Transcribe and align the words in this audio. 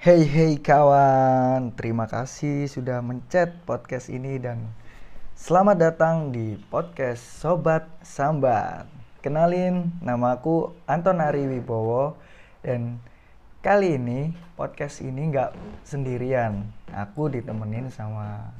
Hey 0.00 0.24
hey 0.24 0.56
kawan, 0.56 1.76
terima 1.76 2.08
kasih 2.08 2.64
sudah 2.72 3.04
mencet 3.04 3.52
podcast 3.68 4.08
ini 4.08 4.40
dan 4.40 4.72
selamat 5.36 5.76
datang 5.76 6.32
di 6.32 6.56
podcast 6.72 7.20
Sobat 7.20 7.84
Sambat. 8.00 8.88
Kenalin, 9.20 9.92
namaku 10.00 10.72
Anton 10.88 11.20
Ari 11.20 11.44
Wibowo 11.44 12.16
dan 12.64 12.96
kali 13.60 14.00
ini 14.00 14.32
podcast 14.56 15.04
ini 15.04 15.36
nggak 15.36 15.52
sendirian. 15.84 16.64
Aku 16.96 17.28
ditemenin 17.28 17.92
sama 17.92 18.56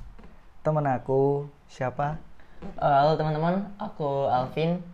temen 0.61 0.85
aku 0.85 1.49
siapa? 1.73 2.21
Eh, 2.61 2.85
halo 3.01 3.17
teman-teman, 3.17 3.65
aku 3.81 4.29
Alvin. 4.29 4.85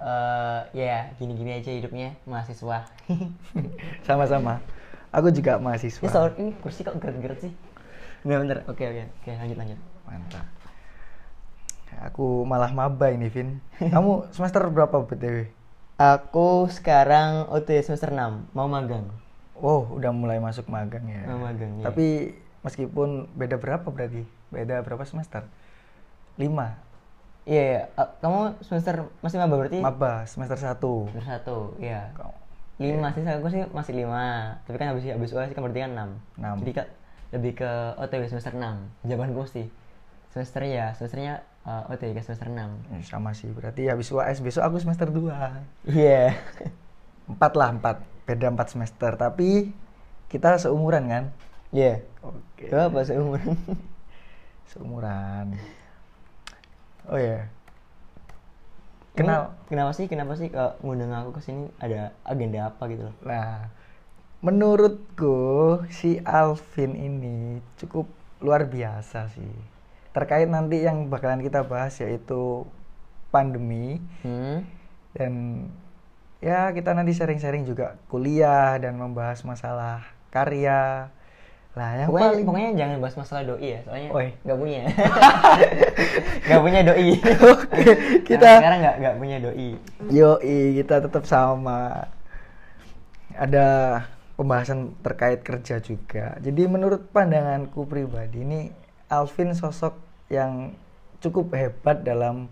Eh 0.00 0.60
ya 0.72 1.12
gini-gini 1.20 1.60
aja 1.60 1.68
hidupnya 1.68 2.16
mahasiswa. 2.24 2.88
Sama-sama. 4.08 4.56
Aku 5.16 5.32
juga 5.32 5.56
mahasiswa. 5.56 6.04
soal 6.06 6.36
ini 6.36 6.52
kursi 6.60 6.84
kok 6.84 7.00
gerak-gerak 7.00 7.40
sih? 7.40 7.52
Nggak 8.22 8.38
bener. 8.38 8.58
Oke 8.68 8.84
oke 8.84 9.02
oke 9.16 9.30
lanjut 9.32 9.56
lanjut. 9.56 9.78
Mantap. 10.04 10.46
Aku 12.04 12.44
malah 12.44 12.68
maba 12.70 13.08
ini, 13.08 13.32
Vin. 13.32 13.64
Kamu 13.80 14.24
semester 14.36 14.60
berapa 14.68 15.00
BTW? 15.00 15.48
Aku 15.96 16.68
sekarang 16.68 17.48
OT 17.48 17.80
semester 17.80 18.12
6 18.12 18.52
mau 18.52 18.68
magang. 18.68 19.08
Oh, 19.56 19.88
udah 19.90 20.12
mulai 20.12 20.36
masuk 20.36 20.68
magang 20.68 21.08
ya. 21.08 21.24
Mau 21.24 21.40
magang, 21.40 21.80
iya. 21.80 21.88
Tapi 21.88 22.36
meskipun 22.60 23.32
beda 23.32 23.56
berapa 23.56 23.88
berarti? 23.88 24.28
Beda 24.52 24.84
berapa 24.84 25.08
semester? 25.08 25.48
Lima. 26.36 26.76
Iya 27.48 27.62
iya. 27.64 27.82
Eh, 27.96 28.08
kamu 28.20 28.60
semester 28.60 29.08
masih 29.24 29.40
maba 29.40 29.56
berarti? 29.56 29.80
Maba 29.80 30.28
semester 30.28 30.60
satu. 30.60 31.08
Semester 31.08 31.32
satu. 31.40 31.56
Iya. 31.80 32.12
Kau- 32.12 32.36
Lima 32.76 33.08
sih 33.16 33.24
aku 33.24 33.48
sih 33.48 33.62
masih 33.72 33.92
lima. 33.96 34.56
Tapi 34.68 34.76
kan 34.76 34.92
habis 34.92 35.04
habis 35.08 35.32
UAS 35.32 35.52
kan 35.56 35.64
berarti 35.64 35.80
kan 35.80 35.92
enam. 35.96 36.10
Enam. 36.36 36.56
Jadi 36.60 36.72
kak 36.76 36.88
lebih 37.34 37.58
ke 37.58 37.70
OTW 37.98 38.30
semester 38.30 38.54
6 38.54 39.02
Jawabanku 39.02 39.50
sih 39.50 39.66
semester 40.30 40.62
ya 40.62 40.94
semesternya 40.94 41.42
eh, 41.66 41.90
OTW 41.90 42.14
ke 42.14 42.22
semester 42.22 42.46
6 42.52 42.92
Eh, 42.92 43.02
Sama 43.02 43.32
sih. 43.32 43.48
Berarti 43.50 43.88
habis 43.88 44.12
UAS 44.12 44.44
besok 44.44 44.62
aku 44.62 44.76
semester 44.78 45.08
2. 45.08 45.32
Iya. 45.88 46.36
Empat 47.32 47.52
lah, 47.58 47.74
empat. 47.74 47.96
Beda 48.28 48.52
empat 48.52 48.70
semester. 48.70 49.16
Tapi 49.18 49.72
kita 50.30 50.60
seumuran 50.60 51.08
kan? 51.10 51.24
Iya. 51.74 52.04
Oke. 52.22 52.70
Itu 52.70 52.76
apa 52.78 53.02
seumuran? 53.02 53.56
Seumuran. 54.70 55.56
Oh 57.10 57.18
ya. 57.18 57.50
Kenal. 59.16 59.56
Ini 59.66 59.68
Kenapa 59.72 59.90
sih? 59.96 60.06
Kenapa 60.06 60.32
sih 60.36 60.48
kalau 60.52 60.76
ngundang 60.84 61.10
aku 61.16 61.40
ke 61.40 61.42
sini 61.42 61.72
ada 61.80 62.12
agenda 62.22 62.68
apa 62.68 62.84
gitu 62.92 63.08
loh? 63.08 63.16
Nah, 63.24 63.72
menurutku 64.44 65.80
si 65.88 66.20
Alvin 66.22 66.92
ini 66.94 67.36
cukup 67.80 68.06
luar 68.44 68.68
biasa 68.68 69.32
sih. 69.32 69.54
Terkait 70.12 70.48
nanti 70.48 70.84
yang 70.84 71.08
bakalan 71.08 71.40
kita 71.40 71.64
bahas 71.64 71.96
yaitu 72.00 72.68
pandemi 73.32 73.98
Hmm. 74.22 74.64
dan 75.16 75.32
ya 76.38 76.70
kita 76.70 76.92
nanti 76.92 77.16
sharing-sharing 77.16 77.64
juga 77.64 77.96
kuliah 78.12 78.76
dan 78.76 79.00
membahas 79.00 79.40
masalah 79.42 80.04
karya. 80.30 81.08
Lah, 81.76 81.92
yang 81.92 82.08
Pokoknya, 82.08 82.28
paling 82.32 82.46
pokoknya 82.48 82.70
jangan 82.72 82.96
bahas 83.04 83.16
masalah 83.20 83.42
doi 83.44 83.68
ya, 83.68 83.80
soalnya 83.84 84.08
Oi. 84.08 84.28
nggak 84.48 84.58
punya. 84.64 84.82
Nggak 86.48 86.62
punya 86.64 86.80
doi. 86.88 87.10
Oke, 87.52 87.84
kita 88.24 88.46
Nah, 88.48 88.56
sekarang 88.56 88.78
nggak 88.80 88.96
nggak 88.96 89.16
punya 89.20 89.36
doi. 89.44 89.70
Yoi, 90.08 90.56
kita 90.80 90.94
tetap 91.04 91.24
sama. 91.28 92.08
Ada 93.36 93.66
pembahasan 94.40 94.96
terkait 95.04 95.44
kerja 95.44 95.76
juga. 95.84 96.40
Jadi 96.40 96.62
menurut 96.64 97.12
pandanganku 97.12 97.84
pribadi 97.84 98.40
ini 98.40 98.72
Alvin 99.12 99.52
sosok 99.52 100.00
yang 100.32 100.72
cukup 101.20 101.52
hebat 101.52 102.00
dalam 102.00 102.48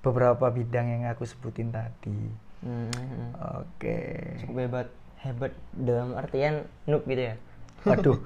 beberapa 0.00 0.48
bidang 0.48 0.88
yang 0.88 1.02
aku 1.12 1.28
sebutin 1.28 1.68
tadi. 1.68 2.32
Hmm, 2.64 2.88
hmm. 2.88 3.28
Oke. 3.60 3.98
Cukup 4.40 4.56
hebat, 4.56 4.88
hebat 5.20 5.52
dalam 5.76 6.16
artian 6.16 6.64
noob 6.88 7.04
gitu 7.04 7.28
ya. 7.28 7.36
Waduh. 7.84 8.18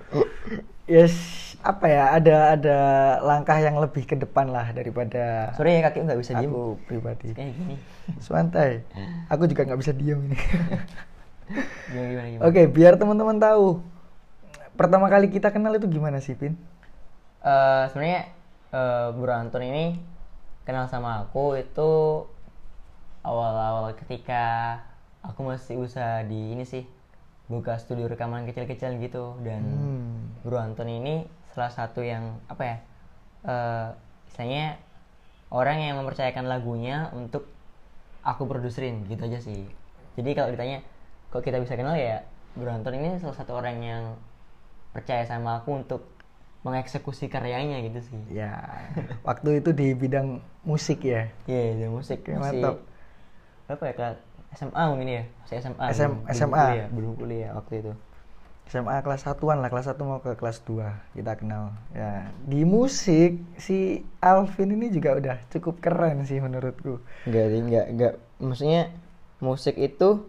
Yes, 0.88 1.14
apa 1.60 1.84
ya? 1.91 2.16
Ada 2.16 2.36
ada 2.56 2.78
langkah 3.20 3.58
yang 3.60 3.76
lebih 3.76 4.08
ke 4.08 4.16
depan 4.16 4.48
lah 4.48 4.72
daripada 4.72 5.52
Sorry 5.52 5.78
ya 5.78 5.91
kaki 5.91 6.08
nggak 6.08 6.20
bisa 6.22 6.32
diem. 6.38 6.48
aku 6.48 6.80
pribadi. 6.88 7.36
Kayak 7.36 7.52
gini. 7.58 7.76
Santai. 8.22 8.86
Aku 9.28 9.44
juga 9.44 9.68
nggak 9.68 9.80
bisa 9.82 9.92
diem 9.92 10.32
ini. 10.32 10.38
Oke, 12.47 12.68
biar 12.68 12.97
teman-teman 12.97 13.36
tahu. 13.36 13.82
Pertama 14.78 15.10
kali 15.10 15.28
kita 15.28 15.50
kenal 15.50 15.74
itu 15.74 15.91
gimana 15.91 16.22
sih, 16.22 16.38
Pin? 16.38 16.54
Eh, 17.42 17.84
sebenarnya 17.91 18.30
eh, 18.72 19.08
Bro 19.12 19.32
Anton 19.32 19.64
ini 19.64 19.98
kenal 20.68 20.86
sama 20.86 21.24
aku 21.24 21.56
itu 21.56 21.91
awal-awal 23.24 23.92
ketika 23.97 24.76
aku 25.24 25.41
masih 25.44 25.80
usaha 25.80 26.22
di 26.24 26.54
ini 26.54 26.64
sih 26.64 26.84
buka 27.48 27.81
studio 27.81 28.06
rekaman 28.06 28.44
kecil-kecil 28.44 29.00
gitu 29.00 29.36
dan 29.41 29.64
Hmm. 29.64 30.28
Bro 30.44 30.60
Anton 30.60 30.86
ini 30.86 31.25
salah 31.50 31.72
satu 31.72 32.00
yang 32.00 32.36
apa 32.47 32.62
ya 32.62 32.76
eh 33.44 33.88
istilahnya 34.28 34.76
orang 35.48 35.78
yang 35.81 35.94
mempercayakan 35.97 36.44
lagunya 36.44 37.09
untuk 37.10 37.48
aku 38.20 38.44
produserin 38.44 39.09
gitu 39.09 39.25
aja 39.25 39.41
sih 39.41 39.64
jadi 40.14 40.31
kalau 40.36 40.53
ditanya 40.53 40.84
kok 41.28 41.41
kita 41.41 41.56
bisa 41.59 41.75
kenal 41.75 41.97
ya 41.97 42.20
Bro 42.53 42.69
Anton 42.70 42.94
ini 42.94 43.16
salah 43.16 43.34
satu 43.34 43.56
orang 43.56 43.80
yang 43.80 44.03
percaya 44.92 45.25
sama 45.25 45.59
aku 45.59 45.80
untuk 45.80 46.03
mengeksekusi 46.66 47.30
karyanya 47.30 47.80
gitu 47.80 48.03
sih 48.03 48.20
Ya, 48.34 48.59
waktu 49.22 49.62
itu 49.62 49.70
di 49.70 49.94
bidang 49.94 50.42
musik 50.66 51.06
ya. 51.06 51.30
iya 51.47 51.72
yeah, 51.78 51.88
musik 51.88 52.20
Oke, 52.20 52.34
masih 52.34 52.60
mantap. 52.60 52.76
apa 53.70 53.82
ya 53.84 53.94
SMA 54.56 54.82
mungkin 54.88 55.09
ya 55.09 55.22
masih 55.44 55.56
SMA 55.60 55.84
SM 55.92 56.12
belum- 56.12 56.25
belum 56.25 56.36
SMA. 56.36 56.64
kuliah, 56.64 56.86
belum 56.88 57.12
kuliah 57.16 57.50
waktu 57.56 57.75
itu 57.84 57.92
SMA 58.69 59.00
kelas 59.00 59.25
satuan 59.25 59.64
lah, 59.64 59.72
kelas 59.72 59.88
1 59.88 60.04
mau 60.04 60.20
ke 60.20 60.36
kelas 60.36 60.60
2 60.69 60.92
kita 61.16 61.41
kenal. 61.41 61.72
Ya, 61.97 62.28
di 62.44 62.69
musik 62.69 63.41
si 63.56 64.04
Alvin 64.20 64.76
ini 64.76 64.92
juga 64.92 65.16
udah 65.16 65.36
cukup 65.48 65.81
keren 65.81 66.28
sih 66.28 66.36
menurutku. 66.36 67.00
Enggak, 67.25 67.48
enggak, 67.48 67.86
enggak. 67.88 68.14
Maksudnya 68.36 68.92
musik 69.41 69.72
itu 69.81 70.28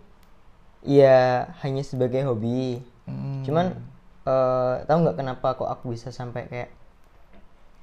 ya 0.88 1.52
hanya 1.68 1.84
sebagai 1.84 2.24
hobi. 2.32 2.80
Hmm. 3.12 3.44
Cuman 3.44 3.76
eh 4.24 4.76
tahu 4.88 4.98
nggak 5.04 5.18
kenapa 5.20 5.48
kok 5.60 5.68
aku 5.68 5.92
bisa 5.92 6.08
sampai 6.16 6.48
kayak 6.48 6.70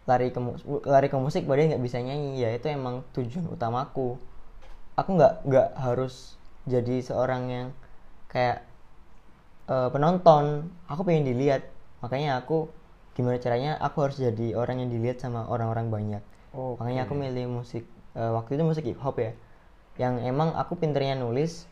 lari 0.09 0.33
ke 0.33 0.41
lari 0.89 1.13
ke 1.13 1.19
musik 1.21 1.45
padahal 1.45 1.77
nggak 1.77 1.85
bisa 1.85 2.01
nyanyi 2.01 2.41
ya 2.41 2.49
itu 2.57 2.73
emang 2.73 3.05
tujuan 3.13 3.45
utamaku. 3.53 4.17
Aku 4.97 5.13
nggak 5.13 5.45
nggak 5.45 5.69
harus 5.77 6.41
jadi 6.65 7.05
seorang 7.05 7.43
yang 7.47 7.67
kayak 8.27 8.65
eh, 9.69 9.89
penonton. 9.93 10.73
Aku 10.89 11.05
pengen 11.05 11.29
dilihat. 11.29 11.69
Makanya 12.01 12.41
aku 12.41 12.69
gimana 13.13 13.41
caranya 13.41 13.81
aku 13.81 14.05
harus 14.05 14.17
jadi 14.17 14.53
orang 14.53 14.85
yang 14.85 14.91
dilihat 14.93 15.21
sama 15.21 15.45
orang-orang 15.49 15.89
banyak. 15.89 16.23
Oke. 16.53 16.81
Makanya 16.81 17.05
aku 17.05 17.15
milih 17.15 17.47
musik 17.51 17.85
eh, 18.13 18.31
waktu 18.33 18.57
itu 18.57 18.63
musik 18.65 18.85
hip 18.85 19.01
hop 19.01 19.17
ya. 19.17 19.33
Yang 19.97 20.29
emang 20.29 20.53
aku 20.53 20.77
pinternya 20.77 21.17
nulis, 21.17 21.65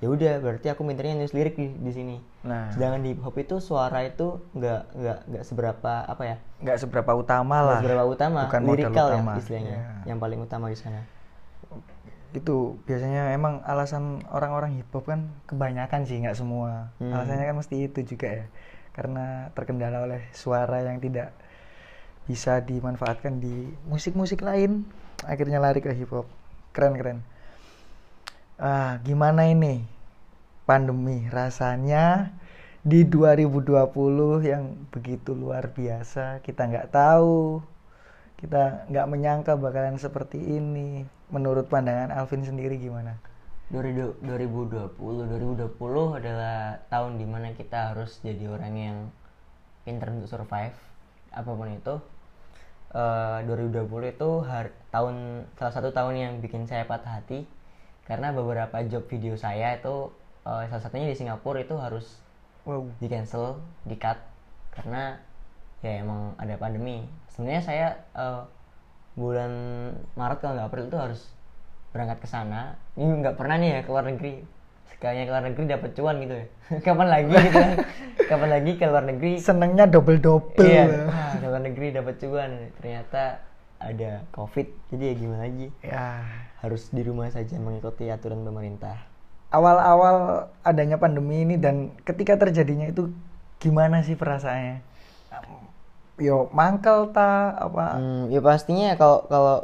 ya 0.00 0.08
udah 0.08 0.40
berarti 0.40 0.68
aku 0.68 0.84
pinternya 0.84 1.16
nulis 1.16 1.32
lirik 1.32 1.56
di, 1.56 1.72
di 1.72 1.92
sini. 1.92 2.16
Nah, 2.44 2.68
Sedangkan 2.68 3.00
di 3.00 3.12
hip 3.12 3.20
hop 3.20 3.36
itu 3.36 3.60
suara 3.60 4.04
itu 4.04 4.40
nggak 4.52 4.80
nggak 4.92 5.18
nggak 5.28 5.44
seberapa 5.44 5.92
apa 6.04 6.22
ya? 6.24 6.36
nggak 6.60 6.76
seberapa 6.78 7.12
utama 7.16 7.56
Nggak 7.56 7.68
lah. 7.68 7.78
seberapa 7.80 8.04
utama, 8.04 8.40
Bukan 8.48 8.62
lirikal 8.68 9.06
ya 9.08 9.20
istilahnya, 9.36 9.76
Ya. 9.76 10.12
yang 10.12 10.18
paling 10.20 10.40
utama 10.40 10.68
di 10.68 10.76
sana. 10.76 11.00
Itu 12.32 12.80
biasanya 12.88 13.36
emang 13.36 13.60
alasan 13.68 14.24
orang-orang 14.32 14.80
hip 14.80 14.88
hop 14.96 15.04
kan 15.04 15.28
kebanyakan 15.44 16.08
sih 16.08 16.16
nggak 16.24 16.36
semua. 16.36 16.88
Hmm. 16.96 17.12
alasannya 17.12 17.44
kan 17.44 17.56
mesti 17.60 17.76
itu 17.88 18.00
juga 18.08 18.28
ya. 18.42 18.46
Karena 18.92 19.52
terkendala 19.52 20.04
oleh 20.04 20.24
suara 20.32 20.80
yang 20.80 21.00
tidak 21.00 21.32
bisa 22.24 22.62
dimanfaatkan 22.64 23.42
di 23.42 23.66
musik-musik 23.90 24.46
lain 24.46 24.86
akhirnya 25.26 25.58
lari 25.58 25.82
ke 25.84 25.92
hip 25.92 26.08
hop 26.08 26.26
keren 26.72 26.96
keren. 26.96 27.18
Ah 28.56 28.96
gimana 29.04 29.48
ini? 29.52 29.84
Pandemi. 30.64 31.28
Rasanya 31.28 32.32
di 32.82 33.04
2020 33.04 34.42
yang 34.42 34.88
begitu 34.88 35.36
luar 35.36 35.68
biasa 35.70 36.40
kita 36.40 36.64
nggak 36.64 36.90
tahu. 36.96 37.60
Kita 38.40 38.88
nggak 38.88 39.06
menyangka 39.06 39.52
bakalan 39.54 40.00
seperti 40.00 40.40
ini. 40.40 41.04
Menurut 41.32 41.64
pandangan 41.72 42.12
Alvin 42.12 42.44
sendiri 42.44 42.76
gimana? 42.76 43.16
2020 43.72 44.20
2020 45.00 45.64
adalah 46.20 46.76
tahun 46.92 47.16
di 47.16 47.24
mana 47.24 47.56
kita 47.56 47.88
harus 47.96 48.20
jadi 48.20 48.52
orang 48.52 48.74
yang 48.76 48.98
pinter 49.88 50.12
untuk 50.12 50.28
survive 50.28 50.76
apa 51.32 51.48
pun 51.48 51.72
itu. 51.72 51.96
Eh, 52.92 53.38
2020 53.48 54.12
itu 54.12 54.30
har- 54.44 54.76
tahun 54.92 55.48
salah 55.56 55.72
satu 55.72 55.88
tahun 55.96 56.14
yang 56.20 56.32
bikin 56.44 56.68
saya 56.68 56.84
patah 56.84 57.24
hati 57.24 57.48
karena 58.04 58.28
beberapa 58.36 58.84
job 58.84 59.08
video 59.08 59.32
saya 59.40 59.80
itu 59.80 60.12
eh, 60.44 60.68
salah 60.68 60.84
satunya 60.84 61.08
di 61.08 61.16
Singapura 61.16 61.64
itu 61.64 61.72
harus 61.80 62.20
wow. 62.68 62.84
di 63.00 63.08
cancel 63.08 63.56
di 63.88 63.96
cut 63.96 64.20
karena 64.76 65.16
ya 65.80 66.04
emang 66.04 66.36
ada 66.36 66.60
pandemi. 66.60 67.08
Sebenarnya 67.32 67.62
saya 67.64 67.86
eh, 68.12 68.44
bulan 69.12 69.52
Maret 70.16 70.38
kalau 70.40 70.52
nggak 70.56 70.68
April 70.72 70.84
itu 70.88 70.98
harus 70.98 71.20
berangkat 71.92 72.18
ke 72.24 72.28
sana. 72.28 72.80
Ini 72.96 73.20
nggak 73.20 73.36
pernah 73.36 73.56
nih 73.60 73.68
ya 73.68 73.80
ke 73.84 73.90
luar 73.92 74.04
negeri. 74.08 74.34
Sekalinya 74.88 75.24
ke 75.28 75.32
luar 75.32 75.44
negeri 75.52 75.64
dapat 75.68 75.90
cuan 75.92 76.16
gitu 76.24 76.34
ya. 76.34 76.46
Kapan 76.86 77.08
lagi 77.08 77.32
gitu 77.32 77.58
kan 77.58 77.72
kapan 78.32 78.48
lagi 78.48 78.70
ke 78.80 78.84
luar 78.88 79.04
negeri? 79.04 79.32
Senengnya 79.36 79.84
double 79.84 80.16
double 80.16 80.64
iya 80.64 80.88
wah, 81.04 81.36
ke 81.36 81.44
luar 81.44 81.62
negeri 81.62 81.86
dapat 81.92 82.14
cuan. 82.16 82.50
Ternyata 82.80 83.22
ada 83.76 84.10
covid. 84.32 84.68
Jadi 84.88 85.04
ya 85.04 85.14
gimana 85.18 85.42
lagi? 85.44 85.68
Ya. 85.84 86.24
Harus 86.64 86.88
di 86.88 87.02
rumah 87.04 87.28
saja 87.28 87.58
mengikuti 87.60 88.08
aturan 88.08 88.46
pemerintah. 88.46 88.96
Awal-awal 89.52 90.48
adanya 90.64 90.96
pandemi 90.96 91.44
ini 91.44 91.60
dan 91.60 91.92
ketika 92.08 92.40
terjadinya 92.40 92.88
itu 92.88 93.12
gimana 93.60 94.00
sih 94.00 94.16
perasaannya 94.16 94.80
yo 96.20 96.52
mangkel 96.52 97.12
ta 97.14 97.56
apa? 97.56 97.96
Hmm, 97.96 98.24
ya 98.28 98.40
pastinya 98.44 98.92
kalau 99.00 99.24
kalau 99.30 99.56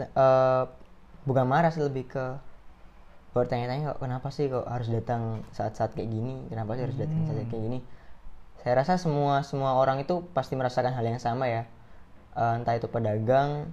eh, 0.00 0.62
bukan 1.28 1.44
marah 1.44 1.70
sih 1.74 1.84
lebih 1.84 2.08
ke 2.08 2.24
bertanya-tanya 3.32 3.96
kok 3.96 4.00
kenapa 4.04 4.28
sih 4.28 4.52
kok 4.52 4.68
harus 4.68 4.92
datang 4.92 5.40
saat-saat 5.56 5.96
kayak 5.96 6.08
gini? 6.08 6.44
Kenapa 6.52 6.76
sih 6.76 6.84
harus 6.84 6.96
datang 6.96 7.20
saat 7.28 7.48
kayak 7.48 7.62
gini? 7.64 7.78
Saya 8.62 8.78
rasa 8.78 9.00
semua 9.00 9.42
semua 9.42 9.76
orang 9.76 10.04
itu 10.04 10.22
pasti 10.36 10.54
merasakan 10.54 10.92
hal 10.92 11.04
yang 11.04 11.20
sama 11.20 11.48
ya. 11.48 11.64
Eh, 12.36 12.52
entah 12.60 12.76
itu 12.76 12.88
pedagang 12.88 13.68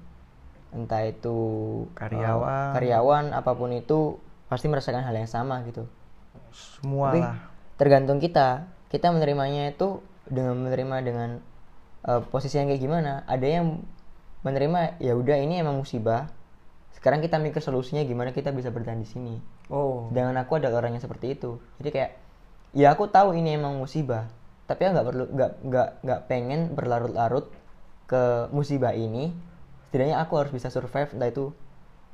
entah 0.70 1.02
itu 1.02 1.38
eh, 1.82 1.98
Karyawan. 1.98 2.78
karyawan 2.78 3.26
apa 3.34 3.52
pun 3.58 3.74
itu 3.74 4.22
pasti 4.46 4.70
merasakan 4.70 5.02
hal 5.02 5.16
yang 5.16 5.30
sama 5.30 5.62
gitu. 5.66 5.88
Semua 6.54 7.14
tapi 7.14 7.22
lah. 7.24 7.38
tergantung 7.80 8.20
kita. 8.22 8.70
Kita 8.90 9.14
menerimanya 9.14 9.70
itu 9.70 10.02
dengan 10.26 10.66
menerima 10.66 10.96
dengan 11.06 11.30
eh, 12.06 12.22
posisi 12.30 12.56
yang 12.56 12.70
kayak 12.72 12.82
gimana? 12.84 13.24
Ada 13.26 13.48
yang 13.60 13.66
menerima 14.46 15.02
ya 15.04 15.18
udah 15.18 15.38
ini 15.40 15.60
emang 15.60 15.80
musibah. 15.80 16.32
Sekarang 16.96 17.24
kita 17.24 17.40
mikir 17.40 17.64
solusinya 17.64 18.04
gimana 18.04 18.36
kita 18.36 18.52
bisa 18.52 18.72
bertahan 18.72 19.00
di 19.00 19.08
sini. 19.08 19.36
Oh. 19.72 20.08
Dengan 20.12 20.36
aku 20.40 20.60
ada 20.60 20.72
orang 20.72 20.96
yang 20.96 21.04
seperti 21.04 21.36
itu. 21.36 21.60
Jadi 21.80 21.90
kayak 21.92 22.12
ya 22.76 22.94
aku 22.94 23.08
tahu 23.10 23.34
ini 23.36 23.56
emang 23.58 23.76
musibah 23.80 24.30
tapi 24.70 24.86
aku 24.86 24.92
nggak 24.94 25.08
perlu 25.10 25.26
nggak 25.34 25.52
nggak 25.66 25.90
nggak 26.06 26.22
pengen 26.30 26.62
berlarut-larut 26.78 27.50
ke 28.06 28.54
musibah 28.54 28.94
ini. 28.94 29.34
Setidaknya 29.90 30.22
aku 30.22 30.38
harus 30.38 30.54
bisa 30.54 30.70
survive 30.70 31.10
entah 31.18 31.26
itu. 31.34 31.50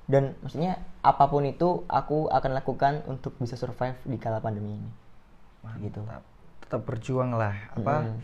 Dan 0.08 0.40
maksudnya 0.40 0.80
apa 1.04 1.28
pun 1.28 1.44
itu 1.44 1.84
aku 1.92 2.32
akan 2.32 2.56
lakukan 2.56 3.04
untuk 3.12 3.36
bisa 3.44 3.60
survive 3.60 4.00
di 4.08 4.16
kala 4.16 4.40
pandemi 4.40 4.80
ini. 4.80 4.92
Gitu. 5.84 6.00
Tetap, 6.00 6.24
tetap 6.64 6.82
berjuang 6.88 7.36
lah 7.36 7.76
apa? 7.76 8.08
Mm. 8.08 8.08
eh, 8.08 8.16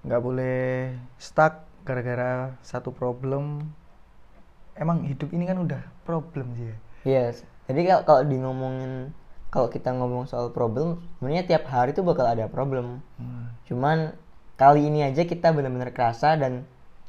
nggak 0.00 0.22
boleh 0.22 0.94
stuck 1.16 1.66
gara-gara 1.82 2.54
satu 2.60 2.90
problem 2.90 3.66
emang 4.74 5.02
hidup 5.02 5.30
ini 5.30 5.42
kan 5.42 5.58
udah 5.58 5.82
problem 6.02 6.54
sih 6.54 6.68
ya 6.68 6.78
Yes. 7.06 7.46
Jadi 7.64 7.84
kalau 7.84 8.02
kalau 8.02 8.22
di 8.22 8.36
ngomongin 8.36 9.14
kalau 9.48 9.70
kita 9.70 9.94
ngomong 9.94 10.26
soal 10.26 10.50
problem, 10.50 10.98
sebenarnya 11.16 11.46
tiap 11.46 11.64
hari 11.64 11.94
itu 11.94 12.02
bakal 12.02 12.26
ada 12.26 12.50
problem. 12.50 13.00
Hmm. 13.16 13.48
Cuman 13.64 14.12
kali 14.58 14.84
ini 14.84 15.06
aja 15.06 15.22
kita 15.22 15.54
benar-benar 15.54 15.88
kerasa 15.90 16.34
dan 16.34 16.66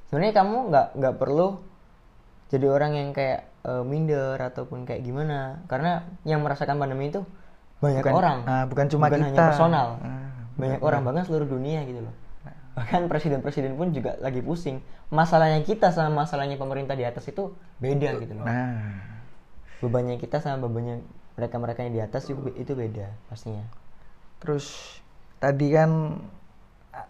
sebenarnya 0.08 0.40
kamu 0.40 0.70
nggak 0.70 0.88
nggak 0.94 1.16
perlu 1.18 1.58
jadi 2.48 2.70
orang 2.70 2.92
yang 2.96 3.10
kayak 3.12 3.50
eh, 3.60 3.84
minder 3.84 4.38
ataupun 4.40 4.86
kayak 4.86 5.02
gimana 5.02 5.66
karena 5.66 6.06
yang 6.22 6.40
merasakan 6.40 6.78
pandemi 6.78 7.10
itu 7.10 7.26
banyak 7.82 8.00
Bukan- 8.00 8.16
orang. 8.16 8.38
nah, 8.46 8.64
bukan 8.70 8.88
cuma 8.88 9.10
hanya 9.10 9.26
kita. 9.26 9.46
personal. 9.52 9.88
Ah, 10.00 10.29
banyak 10.60 10.82
orang 10.84 11.02
bahkan 11.08 11.24
seluruh 11.24 11.48
dunia 11.48 11.82
gitu 11.88 12.04
loh. 12.04 12.16
Bahkan 12.76 13.08
presiden-presiden 13.08 13.76
pun 13.80 13.92
juga 13.96 14.20
lagi 14.20 14.44
pusing. 14.44 14.80
Masalahnya 15.10 15.66
kita 15.66 15.90
sama 15.90 16.22
masalahnya 16.24 16.60
pemerintah 16.60 16.94
di 16.94 17.02
atas 17.08 17.26
itu 17.26 17.56
beda 17.82 18.20
gitu 18.22 18.36
loh 18.38 18.46
nah 18.46 19.00
bebannya 19.80 20.20
kita 20.20 20.44
sama 20.44 20.68
bebannya 20.68 21.00
mereka-mereka 21.40 21.88
yang 21.88 21.94
di 21.96 22.02
atas 22.04 22.28
itu, 22.28 22.36
itu 22.60 22.76
beda 22.76 23.08
pastinya. 23.32 23.64
terus 24.44 25.00
tadi 25.40 25.72
kan 25.72 26.20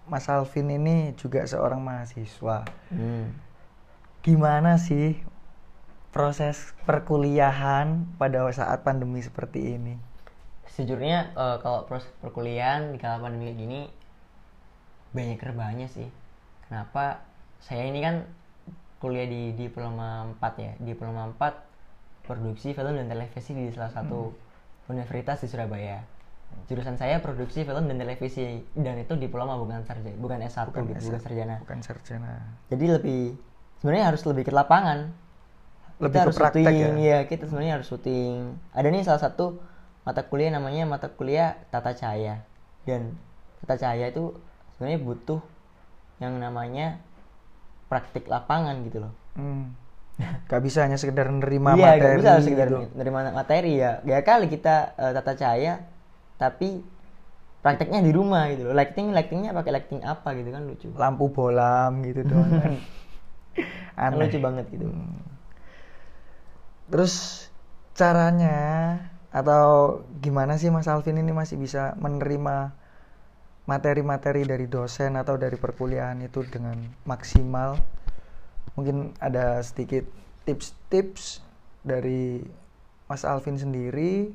Mas 0.05 0.29
Alvin 0.29 0.69
ini 0.69 1.17
juga 1.17 1.41
seorang 1.43 1.81
mahasiswa 1.81 2.63
Hmm. 2.93 3.33
gimana 4.21 4.77
sih 4.77 5.17
proses 6.13 6.77
perkuliahan 6.85 8.05
pada 8.21 8.45
saat 8.53 8.85
pandemi 8.85 9.21
seperti 9.25 9.77
ini 9.77 9.97
Sejujurnya 10.79 11.35
eh, 11.35 11.57
kalau 11.59 11.83
proses 11.83 12.07
perkuliahan 12.23 12.95
di 12.95 12.97
kala 13.03 13.19
pandemi 13.19 13.51
kayak 13.51 13.59
gini 13.59 13.79
banyak 15.11 15.35
rebahannya 15.43 15.91
sih. 15.91 16.07
Kenapa? 16.71 17.19
Saya 17.59 17.83
ini 17.83 17.99
kan 17.99 18.23
kuliah 19.03 19.27
di 19.27 19.51
diploma 19.59 20.31
4 20.39 20.63
ya, 20.63 20.71
diploma 20.79 21.27
4 21.35 22.23
produksi 22.23 22.71
film 22.71 22.95
dan 22.95 23.11
televisi 23.11 23.51
di 23.51 23.67
salah 23.75 23.91
satu 23.91 24.31
universitas 24.87 25.43
di 25.43 25.47
Surabaya. 25.51 25.99
Jurusan 26.71 26.95
saya 26.95 27.19
produksi 27.19 27.67
film 27.67 27.91
dan 27.91 27.99
televisi 27.99 28.63
dan 28.73 29.03
itu 29.03 29.19
diploma 29.19 29.59
bukan 29.59 29.83
sarjana, 29.83 30.15
bukan 30.15 30.39
S1 30.47 30.71
Bukan 30.71 30.83
gitu, 30.87 30.95
S1. 30.95 31.05
bukan 31.11 31.19
sarjana. 31.21 31.55
bukan 31.61 31.79
sarjana 31.83 32.33
Jadi 32.71 32.85
lebih 32.87 33.21
sebenarnya 33.83 34.05
harus 34.15 34.21
lebih 34.23 34.47
ke 34.47 34.53
lapangan. 34.55 35.11
Lebih 35.99 36.15
kita 36.15 36.15
ke 36.15 36.23
harus 36.23 36.37
praktek 36.39 36.63
syuting, 36.63 36.95
ya? 37.03 37.11
ya 37.11 37.19
kita 37.27 37.43
sebenarnya 37.51 37.73
harus 37.75 37.87
syuting. 37.91 38.55
Ada 38.71 38.87
nih 38.87 39.03
salah 39.03 39.21
satu 39.21 39.45
mata 40.09 40.25
kuliah 40.25 40.49
namanya 40.49 40.89
mata 40.89 41.05
kuliah 41.05 41.53
tata 41.69 41.93
cahaya 41.93 42.41
dan 42.89 43.13
tata 43.61 43.77
cahaya 43.77 44.09
itu 44.09 44.33
sebenarnya 44.73 44.99
butuh 45.05 45.41
yang 46.17 46.41
namanya 46.41 46.97
praktik 47.85 48.25
lapangan 48.25 48.81
gitu 48.89 49.05
loh. 49.05 49.13
hmm. 49.37 49.69
gak 50.49 50.59
bisa 50.59 50.83
hanya 50.83 50.97
sekedar 50.97 51.29
nerima 51.29 51.77
Iya, 51.77 51.95
materi 51.95 51.99
nggak 52.01 52.17
bisa 52.19 52.31
sekedar 52.41 52.67
gitu. 52.67 52.77
menerima 52.91 53.19
materi 53.31 53.71
ya. 53.77 53.91
Gak 54.03 54.23
kali 54.25 54.45
kita 54.49 54.75
eh, 54.97 55.11
tata 55.15 55.31
cahaya 55.37 55.73
tapi 56.35 56.83
prakteknya 57.61 58.03
di 58.03 58.11
rumah 58.11 58.49
gitu 58.51 58.67
loh. 58.67 58.73
Lighting 58.75 59.15
lightingnya 59.15 59.55
pakai 59.55 59.71
lighting 59.77 60.01
apa 60.03 60.35
gitu 60.35 60.49
kan 60.51 60.61
lucu. 60.65 60.87
lampu 60.97 61.25
bolam 61.31 62.03
gitu 62.03 62.25
doang 62.25 62.51
kan. 62.51 62.73
Kan 63.99 64.15
aneh 64.15 64.27
lucu 64.27 64.39
banget 64.39 64.65
gitu. 64.71 64.87
Hmm. 64.87 65.19
terus 66.87 67.45
caranya 67.93 68.95
atau 69.29 70.01
gimana 70.25 70.57
sih 70.57 70.73
Mas 70.73 70.89
Alvin 70.89 71.21
ini 71.21 71.29
masih 71.29 71.61
bisa 71.61 71.93
menerima 72.01 72.73
materi-materi 73.69 74.41
dari 74.41 74.65
dosen 74.65 75.13
atau 75.13 75.37
dari 75.37 75.53
perkuliahan 75.53 76.17
itu 76.25 76.41
dengan 76.49 76.81
maksimal? 77.05 77.77
Mungkin 78.73 79.13
ada 79.21 79.61
sedikit 79.61 80.09
tips-tips 80.49 81.45
dari 81.85 82.41
Mas 83.05 83.21
Alvin 83.21 83.57
sendiri 83.57 84.33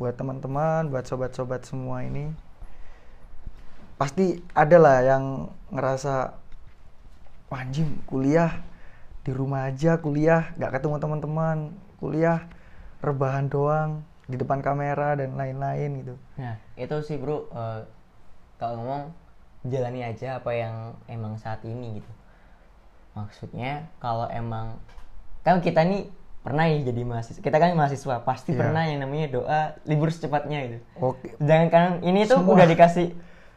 buat 0.00 0.16
teman-teman 0.16 0.88
buat 0.88 1.04
sobat-sobat 1.04 1.68
semua 1.68 2.00
ini. 2.00 2.32
Pasti 4.00 4.40
ada 4.56 4.80
lah 4.80 4.98
yang 5.04 5.52
ngerasa 5.68 6.32
"Wah, 7.52 7.60
anjing 7.60 8.00
kuliah 8.08 8.64
di 9.20 9.36
rumah 9.36 9.68
aja 9.68 10.00
kuliah. 10.00 10.56
Nggak 10.56 10.80
ketemu 10.80 10.96
teman-teman 10.96 11.56
kuliah 12.00 12.48
rebahan 13.02 13.46
doang 13.46 14.00
di 14.24 14.38
depan 14.38 14.62
kamera 14.62 15.18
dan 15.18 15.34
lain-lain 15.34 15.90
gitu 16.00 16.14
Nah, 16.38 16.54
itu 16.74 16.96
sih 17.02 17.18
bro, 17.18 17.50
eh, 17.50 17.82
kalau 18.56 18.78
ngomong 18.78 19.02
jalani 19.62 20.02
aja 20.02 20.38
apa 20.38 20.50
yang 20.50 20.74
emang 21.06 21.34
saat 21.36 21.62
ini 21.62 21.98
gitu. 21.98 22.12
Maksudnya 23.12 23.90
kalau 23.98 24.24
emang 24.26 24.80
kan 25.42 25.58
kita 25.58 25.82
nih 25.82 26.08
pernah 26.42 26.66
ya 26.66 26.82
jadi 26.82 27.02
mahasiswa, 27.02 27.38
kita 27.38 27.58
kan 27.58 27.70
mahasiswa 27.74 28.16
pasti 28.22 28.50
Iya. 28.50 28.58
pernah 28.58 28.82
yang 28.82 28.98
namanya 28.98 29.26
doa 29.30 29.60
libur 29.84 30.10
secepatnya 30.10 30.58
gitu. 30.66 30.78
oke 30.98 31.38
Jangan 31.38 31.68
kan 31.68 31.84
ini 32.02 32.24
tuh 32.24 32.42
Semua. 32.42 32.54
udah 32.56 32.66
dikasih 32.66 33.06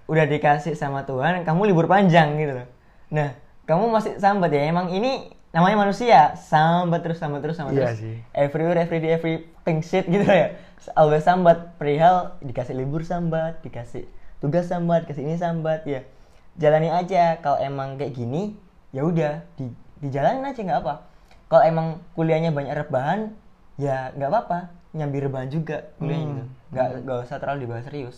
udah 0.05 0.25
dikasih 0.25 0.73
sama 0.77 1.01
Tuhan, 1.01 1.41
kamu 1.41 1.73
libur 1.73 1.89
panjang 1.89 2.37
gitu 2.37 2.61
loh. 2.61 2.67
Nah, 3.09 3.33
kamu 3.65 3.89
masih 3.89 4.13
sambat 4.21 4.53
ya. 4.53 4.69
Emang 4.69 4.93
ini 4.93 5.33
namanya 5.55 5.87
manusia, 5.87 6.35
sambat 6.35 6.99
terus 6.99 7.15
sambat 7.15 7.39
terus 7.39 7.55
sambat 7.55 7.73
Iya 7.73 7.87
terus. 7.87 8.03
sih. 8.03 8.15
Everywhere, 8.35 8.75
every 8.75 8.99
day, 8.99 9.15
everything 9.15 9.79
shit 9.79 10.03
gitu 10.05 10.27
ya. 10.27 10.59
Always 10.93 11.23
sambat, 11.23 11.79
perihal 11.79 12.35
dikasih 12.43 12.75
libur 12.75 13.07
sambat, 13.07 13.63
dikasih 13.63 14.03
tugas 14.43 14.67
sambat, 14.67 15.07
dikasih 15.07 15.23
ini 15.23 15.39
sambat 15.39 15.87
ya. 15.87 16.03
Jalani 16.59 16.91
aja 16.91 17.39
kalau 17.39 17.55
emang 17.57 17.95
kayak 17.95 18.11
gini, 18.11 18.59
ya 18.91 19.07
udah 19.07 19.47
di 19.55 19.71
dijalanin 20.03 20.43
aja 20.43 20.59
nggak 20.59 20.79
apa. 20.83 21.07
Kalau 21.47 21.63
emang 21.63 21.87
kuliahnya 22.13 22.51
banyak 22.51 22.75
rebahan, 22.75 23.31
ya 23.79 24.11
nggak 24.11 24.27
apa-apa, 24.27 24.59
nyambi 24.91 25.23
rebahan 25.23 25.47
juga 25.47 25.87
kuliahnya 25.95 26.19
Hmm. 26.25 26.35
gitu. 26.35 26.45
Nggak 26.75 26.87
nggak 27.07 27.17
usah 27.23 27.37
terlalu 27.39 27.59
dibahas 27.63 27.87
serius. 27.87 28.17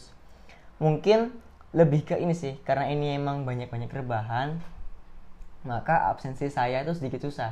Mungkin 0.82 1.38
lebih 1.70 2.02
ke 2.02 2.18
ini 2.18 2.34
sih, 2.34 2.58
karena 2.66 2.90
ini 2.90 3.14
emang 3.14 3.46
banyak-banyak 3.46 3.94
rebahan, 3.94 4.58
maka 5.68 6.08
absensi 6.08 6.48
saya 6.48 6.80
itu 6.80 6.94
sedikit 6.94 7.20
susah. 7.22 7.52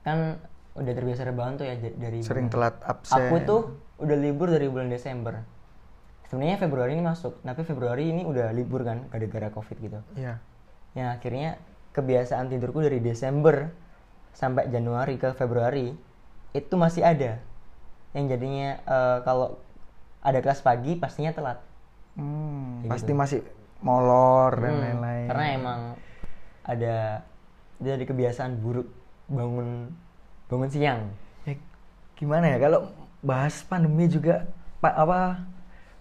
Kan 0.00 0.40
udah 0.72 0.92
terbiasa 0.92 1.22
rebahan 1.22 1.54
tuh 1.54 1.66
ya 1.66 1.74
dari 1.76 2.18
sering 2.20 2.48
bulan- 2.48 2.72
telat 2.72 2.74
absen 2.82 3.18
Aku 3.20 3.36
tuh 3.42 3.60
udah 3.98 4.16
libur 4.16 4.46
dari 4.46 4.66
bulan 4.66 4.86
Desember 4.86 5.42
sebenarnya 6.24 6.54
Februari 6.56 6.92
ini 6.92 7.02
masuk 7.02 7.40
tapi 7.40 7.60
Februari 7.62 8.04
ini 8.06 8.22
udah 8.22 8.52
libur 8.52 8.84
kan 8.84 9.02
gara-gara 9.08 9.50
covid 9.50 9.74
gitu 9.76 9.98
Iya. 10.14 10.38
yang 10.92 11.10
akhirnya 11.10 11.58
kebiasaan 11.90 12.46
tidurku 12.46 12.78
dari 12.78 13.00
Desember 13.00 13.74
sampai 14.30 14.68
Januari 14.68 15.16
ke 15.16 15.32
Februari 15.32 15.90
itu 16.52 16.74
masih 16.74 17.02
ada 17.02 17.42
yang 18.12 18.24
jadinya 18.26 18.78
eh, 18.78 19.18
kalau 19.20 19.58
ada 20.20 20.38
kelas 20.38 20.60
pagi 20.60 20.94
pastinya 20.94 21.32
telat 21.32 21.58
Hmm, 22.14 22.86
pasti 22.86 23.08
gitu. 23.08 23.18
masih 23.18 23.40
molor 23.80 24.54
dan 24.54 24.70
Hmm, 24.70 24.82
lain-lain. 24.84 25.26
karena 25.26 25.46
emang 25.52 25.80
ada 26.68 27.24
dari 27.80 28.04
kebiasaan 28.04 28.60
buruk 28.60 28.86
bangun 29.26 29.88
bangun 30.52 30.68
siang. 30.68 31.00
Ya, 31.48 31.56
gimana 32.14 32.52
ya? 32.52 32.58
Kalau 32.60 32.92
bahas 33.24 33.64
pandemi 33.64 34.06
juga 34.06 34.46
pak 34.78 34.94
apa 34.94 35.42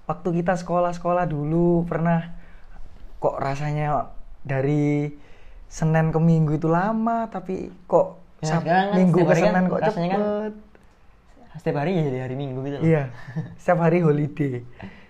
waktu 0.06 0.44
kita 0.44 0.54
sekolah-sekolah 0.60 1.26
dulu 1.26 1.88
pernah 1.88 2.36
kok 3.18 3.42
rasanya 3.42 4.14
dari 4.46 5.10
Senin 5.68 6.14
ke 6.14 6.20
Minggu 6.22 6.60
itu 6.60 6.70
lama 6.70 7.26
tapi 7.32 7.72
kok 7.90 8.28
Ya, 8.38 8.62
kan 8.62 8.94
Minggu 8.94 9.26
ke 9.26 9.34
kan 9.34 9.38
Senin 9.42 9.66
kok 9.66 9.80
rasanya 9.82 10.10
kan 10.14 10.22
cepet. 10.22 10.54
setiap 11.58 11.78
hari 11.82 11.92
ya 11.98 12.02
jadi 12.06 12.20
hari 12.30 12.36
Minggu 12.38 12.60
gitu 12.70 12.76
loh. 12.78 12.84
Iya 12.86 13.04
setiap 13.58 13.80
hari 13.82 13.98
holiday. 14.06 14.62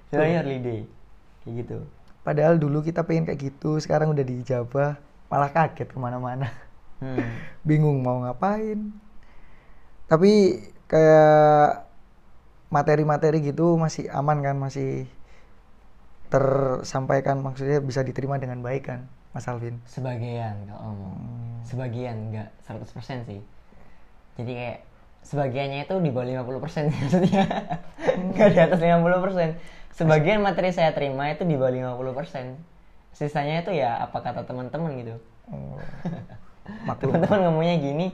Setiap 0.08 0.24
hari 0.24 0.34
holiday 0.40 0.80
kayak 1.44 1.54
gitu. 1.60 1.78
Padahal 2.24 2.56
dulu 2.56 2.80
kita 2.80 3.04
pengen 3.04 3.28
kayak 3.28 3.52
gitu 3.52 3.84
sekarang 3.84 4.16
udah 4.16 4.24
dijabah 4.24 4.96
malah 5.28 5.52
kaget 5.52 5.90
ke 5.90 5.98
mana-mana. 6.00 6.50
Hmm. 7.04 7.22
bingung 7.68 8.02
mau 8.02 8.24
ngapain. 8.24 8.92
Tapi 10.08 10.64
kayak 10.88 11.88
materi-materi 12.72 13.44
gitu 13.44 13.76
masih 13.76 14.08
aman 14.12 14.40
kan 14.40 14.56
masih 14.56 15.08
tersampaikan. 16.32 17.40
Maksudnya 17.44 17.84
bisa 17.84 18.04
diterima 18.04 18.40
dengan 18.40 18.64
baik 18.64 18.88
kan 18.88 19.08
Mas 19.36 19.48
Alvin? 19.48 19.80
Sebagian 19.88 20.68
kalau 20.68 20.96
ngomong. 20.96 21.16
Hmm. 21.18 21.60
sebagian 21.68 22.32
nggak 22.32 22.50
100% 22.64 23.28
sih. 23.28 23.42
Jadi 24.40 24.52
kayak 24.56 24.80
sebagiannya 25.28 25.84
itu 25.84 25.96
di 26.00 26.10
bawah 26.14 26.48
50% 26.48 26.88
maksudnya. 26.96 27.46
Hmm. 28.00 28.32
nggak 28.32 28.50
di 28.56 28.60
atas 28.64 28.80
50% 28.80 29.78
sebagian 29.98 30.46
materi 30.46 30.70
saya 30.70 30.94
terima 30.94 31.34
itu 31.34 31.42
di 31.42 31.58
bawah 31.58 31.98
50% 31.98 32.77
sisanya 33.18 33.56
itu 33.66 33.72
ya 33.82 33.90
apa 34.06 34.18
kata 34.26 34.42
teman-teman 34.50 34.92
gitu. 35.02 35.16
Oh, 35.50 35.82
teman-teman 37.02 37.40
ngomongnya 37.48 37.76
gini 37.80 38.08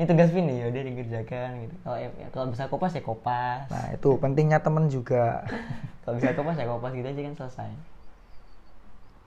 ini 0.00 0.04
tugas 0.08 0.32
Vin 0.32 0.48
ya 0.48 0.66
udah 0.72 0.82
dikerjakan 0.82 1.50
gitu. 1.68 1.74
Kalau 1.84 1.98
ya- 2.00 2.30
kalau 2.32 2.46
bisa 2.52 2.64
kopas 2.72 2.92
ya 2.96 3.02
kopas. 3.04 3.68
Nah 3.68 3.84
itu 3.94 4.08
pentingnya 4.22 4.58
temen 4.64 4.88
juga. 4.88 5.44
Kalau 6.02 6.16
bisa 6.16 6.32
kopas 6.32 6.56
ya 6.56 6.64
kopas 6.66 6.92
gitu 6.96 7.06
aja 7.06 7.20
kan 7.22 7.34
selesai. 7.36 7.70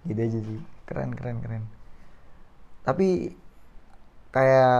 Gitu 0.07 0.19
aja 0.19 0.39
sih. 0.43 0.59
Keren 0.87 1.11
keren 1.15 1.37
keren. 1.43 1.63
Tapi 2.83 3.31
kayak 4.33 4.73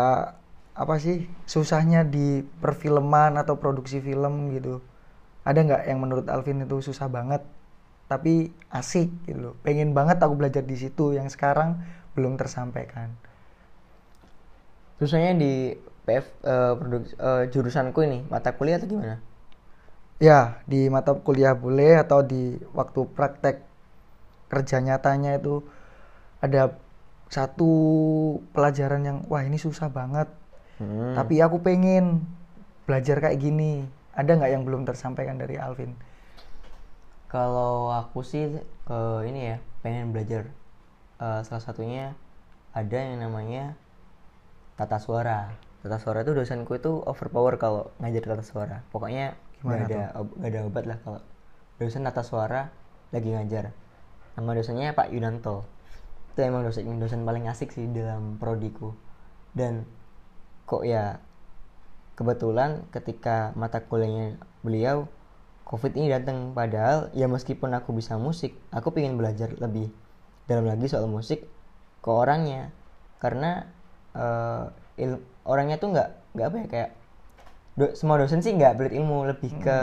apa 0.73 0.95
sih 0.97 1.17
susahnya 1.45 2.01
di 2.01 2.41
perfilman 2.63 3.37
atau 3.41 3.55
produksi 3.61 4.01
film 4.01 4.49
gitu. 4.55 4.81
Ada 5.47 5.59
nggak 5.67 5.83
yang 5.89 5.99
menurut 6.03 6.27
Alvin 6.33 6.65
itu 6.65 6.77
susah 6.83 7.07
banget 7.11 7.41
tapi 8.13 8.53
asik 8.69 9.09
gitu. 9.25 9.49
Loh 9.49 9.55
pengen 9.65 9.97
banget 9.97 10.21
aku 10.21 10.37
belajar 10.37 10.61
di 10.61 10.77
situ 10.77 11.17
yang 11.17 11.25
sekarang 11.33 11.81
belum 12.13 12.37
tersampaikan. 12.37 13.09
Susahnya 15.01 15.33
di 15.33 15.73
PF 16.05 16.25
eh, 16.45 16.73
produk- 16.77 17.17
eh, 17.17 17.43
jurusanku 17.49 17.99
ini 18.05 18.21
mata 18.29 18.53
kuliah 18.53 18.77
atau 18.77 18.85
gimana? 18.85 19.17
Ya 20.21 20.61
di 20.69 20.85
mata 20.93 21.17
kuliah 21.17 21.57
boleh 21.57 21.97
atau 21.97 22.21
di 22.21 22.61
waktu 22.77 23.01
praktek 23.17 23.65
kerja 24.53 24.77
nyatanya 24.77 25.41
itu 25.41 25.65
ada 26.37 26.77
satu 27.33 27.71
pelajaran 28.53 29.01
yang 29.01 29.17
wah 29.25 29.41
ini 29.41 29.57
susah 29.57 29.89
banget. 29.89 30.29
Hmm. 30.81 31.13
tapi 31.13 31.37
aku 31.37 31.61
pengen 31.61 32.25
belajar 32.89 33.21
kayak 33.21 33.37
gini. 33.37 33.85
Ada 34.17 34.41
nggak 34.41 34.51
yang 34.57 34.65
belum 34.65 34.89
tersampaikan 34.89 35.37
dari 35.37 35.57
Alvin 35.57 35.93
Kalau 37.33 37.89
aku 37.89 38.19
sih 38.21 38.43
ke 38.87 38.99
ini 39.29 39.41
ya 39.53 39.57
pengen 39.83 40.13
belajar 40.13 40.43
Eh, 41.23 41.41
salah 41.47 41.63
satunya 41.63 42.11
ada 42.75 42.97
yang 42.99 43.23
namanya 43.23 43.63
tata 44.75 44.97
suara. 44.99 45.55
Tata 45.85 45.97
suara 46.03 46.23
itu 46.25 46.31
dosenku 46.35 46.73
itu 46.75 46.91
overpower 47.05 47.55
kalau 47.63 47.91
ngajar 48.01 48.23
tata 48.23 48.43
suara. 48.43 48.77
Pokoknya 48.91 49.37
Gimana 49.61 49.87
nggak 49.87 49.87
ada 49.87 50.01
ob- 50.19 50.35
nggak 50.39 50.51
ada 50.51 50.61
obat 50.67 50.83
lah 50.89 50.97
kalau 51.05 51.19
dosen 51.79 52.03
tata 52.03 52.23
suara 52.25 52.61
lagi 53.15 53.29
ngajar. 53.31 53.71
Nama 54.35 54.51
dosennya 54.57 54.91
Pak 54.97 55.07
Yunanto. 55.13 55.63
Itu 56.33 56.39
emang 56.43 56.65
dosen 56.67 56.89
dosen 56.99 57.23
paling 57.23 57.45
asik 57.47 57.69
sih 57.71 57.85
dalam 57.87 58.35
prodiku. 58.41 58.91
Dan 59.53 59.85
kok 60.67 60.83
ya 60.83 61.21
kebetulan 62.17 62.85
ketika 62.93 63.55
mata 63.57 63.81
kuliahnya 63.81 64.37
beliau 64.65 65.09
covid 65.73 65.97
ini 65.97 66.13
datang. 66.13 66.53
Padahal 66.53 67.09
ya 67.17 67.25
meskipun 67.25 67.73
aku 67.73 67.97
bisa 67.97 68.13
musik 68.21 68.53
aku 68.69 68.93
pengen 68.93 69.17
belajar 69.17 69.49
lebih 69.57 69.89
dalam 70.45 70.69
lagi 70.69 70.85
soal 70.85 71.09
musik 71.09 71.49
ke 72.05 72.09
orangnya. 72.13 72.69
Karena 73.17 73.65
eh, 74.13 74.63
il- 75.01 75.25
orangnya 75.49 75.81
tuh 75.81 75.89
nggak 75.97 76.09
nggak 76.37 76.47
apa 76.47 76.57
ya 76.61 76.67
kayak 76.69 76.89
do- 77.73 77.95
semua 77.97 78.21
dosen 78.21 78.45
sih 78.45 78.53
nggak 78.53 78.77
berit 78.77 78.93
ilmu. 78.93 79.25
Lebih 79.25 79.51
ke 79.57 79.77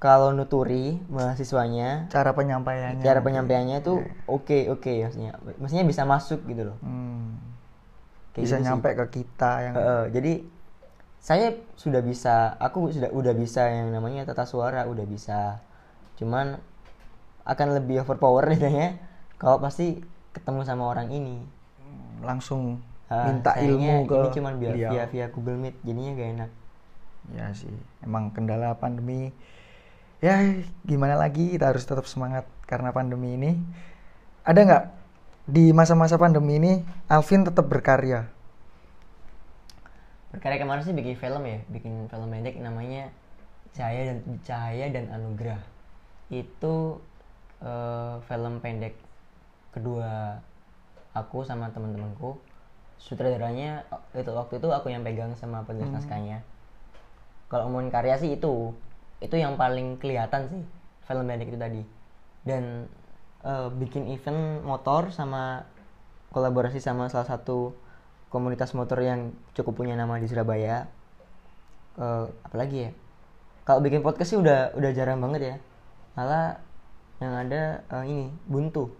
kalau 0.00 0.32
nuturi 0.32 1.00
mahasiswanya 1.08 2.08
cara 2.12 2.32
penyampaiannya. 2.36 3.00
cara 3.00 3.20
penyampaiannya 3.24 3.78
tuh 3.80 4.00
oke 4.28 4.72
oke 4.72 4.92
maksudnya. 5.04 5.36
Maksudnya 5.60 5.84
bisa 5.84 6.02
masuk 6.08 6.40
gitu 6.48 6.72
loh. 6.72 6.76
Hmm, 6.80 7.36
Kayak 8.32 8.44
bisa 8.44 8.56
gitu 8.56 8.60
sih. 8.60 8.66
nyampe 8.68 8.88
ke 8.96 9.06
kita 9.20 9.50
yang 9.64 9.74
Heeh, 9.76 10.02
jadi 10.12 10.32
saya 11.24 11.56
sudah 11.80 12.04
bisa, 12.04 12.52
aku 12.60 12.92
sudah 12.92 13.08
udah 13.08 13.32
bisa 13.32 13.64
yang 13.72 13.88
namanya 13.96 14.28
tata 14.28 14.44
suara, 14.44 14.84
udah 14.84 15.08
bisa. 15.08 15.64
Cuman 16.20 16.60
akan 17.48 17.68
lebih 17.80 18.04
overpower 18.04 18.44
ya 18.60 19.00
kalau 19.40 19.56
pasti 19.64 20.04
ketemu 20.36 20.60
sama 20.68 20.84
orang 20.92 21.08
ini. 21.08 21.40
langsung 22.24 22.80
Ah, 23.04 23.28
minta 23.28 23.52
ilmu 23.60 24.08
ke 24.08 24.16
ini 24.16 24.28
cuman 24.32 24.52
via, 24.56 24.70
beliau. 24.72 24.90
via 24.96 25.04
via 25.12 25.26
Google 25.28 25.60
Meet, 25.60 25.76
jadinya 25.84 26.12
gak 26.16 26.30
enak. 26.40 26.50
ya 27.32 27.46
sih 27.56 27.72
emang 28.04 28.28
kendala 28.36 28.76
pandemi 28.76 29.32
ya 30.20 30.44
gimana 30.84 31.16
lagi 31.16 31.56
kita 31.56 31.72
harus 31.72 31.84
tetap 31.88 32.04
semangat 32.04 32.44
karena 32.68 32.92
pandemi 32.92 33.32
ini 33.32 33.56
ada 34.44 34.60
nggak 34.60 34.84
di 35.48 35.72
masa-masa 35.72 36.20
pandemi 36.20 36.60
ini 36.60 36.72
Alvin 37.08 37.48
tetap 37.48 37.64
berkarya 37.64 38.28
Berkarya 40.34 40.66
kemarin 40.66 40.82
sih 40.82 40.90
bikin 40.90 41.14
film 41.14 41.46
ya, 41.46 41.62
bikin 41.70 42.10
film 42.10 42.26
pendek 42.26 42.58
namanya 42.58 43.06
Cahaya 43.70 44.10
dan 44.10 44.18
Cahaya 44.42 44.86
dan 44.90 45.06
Anugerah. 45.14 45.62
Itu 46.26 46.98
eh, 47.62 48.18
film 48.26 48.58
pendek 48.58 48.98
kedua 49.70 50.42
aku 51.14 51.46
sama 51.46 51.70
teman-temanku. 51.70 52.34
Sutradaranya 52.98 53.86
eh, 54.10 54.26
itu 54.26 54.34
waktu 54.34 54.58
itu 54.58 54.68
aku 54.74 54.90
yang 54.90 55.06
pegang 55.06 55.38
sama 55.38 55.62
penulis 55.62 55.94
naskahnya. 55.94 56.42
Kalau 57.46 57.70
ngomongin 57.70 57.94
karya 57.94 58.18
sih 58.18 58.34
itu, 58.34 58.74
itu 59.22 59.38
yang 59.38 59.54
paling 59.54 60.02
kelihatan 60.02 60.50
sih 60.50 60.62
film 61.06 61.30
pendek 61.30 61.54
itu 61.54 61.58
tadi. 61.62 61.82
Dan 62.42 62.90
eh, 63.46 63.68
bikin 63.70 64.10
event 64.10 64.66
motor 64.66 65.14
sama 65.14 65.62
kolaborasi 66.34 66.82
sama 66.82 67.06
salah 67.06 67.30
satu 67.30 67.83
komunitas 68.34 68.74
motor 68.74 68.98
yang 68.98 69.30
cukup 69.54 69.78
punya 69.78 69.94
nama 69.94 70.18
di 70.18 70.26
Surabaya. 70.26 70.90
Eh, 71.94 72.24
apalagi 72.42 72.90
ya? 72.90 72.90
Kalau 73.62 73.78
bikin 73.78 74.02
podcast 74.02 74.34
sih 74.34 74.38
udah 74.42 74.74
udah 74.74 74.90
jarang 74.90 75.22
banget 75.22 75.40
ya. 75.54 75.56
Malah 76.18 76.58
yang 77.22 77.30
ada 77.38 77.86
eh, 77.86 78.04
ini 78.10 78.26
buntu, 78.50 78.90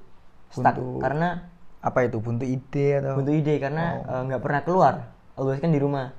stuck 0.54 0.78
Buntu. 0.78 1.02
karena 1.02 1.50
apa 1.84 2.06
itu 2.06 2.16
buntu 2.22 2.46
ide 2.48 3.02
atau 3.02 3.18
buntu 3.18 3.34
ide 3.34 3.58
karena 3.58 3.98
eh, 4.06 4.22
nggak 4.30 4.42
pernah 4.46 4.60
keluar. 4.62 4.94
Always 5.34 5.58
kan 5.58 5.74
di 5.74 5.82
rumah. 5.82 6.14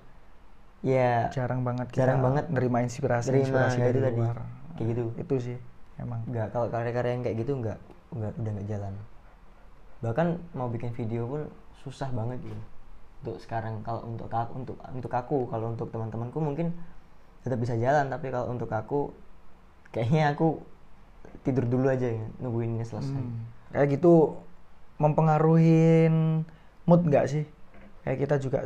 Ya 0.85 1.31
jarang 1.33 1.63
banget 1.65 1.89
kita 1.89 2.03
Jarang 2.03 2.19
banget 2.21 2.45
nerima 2.51 2.83
inspirasi 2.83 3.31
nerima, 3.31 3.41
inspirasi 3.71 3.77
dari 3.79 3.89
itu 3.97 4.05
tadi. 4.05 4.19
luar 4.21 4.37
Kayak 4.75 4.87
gitu. 4.91 5.03
itu 5.17 5.35
sih 5.39 5.57
emang 5.95 6.19
nggak 6.27 6.51
kalau 6.51 6.67
karya-karya 6.67 7.11
yang 7.15 7.23
kayak 7.23 7.37
gitu 7.41 7.51
nggak 7.57 7.79
nggak 8.11 8.31
udah 8.37 8.51
nggak 8.59 8.67
jalan. 8.69 8.93
Bahkan 10.03 10.27
mau 10.53 10.67
bikin 10.69 10.91
video 10.93 11.25
pun 11.25 11.41
susah 11.81 12.11
banget 12.13 12.43
gitu. 12.43 12.63
Untuk 13.25 13.41
sekarang 13.41 13.81
kalau 13.81 14.05
untuk 14.05 14.29
aku 14.29 14.53
untuk 14.61 14.77
untuk 14.93 15.11
aku 15.11 15.37
kalau 15.49 15.73
untuk 15.73 15.89
teman-temanku 15.89 16.37
mungkin 16.37 16.77
tetap 17.41 17.57
bisa 17.57 17.73
jalan 17.73 18.05
tapi 18.13 18.29
kalau 18.29 18.53
untuk 18.53 18.69
aku 18.69 19.09
kayaknya 19.89 20.37
aku 20.37 20.61
tidur 21.41 21.65
dulu 21.65 21.89
aja 21.89 22.05
ya 22.05 22.25
nungguin 22.37 22.77
ini 22.77 22.85
selesai. 22.85 23.17
Hmm. 23.17 23.49
kayak 23.73 23.97
gitu 23.97 24.37
mempengaruhin 25.01 26.45
mood 26.85 27.01
nggak 27.01 27.25
sih 27.25 27.43
kayak 28.05 28.17
kita 28.21 28.35
juga 28.37 28.59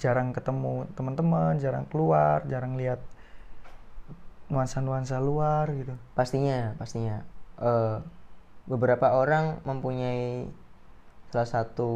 jarang 0.00 0.32
ketemu 0.32 0.88
teman-teman 0.96 1.60
jarang 1.60 1.84
keluar 1.92 2.42
jarang 2.48 2.80
lihat 2.80 3.04
nuansa-nuansa 4.48 5.20
luar 5.20 5.68
gitu 5.76 5.92
pastinya 6.16 6.72
pastinya 6.80 7.22
Eh, 7.58 7.98
beberapa 8.70 9.18
orang 9.18 9.58
mempunyai 9.66 10.46
salah 11.28 11.48
satu 11.48 11.90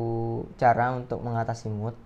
cara 0.61 0.93
untuk 0.93 1.25
mengatasi 1.25 1.73
mood. 1.73 1.97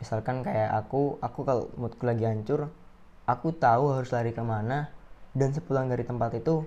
Misalkan 0.00 0.40
kayak 0.46 0.70
aku 0.72 1.20
aku 1.20 1.44
kalau 1.44 1.64
moodku 1.76 2.08
lagi 2.08 2.24
hancur 2.24 2.72
aku 3.28 3.54
tahu 3.54 3.94
harus 3.94 4.10
lari 4.10 4.34
ke 4.34 4.42
mana 4.42 4.90
dan 5.36 5.54
sepulang 5.54 5.86
dari 5.86 6.02
tempat 6.02 6.34
itu 6.34 6.66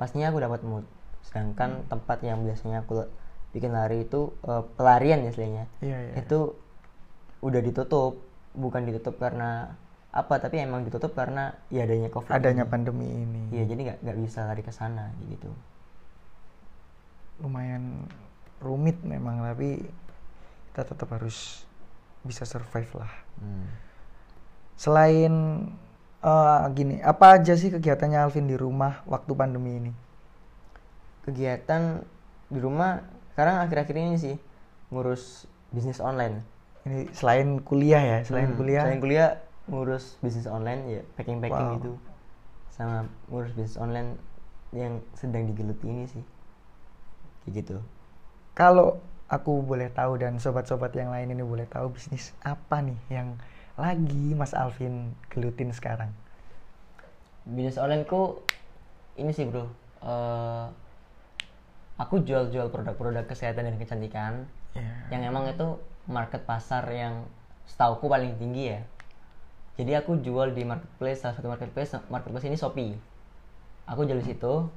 pastinya 0.00 0.32
aku 0.32 0.38
dapat 0.40 0.60
mood. 0.64 0.84
Sedangkan 1.26 1.84
tempat 1.86 2.24
yang 2.24 2.42
biasanya 2.42 2.82
aku 2.82 3.04
bikin 3.52 3.74
lari 3.74 4.06
itu 4.06 4.32
eh, 4.46 4.62
pelarian 4.78 5.26
ya 5.26 5.30
istilahnya 5.34 5.64
iya 5.82 5.98
iya 6.10 6.14
itu 6.22 6.54
udah 7.44 7.60
ditutup. 7.60 8.22
Bukan 8.50 8.82
ditutup 8.82 9.14
karena 9.22 9.78
apa 10.10 10.42
tapi 10.42 10.58
emang 10.58 10.82
ditutup 10.82 11.14
karena 11.14 11.54
ya 11.70 11.86
adanya 11.86 12.10
covid 12.10 12.34
adanya 12.34 12.66
ini. 12.66 12.70
pandemi 12.72 13.06
ini. 13.06 13.42
Iya 13.54 13.64
jadi 13.70 13.80
nggak 13.86 13.98
nggak 14.02 14.18
bisa 14.26 14.40
lari 14.46 14.62
ke 14.66 14.72
sana 14.74 15.14
gitu. 15.30 15.50
lumayan 17.40 18.04
rumit 18.60 19.00
memang 19.02 19.40
tapi 19.42 19.80
kita 20.70 20.84
tetap 20.86 21.08
harus 21.12 21.64
bisa 22.22 22.44
survive 22.44 22.92
lah 22.96 23.12
Hmm. 23.40 23.64
selain 24.76 25.32
eh, 26.20 26.60
gini 26.76 27.00
apa 27.00 27.40
aja 27.40 27.56
sih 27.56 27.72
kegiatannya 27.72 28.20
Alvin 28.20 28.44
di 28.44 28.56
rumah 28.56 29.00
waktu 29.08 29.32
pandemi 29.32 29.76
ini 29.76 29.92
Kegiatan 31.20 32.00
di 32.48 32.58
rumah 32.58 33.00
sekarang 33.32 33.60
akhir-akhir 33.60 33.96
ini 33.96 34.16
sih 34.16 34.36
ngurus 34.90 35.44
bisnis 35.70 36.00
online. 36.00 36.42
ini 36.82 37.06
selain 37.12 37.60
kuliah 37.60 38.00
ya 38.00 38.18
selain 38.24 38.52
Hmm, 38.52 38.58
kuliah 38.58 38.82
Selain 38.88 39.00
kuliah 39.00 39.28
ngurus 39.68 40.16
bisnis 40.18 40.48
online 40.48 40.80
ya 40.90 41.02
packing 41.14 41.38
packing 41.38 41.60
Wow. 41.64 41.76
gitu. 41.76 41.92
Sama 42.72 43.04
ngurus 43.28 43.52
bisnis 43.52 43.76
online 43.76 44.16
yang 44.72 44.98
sedang 45.12 45.44
digeluti 45.44 45.86
ini 45.86 46.04
sih. 46.08 46.24
Kayak 47.44 47.52
gitu. 47.62 47.76
Kalau 48.60 49.00
aku 49.32 49.64
boleh 49.64 49.88
tahu 49.88 50.20
dan 50.20 50.36
sobat-sobat 50.36 50.92
yang 50.92 51.08
lain 51.08 51.32
ini 51.32 51.40
boleh 51.40 51.64
tahu 51.64 51.96
bisnis 51.96 52.36
apa 52.44 52.84
nih 52.84 53.00
yang 53.08 53.40
lagi 53.80 54.36
Mas 54.36 54.52
Alvin 54.52 55.16
gelutin 55.32 55.72
sekarang 55.72 56.12
Bisnis 57.48 57.80
online 57.80 58.04
ku 58.04 58.36
ini 59.16 59.32
sih 59.32 59.48
bro. 59.48 59.64
Eh, 60.04 60.66
aku 61.96 62.20
jual-jual 62.20 62.68
produk-produk 62.68 63.24
kesehatan 63.24 63.64
dan 63.64 63.76
kecantikan. 63.80 64.44
ya 64.76 64.86
yang 65.10 65.26
emang 65.26 65.50
itu 65.50 65.66
market 66.06 66.46
pasar 66.46 66.86
yang 66.94 67.26
setauku 67.66 68.06
paling 68.06 68.38
tinggi 68.38 68.70
ya 68.70 68.80
jadi 69.74 69.98
aku 69.98 70.22
jual 70.22 70.54
di 70.54 70.62
marketplace 70.62 71.26
salah 71.26 71.34
satu 71.34 71.50
marketplace 71.50 71.98
marketplace 72.06 72.46
ini 72.46 72.54
Shopee 72.54 72.94
aku 73.90 74.06
jual 74.06 74.22
di 74.22 74.30
situ 74.30 74.70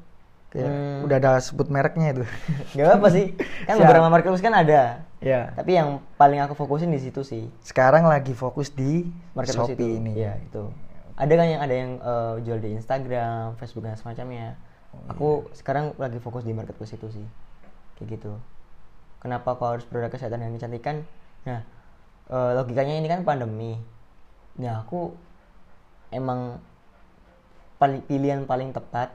Kayak 0.53 0.69
Hmm. 0.69 1.05
udah 1.09 1.17
ada 1.17 1.31
sebut 1.41 1.65
mereknya 1.65 2.13
itu. 2.13 2.23
Gak 2.77 3.01
apa 3.01 3.07
sih. 3.09 3.33
Kan 3.65 3.73
Siap. 3.73 3.89
beberapa 3.89 4.07
marketplace 4.07 4.45
kan 4.45 4.53
ada. 4.53 5.01
Ya 5.17 5.49
tapi 5.55 5.73
yang 5.73 5.97
paling 6.13 6.37
aku 6.39 6.53
fokusin 6.53 6.93
di 6.93 7.01
situ 7.01 7.25
sih. 7.25 7.49
Sekarang 7.65 8.05
lagi 8.05 8.37
fokus 8.37 8.69
di 8.69 9.09
marketplace 9.33 9.73
Shopee 9.73 9.81
itu. 9.81 9.97
ini. 9.97 10.13
Ya 10.13 10.37
itu. 10.37 10.69
Ada 11.17 11.33
kan 11.33 11.47
yang 11.49 11.61
ada 11.61 11.73
yang 11.73 11.91
eh, 11.97 12.33
jual 12.45 12.59
di 12.59 12.69
Instagram 12.73 13.57
Facebook 13.57 13.81
dan 13.83 13.97
semacamnya? 13.97 14.53
Aku 15.09 15.49
sekarang 15.57 15.97
lagi 15.97 16.21
fokus 16.21 16.45
di 16.45 16.53
marketplace 16.53 16.93
itu 16.93 17.09
sih. 17.09 17.25
Kayak 17.97 18.21
gitu. 18.21 18.37
Kenapa 19.17 19.57
kau 19.57 19.73
harus 19.73 19.87
produk 19.89 20.13
kesehatan 20.13 20.37
dan 20.37 20.53
kecantikan? 20.53 21.01
Nah 21.49 21.65
eh, 22.29 22.51
logikanya 22.53 23.01
ini 23.01 23.09
kan 23.09 23.25
pandemi. 23.25 23.81
Nah 24.61 24.85
aku 24.85 25.17
emang 26.13 26.61
pilihan 28.05 28.45
paling 28.45 28.69
tepat 28.71 29.11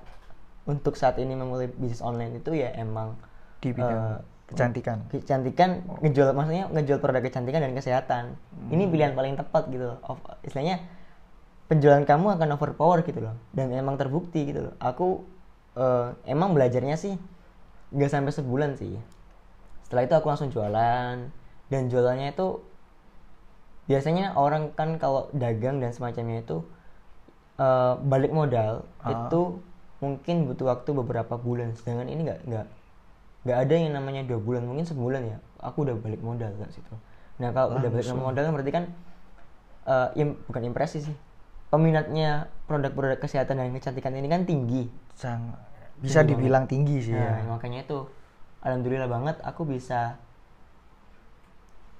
untuk 0.68 0.94
saat 0.94 1.16
ini 1.16 1.32
memulai 1.32 1.72
bisnis 1.72 2.04
online 2.04 2.38
itu 2.38 2.52
ya 2.52 2.68
emang 2.76 3.16
di 3.58 3.72
bidang 3.72 4.20
eh, 4.20 4.20
kecantikan. 4.52 4.98
kecantikan 5.08 5.70
ngejual 6.04 6.36
maksudnya 6.36 6.68
ngejual 6.68 7.00
produk 7.00 7.24
kecantikan 7.24 7.64
dan 7.64 7.72
kesehatan. 7.72 8.24
Ini 8.68 8.84
pilihan 8.86 9.16
paling 9.16 9.34
tepat 9.34 9.72
gitu 9.72 9.96
loh. 9.96 9.98
Of- 10.04 10.24
istilahnya 10.44 10.84
penjualan 11.68 12.04
kamu 12.04 12.36
akan 12.36 12.48
overpower 12.54 13.00
gitu 13.00 13.24
loh. 13.24 13.34
Dan 13.56 13.72
emang 13.72 13.96
terbukti 13.96 14.52
gitu 14.52 14.68
loh. 14.68 14.74
Aku 14.76 15.24
eh, 15.74 16.12
emang 16.28 16.52
belajarnya 16.52 17.00
sih 17.00 17.16
nggak 17.88 18.12
sampai 18.12 18.32
sebulan 18.36 18.76
sih. 18.76 18.92
Setelah 19.88 20.04
itu 20.04 20.14
aku 20.20 20.28
langsung 20.28 20.52
jualan. 20.52 21.16
Dan 21.72 21.82
jualannya 21.88 22.32
itu 22.32 22.60
biasanya 23.88 24.36
orang 24.36 24.76
kan 24.76 25.00
kalau 25.00 25.32
dagang 25.32 25.80
dan 25.80 25.96
semacamnya 25.96 26.44
itu 26.44 26.60
eh, 27.56 27.94
balik 28.04 28.32
modal 28.32 28.84
Ah. 29.00 29.28
itu 29.28 29.64
mungkin 29.98 30.46
butuh 30.46 30.70
waktu 30.70 30.90
beberapa 30.94 31.34
bulan. 31.38 31.74
Sedangkan 31.74 32.06
ini 32.10 32.22
nggak 32.26 32.40
nggak 32.46 32.66
nggak 33.46 33.58
ada 33.58 33.74
yang 33.74 33.94
namanya 33.94 34.22
dua 34.26 34.38
bulan 34.42 34.62
mungkin 34.66 34.86
sebulan 34.86 35.22
ya. 35.26 35.38
Aku 35.62 35.82
udah 35.86 35.94
balik 35.98 36.22
modal 36.22 36.54
ke 36.54 36.70
situ. 36.74 36.94
Nah 37.38 37.50
kalau 37.54 37.78
udah 37.78 37.90
balik 37.90 38.10
modal 38.14 38.42
kan 38.46 38.52
berarti 38.54 38.72
kan 38.74 38.84
eh, 39.88 40.08
im- 40.22 40.38
bukan 40.46 40.62
impresi 40.68 41.02
sih. 41.02 41.16
Peminatnya 41.68 42.48
produk-produk 42.64 43.20
kesehatan 43.20 43.60
dan 43.60 43.68
kecantikan 43.76 44.16
ini 44.16 44.28
kan 44.30 44.48
tinggi. 44.48 44.88
Sang, 45.12 45.52
bisa 46.00 46.22
Tinggi 46.24 46.38
dibilang 46.38 46.64
tinggi 46.64 46.96
sih 47.04 47.12
Nah, 47.12 47.42
ya 47.42 47.50
makanya 47.50 47.84
itu 47.84 48.06
alhamdulillah 48.64 49.10
banget 49.10 49.36
aku 49.44 49.66
bisa 49.68 50.16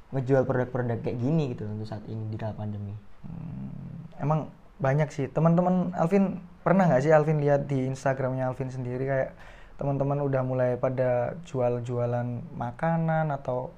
ngejual 0.08 0.48
produk-produk 0.48 1.04
kayak 1.04 1.20
gini 1.20 1.52
gitu 1.52 1.68
untuk 1.68 1.84
saat 1.84 2.00
ini 2.08 2.32
di 2.32 2.36
dalam 2.40 2.56
pandemi. 2.56 2.96
Hmm, 3.28 4.24
emang 4.24 4.48
banyak 4.80 5.12
sih. 5.12 5.28
Teman-teman 5.28 5.92
Alvin 5.92 6.40
pernah 6.62 6.84
nggak 6.88 7.02
sih 7.04 7.12
Alvin 7.14 7.40
lihat 7.40 7.66
di 7.70 7.86
Instagramnya 7.88 8.50
Alvin 8.50 8.68
sendiri 8.68 9.04
kayak 9.08 9.30
teman-teman 9.78 10.18
udah 10.26 10.42
mulai 10.42 10.70
pada 10.74 11.38
jual-jualan 11.46 12.26
makanan 12.58 13.30
atau 13.30 13.70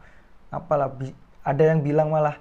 apalah 0.49 0.89
ada 1.45 1.63
yang 1.63 1.85
bilang 1.85 2.09
malah 2.09 2.41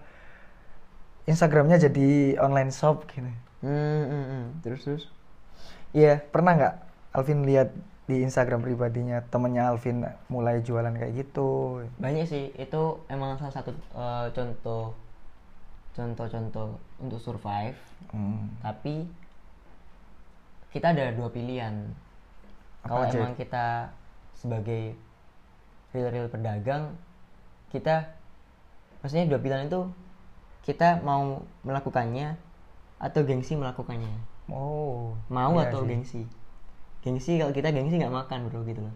Instagramnya 1.28 1.78
jadi 1.78 2.40
online 2.42 2.72
shop 2.74 3.06
gitu 3.12 3.30
Hmm, 3.60 4.04
hmm, 4.08 4.26
hmm. 4.32 4.46
terus 4.64 4.82
terus. 4.88 5.04
Iya 5.92 6.24
pernah 6.32 6.56
nggak 6.56 6.76
Alvin 7.12 7.44
lihat 7.44 7.76
di 8.08 8.24
Instagram 8.24 8.64
pribadinya 8.64 9.20
temennya 9.28 9.70
Alvin 9.70 10.02
mulai 10.32 10.64
jualan 10.64 10.96
kayak 10.96 11.14
gitu 11.14 11.84
Banyak 12.00 12.26
sih 12.26 12.56
itu 12.56 12.82
emang 13.12 13.36
salah 13.36 13.54
satu 13.54 13.76
eh, 13.76 14.28
contoh 14.32 14.96
contoh-contoh 15.94 16.80
untuk 17.04 17.20
survive. 17.20 17.76
Hmm, 18.16 18.48
Tapi 18.64 19.04
kita 20.74 20.88
ada 20.94 21.06
dua 21.18 21.30
pilihan. 21.36 21.76
Kalau 22.88 23.06
emang 23.14 23.32
kita 23.40 23.94
sebagai 24.42 24.96
real-real 25.94 26.28
pedagang, 26.34 26.84
kita 27.74 27.96
maksudnya 29.02 29.26
dua 29.32 29.40
pilihan 29.44 29.68
itu 29.70 29.82
kita 30.68 30.90
mau 31.10 31.24
melakukannya 31.68 32.28
atau 33.06 33.22
gengsi 33.30 33.54
melakukannya. 33.62 34.14
oh 34.52 35.16
Mau 35.36 35.54
iya 35.54 35.66
atau 35.66 35.80
sih. 35.80 35.90
gengsi? 35.90 36.22
Gengsi 37.04 37.32
kalau 37.42 37.54
kita 37.58 37.70
gengsi 37.76 37.96
nggak 38.00 38.16
makan 38.20 38.40
bro 38.50 38.62
gitu 38.70 38.82
loh. 38.88 38.96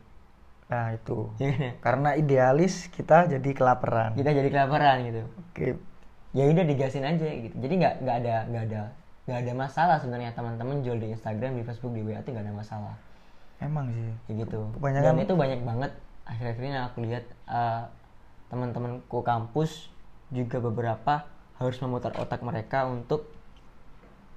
nah 0.72 0.88
itu 0.98 1.20
Ya 1.40 1.48
kan 1.54 1.62
ya? 1.68 1.74
karena 1.86 2.10
idealis 2.22 2.74
kita 2.96 3.18
jadi 3.34 3.50
kelaparan 3.58 4.14
Kita 4.16 4.30
jadi 4.38 4.50
kelaparan 4.54 4.98
gitu. 5.10 5.22
oke 5.40 5.68
ya 6.38 6.44
udah 6.54 6.66
digasin 6.72 7.06
aja 7.12 7.28
gitu 7.46 7.56
jadi 7.64 7.74
nggak 7.82 7.94
nggak 8.04 8.18
ada 8.22 8.36
nggak 8.50 8.64
ada 8.70 8.82
nggak 9.24 9.40
ada 9.40 9.54
masalah 9.56 9.96
sebenarnya. 10.00 10.36
Teman-teman 10.36 10.84
jual 10.84 11.00
di 11.00 11.12
Instagram 11.12 11.56
di 11.56 11.64
Facebook 11.64 11.96
di 11.96 12.04
WA 12.04 12.20
itu 12.20 12.30
nggak 12.32 12.44
ada 12.44 12.56
masalah. 12.56 12.96
Emang 13.64 13.88
sih. 13.90 14.12
Kayak 14.28 14.38
gitu. 14.48 14.60
Kebanyakan- 14.76 15.16
dan 15.16 15.24
itu 15.24 15.34
banyak 15.34 15.62
banget. 15.64 15.92
Akhir-akhir 16.24 16.64
ini 16.64 16.78
aku 16.80 16.98
lihat 17.04 17.26
eh, 17.48 17.84
teman-temanku 18.48 19.20
kampus 19.24 19.88
juga 20.30 20.58
beberapa 20.60 21.24
harus 21.58 21.78
memutar 21.80 22.12
otak 22.18 22.42
mereka 22.44 22.84
untuk 22.90 23.30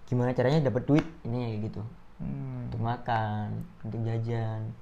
gimana 0.07 0.31
caranya 0.31 0.71
dapat 0.71 0.87
duit. 0.87 1.07
Ini 1.27 1.37
kayak 1.37 1.59
gitu. 1.73 1.83
Hmm, 2.17 2.71
untuk 2.71 2.81
makan 2.81 3.47
untuk 3.85 4.01
jajan 4.07 4.73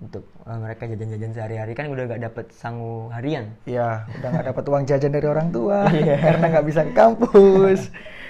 untuk 0.00 0.24
eh, 0.48 0.58
mereka 0.58 0.88
jajan-jajan 0.88 1.32
sehari-hari. 1.36 1.72
Kan 1.76 1.92
udah 1.92 2.08
nggak 2.08 2.22
dapat 2.32 2.46
sangu 2.56 3.12
harian. 3.12 3.52
Iya, 3.68 4.08
udah 4.16 4.28
nggak 4.32 4.46
dapat 4.56 4.64
uang 4.64 4.84
jajan 4.88 5.12
dari 5.12 5.26
orang 5.28 5.52
tua. 5.52 5.84
Iya. 5.92 6.16
karena 6.16 6.44
nggak 6.48 6.66
bisa 6.66 6.80
ke 6.88 6.92
kampus. 6.96 7.80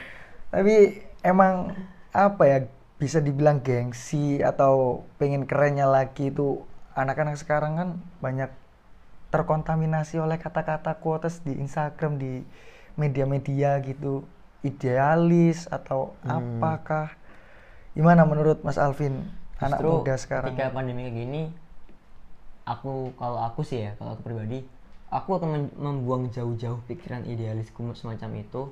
Tapi 0.54 0.74
emang 1.22 1.74
apa 2.11 2.42
ya 2.44 2.59
bisa 3.00 3.22
dibilang 3.22 3.64
gengsi 3.64 4.44
atau 4.44 5.04
pengen 5.16 5.48
kerennya 5.48 5.88
lagi 5.88 6.28
itu 6.28 6.64
anak-anak 6.92 7.40
sekarang 7.40 7.72
kan 7.78 7.88
banyak 8.20 8.50
terkontaminasi 9.30 10.18
oleh 10.18 10.37
kata-kata 10.37 10.98
quotes 10.98 11.40
di 11.40 11.54
Instagram 11.56 12.18
di 12.18 12.42
media-media 12.98 13.78
gitu. 13.80 14.26
Idealis 14.61 15.64
atau 15.72 16.12
Hmm. 16.20 16.61
apakah? 16.61 17.16
Gimana 17.96 18.28
menurut 18.28 18.61
Mas 18.61 18.76
Alvin 18.76 19.24
anak 19.56 19.80
Justru 19.80 19.88
muda 20.04 20.14
sekarang? 20.20 20.52
ketika 20.52 20.68
pandemi 20.72 21.09
kayak 21.09 21.16
gini 21.16 21.42
aku 22.64 23.12
kalau 23.16 23.40
aku 23.40 23.61
sih 23.64 23.88
ya 23.88 23.92
kalau 23.96 24.14
aku 24.14 24.22
pribadi 24.24 24.62
aku 25.11 25.37
akan 25.37 25.72
membuang 25.74 26.28
jauh-jauh 26.30 26.80
pikiran 26.87 27.26
idealisku 27.26 27.83
semacam 27.96 28.30
itu 28.40 28.62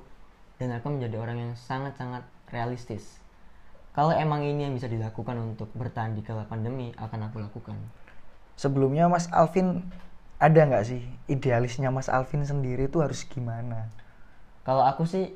dan 0.57 0.71
akan 0.75 0.99
menjadi 0.99 1.17
orang 1.19 1.37
yang 1.41 1.53
sangat-sangat 1.57 2.23
realistis. 2.51 3.17
Kalau 3.93 4.13
emang 4.13 4.45
ini 4.45 4.69
yang 4.69 4.73
bisa 4.77 4.85
dilakukan 4.87 5.35
untuk 5.37 5.67
bertahan 5.73 6.13
di 6.13 6.21
kala 6.21 6.45
pandemi 6.45 6.93
akan 6.95 7.29
aku 7.29 7.41
lakukan. 7.41 7.75
Sebelumnya 8.55 9.07
Mas 9.07 9.27
Alvin 9.31 9.81
ada 10.39 10.61
nggak 10.63 10.85
sih 10.87 11.01
idealisnya 11.27 11.91
Mas 11.91 12.07
Alvin 12.07 12.43
sendiri 12.43 12.87
itu 12.87 12.99
harus 13.03 13.23
gimana? 13.27 13.89
kalau 14.59 14.85
aku 14.85 15.01
sih 15.01 15.33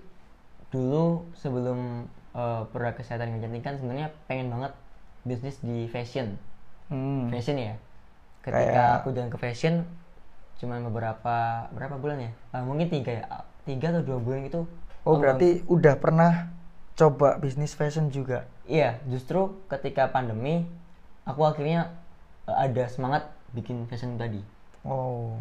dulu 0.69 1.25
sebelum 1.33 2.05
eh, 2.37 2.61
produk 2.69 2.93
kesehatan 2.93 3.33
kecantikan 3.33 3.81
sebenarnya 3.81 4.13
pengen 4.29 4.53
banget 4.53 4.73
bisnis 5.25 5.57
di 5.65 5.89
fashion. 5.89 6.37
Hmm. 6.93 7.33
fashion 7.33 7.57
ya. 7.57 7.73
Ketika 8.45 8.61
Kayak- 8.69 8.93
aku 9.01 9.07
jalan 9.15 9.31
ke 9.33 9.39
fashion 9.41 9.87
cuman 10.61 10.85
beberapa 10.85 11.65
berapa 11.73 11.97
bulan 11.97 12.29
ya? 12.29 12.31
Ah, 12.53 12.61
mungkin 12.61 12.93
tiga 12.93 13.11
ya 13.11 13.25
tiga 13.65 13.89
atau 13.89 14.05
dua 14.05 14.17
bulan 14.21 14.45
gitu. 14.45 14.69
Oh 15.03 15.17
berarti 15.17 15.65
udah 15.65 15.97
pernah 15.97 16.53
coba 16.93 17.41
bisnis 17.41 17.73
fashion 17.73 18.13
juga? 18.13 18.45
Iya, 18.69 19.01
justru 19.09 19.65
ketika 19.67 20.09
pandemi 20.09 20.65
aku 21.25 21.43
akhirnya 21.43 21.91
eh, 22.47 22.57
ada 22.57 22.85
semangat 22.89 23.27
bikin 23.53 23.85
fashion 23.89 24.15
tadi. 24.15 24.41
Oh. 24.85 25.37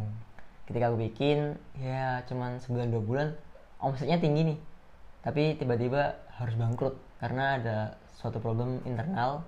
Ketika 0.69 0.89
aku 0.89 0.99
bikin, 1.11 1.59
ya 1.77 2.23
cuman 2.31 2.63
sebulan 2.63 2.89
dua 2.89 3.03
bulan, 3.03 3.29
omsetnya 3.83 4.17
tinggi 4.23 4.55
nih. 4.55 4.59
Tapi 5.23 5.59
tiba-tiba 5.59 6.19
harus 6.39 6.55
bangkrut 6.59 6.99
karena 7.23 7.59
ada 7.59 7.77
suatu 8.19 8.43
problem 8.43 8.83
internal 8.87 9.43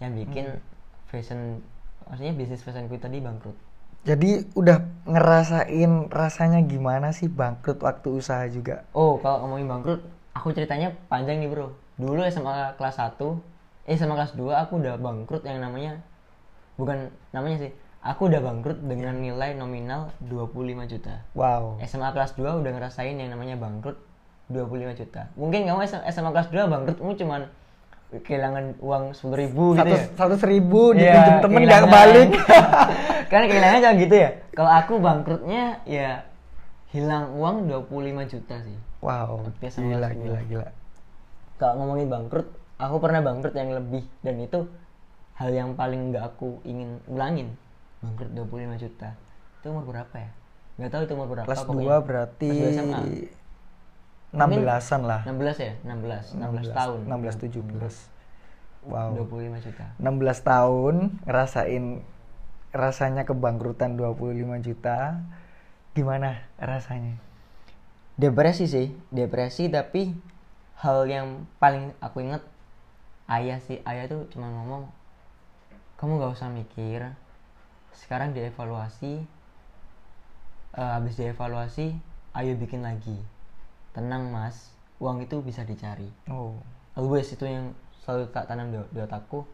yang 0.00 0.12
bikin 0.16 0.60
fashion, 1.08 1.60
maksudnya 2.08 2.34
bisnis 2.36 2.64
fashionku 2.64 2.96
tadi 3.00 3.20
bangkrut. 3.20 3.56
Jadi 4.04 4.52
udah 4.52 4.84
ngerasain 5.08 6.12
rasanya 6.12 6.60
gimana 6.60 7.08
sih 7.16 7.28
bangkrut 7.28 7.80
waktu 7.80 8.20
usaha 8.20 8.44
juga? 8.52 8.84
Oh, 8.92 9.16
kalau 9.16 9.48
ngomongin 9.48 9.68
bangkrut, 9.68 10.00
aku 10.34 10.50
ceritanya 10.50 10.92
panjang 11.06 11.38
nih 11.38 11.48
bro. 11.48 11.72
Dulu 11.94 12.26
SMA 12.26 12.74
kelas 12.74 12.98
1, 12.98 13.16
eh 13.86 13.94
SMA 13.94 14.12
kelas 14.12 14.34
2 14.34 14.50
aku 14.52 14.72
udah 14.76 14.98
bangkrut 14.98 15.42
yang 15.42 15.58
namanya, 15.58 16.02
bukan 16.74 17.06
namanya 17.30 17.56
sih, 17.60 17.70
aku 18.02 18.26
udah 18.26 18.42
bangkrut 18.42 18.82
dengan 18.82 19.14
nilai 19.14 19.54
nominal 19.54 20.10
25 20.20 20.50
juta. 20.84 21.22
Wow. 21.32 21.78
SMA 21.80 22.10
kelas 22.10 22.34
2 22.34 22.60
udah 22.60 22.70
ngerasain 22.72 23.14
yang 23.14 23.30
namanya 23.30 23.54
bangkrut 23.54 23.96
25 24.46 24.68
juta. 24.94 25.30
Mungkin 25.34 25.64
kamu 25.64 25.80
SM- 25.84 26.04
SMA 26.10 26.30
kelas 26.30 26.50
2 26.50 26.66
bangkrutmu 26.66 27.14
cuman 27.14 27.42
kehilangan 28.14 28.78
uang 28.78 29.04
10 29.10 29.34
ribu 29.34 29.74
gitu 29.74 29.80
Satu 29.82 29.90
ya. 29.90 30.02
satu 30.14 30.34
seribu 30.36 30.80
Iya, 30.92 30.98
dipinjem 31.00 31.36
temen 31.40 31.58
kehilangan. 31.62 31.82
kebalik. 31.84 32.28
Karena 33.30 33.44
kehilangan 33.48 33.78
jangan 33.80 33.96
gitu 33.98 34.14
ya. 34.14 34.30
Kalau 34.52 34.70
aku 34.72 34.92
bangkrutnya 34.98 35.62
ya 35.82 36.10
hilang 36.90 37.34
uang 37.34 37.66
25 37.66 37.90
juta 38.28 38.54
sih. 38.62 38.78
Wow. 39.04 39.44
Sama 39.68 39.92
Gila 39.92 40.08
gila 40.16 40.40
gila. 40.48 40.68
kalau 41.60 41.84
ngomongin 41.84 42.08
bangkrut 42.08 42.48
aku 42.80 42.96
pernah 42.98 43.20
bangkrut 43.20 43.54
yang 43.54 43.70
lebih 43.76 44.02
dan 44.24 44.40
itu 44.40 44.64
hal 45.36 45.50
yang 45.52 45.76
paling 45.76 46.10
nggak 46.10 46.24
aku 46.34 46.58
ingin 46.64 46.98
ulangin 47.06 47.52
bangkrut 48.00 48.32
25 48.32 48.82
juta 48.82 49.10
itu 49.60 49.66
umur 49.70 49.84
berapa 49.84 50.14
ya 50.16 50.30
nggak 50.74 50.90
tahu 50.90 51.02
itu 51.06 51.12
umur 51.14 51.28
berapa 51.30 51.46
Kelas 51.46 51.62
pokoknya. 51.62 52.02
2 52.02 52.08
berarti 52.08 52.50
Kelas 52.50 52.58
dua 52.58 52.70
SMA. 52.74 53.02
16-an 54.34 55.00
lah. 55.06 55.22
16 55.30 55.62
ya 55.62 55.72
16 55.86 56.42
16, 56.42 56.74
tahun 56.74 56.98
16 57.06 57.54
17. 57.54 58.90
Wow. 58.90 59.16
25 59.30 59.64
juta 59.64 59.86
16 59.96 60.50
tahun 60.50 60.94
ngerasain 61.24 61.84
rasanya 62.74 63.22
kebangkrutan 63.22 63.94
25 63.94 64.66
juta. 64.66 65.22
Gimana 65.94 66.42
rasanya? 66.58 67.14
Depresi 68.14 68.64
sih 68.70 68.86
depresi 69.10 69.66
tapi 69.70 70.14
hal 70.78 71.06
yang 71.10 71.48
paling 71.58 71.90
aku 71.98 72.22
inget 72.22 72.42
ayah 73.30 73.58
sih 73.58 73.80
ayah 73.88 74.06
tuh 74.06 74.26
cuma 74.30 74.46
ngomong 74.50 74.86
kamu 75.98 76.20
gak 76.20 76.34
usah 76.36 76.50
mikir 76.50 77.14
sekarang 77.94 78.34
dievaluasi 78.34 79.24
Eh, 80.74 80.82
habis 80.82 81.14
dievaluasi 81.14 81.94
ayo 82.34 82.52
bikin 82.58 82.82
lagi. 82.82 83.14
Tenang 83.94 84.26
mas 84.34 84.74
uang 84.98 85.22
itu 85.22 85.38
bisa 85.38 85.62
dicari. 85.62 86.10
Oh. 86.26 86.58
always 86.94 87.26
itu 87.30 87.42
yang 87.42 87.74
selalu 88.02 88.30
tak 88.30 88.50
tanam 88.50 88.74
di, 88.74 88.78
di 88.90 88.98
otakku. 89.02 89.46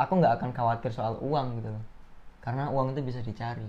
Aku 0.00 0.12
nggak 0.16 0.40
akan 0.40 0.50
khawatir 0.56 0.88
soal 0.88 1.20
uang 1.20 1.60
gitu 1.60 1.68
loh 1.72 1.84
karena 2.40 2.72
uang 2.72 2.96
itu 2.96 3.04
bisa 3.04 3.20
dicari. 3.20 3.68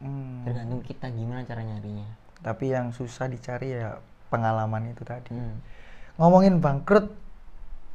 Hmm. 0.00 0.48
tergantung 0.48 0.80
kita 0.80 1.12
gimana 1.12 1.44
cara 1.44 1.60
nyarinya 1.60 2.08
Tapi 2.40 2.72
yang 2.72 2.92
susah 2.92 3.28
dicari 3.28 3.76
ya 3.76 4.00
pengalaman 4.32 4.92
itu 4.92 5.02
tadi. 5.04 5.34
Hmm. 5.34 5.60
Ngomongin 6.16 6.60
bangkrut, 6.60 7.12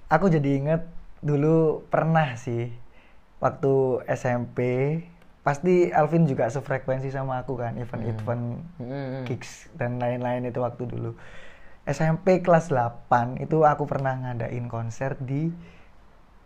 aku 0.09 0.25
jadi 0.29 0.49
inget 0.61 0.81
dulu 1.25 1.85
pernah 1.89 2.37
sih 2.37 2.69
waktu 3.41 4.05
SMP. 4.09 4.59
Pasti 5.45 5.93
Alvin 5.93 6.25
juga 6.25 6.49
sefrekuensi 6.49 7.13
sama 7.13 7.45
aku 7.45 7.53
kan, 7.61 7.77
event-event 7.77 8.65
Hmm. 8.81 9.23
gigs 9.29 9.69
dan 9.77 10.01
lain-lain 10.01 10.49
itu 10.49 10.57
waktu 10.57 10.89
dulu. 10.89 11.13
SMP 11.85 12.41
kelas 12.41 12.73
8 12.73 13.37
itu 13.37 13.61
aku 13.61 13.85
pernah 13.85 14.17
ngadain 14.17 14.65
konser 14.65 15.13
di 15.21 15.53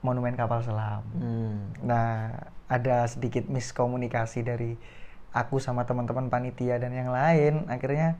Monumen 0.04 0.36
Kapal 0.36 0.68
Selam. 0.68 1.04
Hmm. 1.16 1.72
Nah, 1.80 2.36
ada 2.68 3.08
sedikit 3.08 3.48
miskomunikasi 3.48 4.44
dari 4.44 4.76
aku 5.34 5.62
sama 5.62 5.86
teman-teman 5.86 6.28
panitia 6.28 6.82
dan 6.82 6.94
yang 6.94 7.14
lain. 7.14 7.70
Akhirnya 7.70 8.18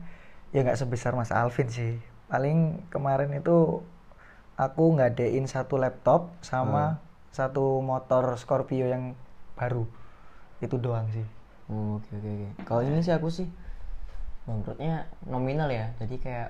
ya 0.54 0.62
nggak 0.62 0.78
sebesar 0.78 1.14
Mas 1.14 1.34
Alvin 1.34 1.70
sih. 1.70 1.98
Paling 2.30 2.86
kemarin 2.90 3.34
itu 3.34 3.82
aku 4.54 4.84
ngadain 4.98 5.46
satu 5.48 5.80
laptop 5.80 6.30
sama 6.44 7.00
satu 7.30 7.80
motor 7.82 8.34
Scorpio 8.38 8.86
yang 8.86 9.14
baru. 9.54 9.86
Itu 10.62 10.78
doang 10.78 11.08
sih. 11.10 11.24
Oh, 11.70 12.02
Oke 12.02 12.10
oke 12.18 12.28
oke. 12.28 12.48
Kalau 12.66 12.82
ini 12.82 12.98
sih 13.00 13.14
aku 13.14 13.30
sih 13.30 13.46
bangkrutnya 14.44 15.06
nominal 15.26 15.70
ya. 15.70 15.90
Jadi 16.02 16.18
kayak 16.18 16.48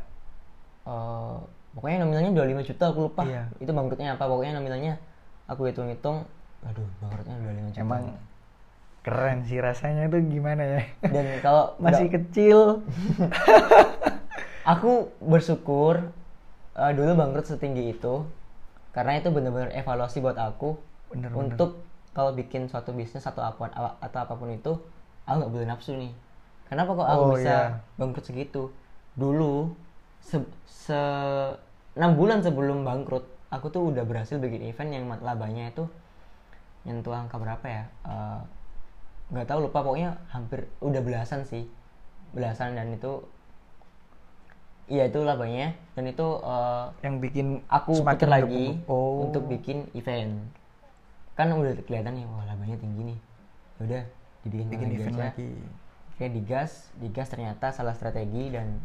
eh 0.88 1.36
pokoknya 1.76 2.02
nominalnya 2.02 2.32
25 2.34 2.68
juta 2.72 2.84
aku 2.88 3.00
lupa. 3.08 3.22
Iya. 3.28 3.48
Itu 3.60 3.70
bangkrutnya 3.76 4.16
apa? 4.16 4.24
Pokoknya 4.24 4.56
nominalnya 4.56 4.96
aku 5.44 5.68
hitung-hitung 5.68 6.24
aduh 6.60 6.88
bangkrutnya 7.00 7.36
25 7.40 7.72
juta. 7.72 7.80
Emang 7.84 8.02
keren 9.00 9.42
sih 9.42 9.56
rasanya 9.58 10.06
itu 10.06 10.20
gimana 10.28 10.62
ya? 10.62 10.82
dan 11.02 11.24
kalau 11.40 11.72
Masih 11.82 12.06
nggak- 12.06 12.14
kecil. 12.20 12.58
aku 14.62 14.90
bersyukur 15.18 16.12
eh, 16.74 16.92
dulu 16.92 17.16
bangkrut 17.16 17.46
setinggi 17.46 17.90
itu 17.90 18.24
karena 18.92 19.16
itu 19.16 19.30
benar-benar 19.30 19.72
evaluasi 19.72 20.20
buat 20.20 20.36
aku 20.36 20.76
Bener, 21.10 21.30
bener. 21.30 21.38
untuk 21.48 21.80
kalau 22.10 22.34
bikin 22.34 22.66
suatu 22.66 22.90
bisnis 22.90 23.22
atau 23.22 23.40
apa 23.40 23.70
atau 23.98 24.18
apa 24.20 24.34
pun 24.34 24.50
itu 24.50 24.72
aku 25.24 25.36
nggak 25.38 25.52
boleh 25.52 25.66
nafsu 25.66 25.94
nih 25.94 26.12
kenapa 26.66 26.92
kok 26.92 27.08
aku 27.08 27.22
Oh, 27.24 27.30
bisa 27.34 27.48
iya. 27.50 27.80
bangkrut 27.96 28.24
segitu 28.24 28.62
dulu 29.14 29.74
se, 30.20 30.38
se 30.66 31.00
6 31.96 32.14
bulan 32.14 32.38
sebelum 32.40 32.84
bangkrut 32.84 33.24
aku 33.48 33.66
tuh 33.68 33.90
udah 33.90 34.04
berhasil 34.04 34.38
bikin 34.38 34.62
event 34.62 34.90
yang 34.92 35.04
labanya 35.20 35.70
itu 35.70 35.88
nyentuh 36.84 37.12
angka 37.12 37.36
berapa 37.36 37.66
ya 37.66 37.84
Eh, 38.04 38.40
nggak 39.30 39.46
tahu 39.46 39.70
lupa 39.70 39.86
pokoknya 39.86 40.18
hampir 40.30 40.66
udah 40.82 41.00
belasan 41.02 41.46
sih 41.46 41.70
belasan 42.34 42.74
dan 42.74 42.90
itu 42.90 43.22
iya 44.90 45.06
itu 45.06 45.22
labanya 45.22 45.74
dan 45.94 46.04
itu 46.10 46.26
eh, 46.42 46.84
yang 47.06 47.22
bikin 47.22 47.62
aku 47.70 48.02
pikir 48.02 48.26
lagi 48.26 48.78
oh. 48.90 49.30
untuk 49.30 49.46
bikin 49.46 49.86
event 49.94 50.50
kan 51.38 51.54
udah 51.54 51.72
kelihatan 51.86 52.18
nih 52.18 52.26
wah 52.26 52.44
labanya 52.44 52.76
tinggi 52.76 53.14
nih 53.14 53.18
udah 53.80 54.02
dibikin 54.44 54.68
bikin 54.68 54.88
event 54.98 55.16
aja. 55.16 55.24
lagi. 55.32 55.52
kayak 56.18 56.32
digas 56.36 56.72
digas 56.98 57.28
ternyata 57.30 57.70
salah 57.70 57.94
strategi 57.94 58.50
dan 58.52 58.82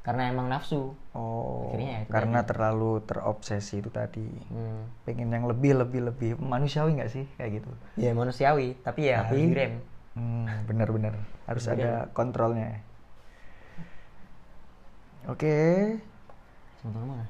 karena 0.00 0.32
emang 0.32 0.48
nafsu. 0.48 0.96
Oh, 1.12 1.68
Akhirnya 1.68 1.92
ya 1.92 2.02
karena 2.08 2.40
terlalu 2.42 3.04
terobsesi 3.04 3.78
itu 3.78 3.92
tadi. 3.92 4.24
hmm. 4.24 5.04
Pengen 5.04 5.28
yang 5.28 5.44
lebih 5.44 5.76
lebih 5.76 6.00
lebih. 6.08 6.30
Manusiawi 6.36 6.96
nggak 6.96 7.12
sih 7.12 7.24
kayak 7.36 7.60
gitu? 7.60 7.70
ya 7.96 8.10
manusiawi. 8.12 8.80
Tapi 8.80 9.00
ya 9.06 9.24
harus 9.24 9.36
Tapi- 9.36 9.46
direm 9.46 9.74
Hmm, 10.10 10.66
bener-bener 10.66 11.14
harus 11.46 11.64
ada 11.64 12.10
kontrolnya. 12.10 12.82
Oke, 15.28 15.54
sebentar 16.76 17.04
mana? 17.04 17.24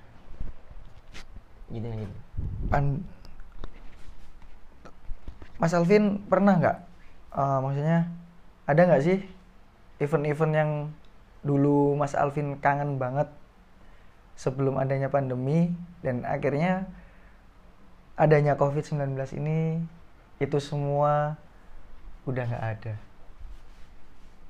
Gitu 1.68 1.84
gitu 1.84 2.14
Pan- 2.66 3.04
Mas 5.58 5.76
Alvin 5.76 6.24
pernah 6.24 6.56
nggak? 6.56 6.78
eh, 7.30 7.58
maksudnya 7.60 7.98
ada 8.64 8.80
nggak 8.80 9.04
sih 9.04 9.18
event-event 9.98 10.52
yang 10.56 10.70
dulu 11.40 11.96
Mas 11.96 12.12
Alvin 12.12 12.60
kangen 12.60 13.00
banget 13.00 13.28
sebelum 14.36 14.80
adanya 14.80 15.12
pandemi 15.12 15.72
dan 16.00 16.24
akhirnya 16.24 16.88
adanya 18.16 18.56
COVID-19 18.56 19.16
ini 19.40 19.80
itu 20.40 20.56
semua 20.60 21.36
udah 22.28 22.44
nggak 22.44 22.66
ada. 22.76 22.94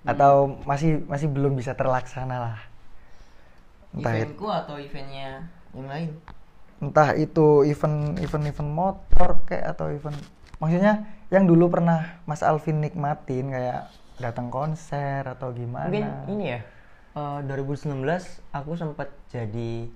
Atau 0.06 0.58
masih 0.66 1.02
masih 1.06 1.30
belum 1.30 1.54
bisa 1.54 1.74
terlaksana 1.74 2.36
lah. 2.38 2.58
Entah 3.90 4.14
itu 4.14 4.22
eventku 4.26 4.46
atau 4.50 4.74
eventnya 4.78 5.50
yang 5.74 5.86
lain? 5.86 6.10
Entah 6.82 7.14
itu 7.14 7.66
event 7.66 8.18
event 8.22 8.46
event 8.46 8.70
motor 8.70 9.42
kayak 9.46 9.74
atau 9.74 9.90
event 9.90 10.16
maksudnya 10.62 11.06
yang 11.30 11.46
dulu 11.46 11.70
pernah 11.70 12.22
Mas 12.26 12.42
Alvin 12.42 12.82
nikmatin 12.82 13.50
kayak 13.54 13.90
datang 14.18 14.50
konser 14.50 15.26
atau 15.26 15.50
gimana. 15.54 15.90
Mungkin 15.90 16.06
ini 16.30 16.44
ya 16.58 16.60
eh, 17.12 17.40
2019 17.42 18.04
aku 18.50 18.70
sempat 18.74 19.08
jadi 19.28 19.86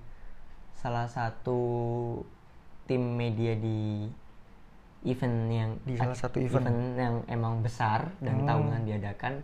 salah 0.75 1.07
satu 1.07 1.61
tim 2.85 3.01
media 3.15 3.57
di 3.57 4.09
event 5.05 5.39
yang 5.49 5.71
Di 5.83 5.97
salah 5.97 6.17
satu 6.17 6.37
event. 6.39 6.69
yang 6.95 7.17
emang 7.27 7.61
besar 7.61 8.09
dan 8.19 8.41
Hmm. 8.41 8.47
tahunan 8.47 8.83
diadakan 8.85 9.41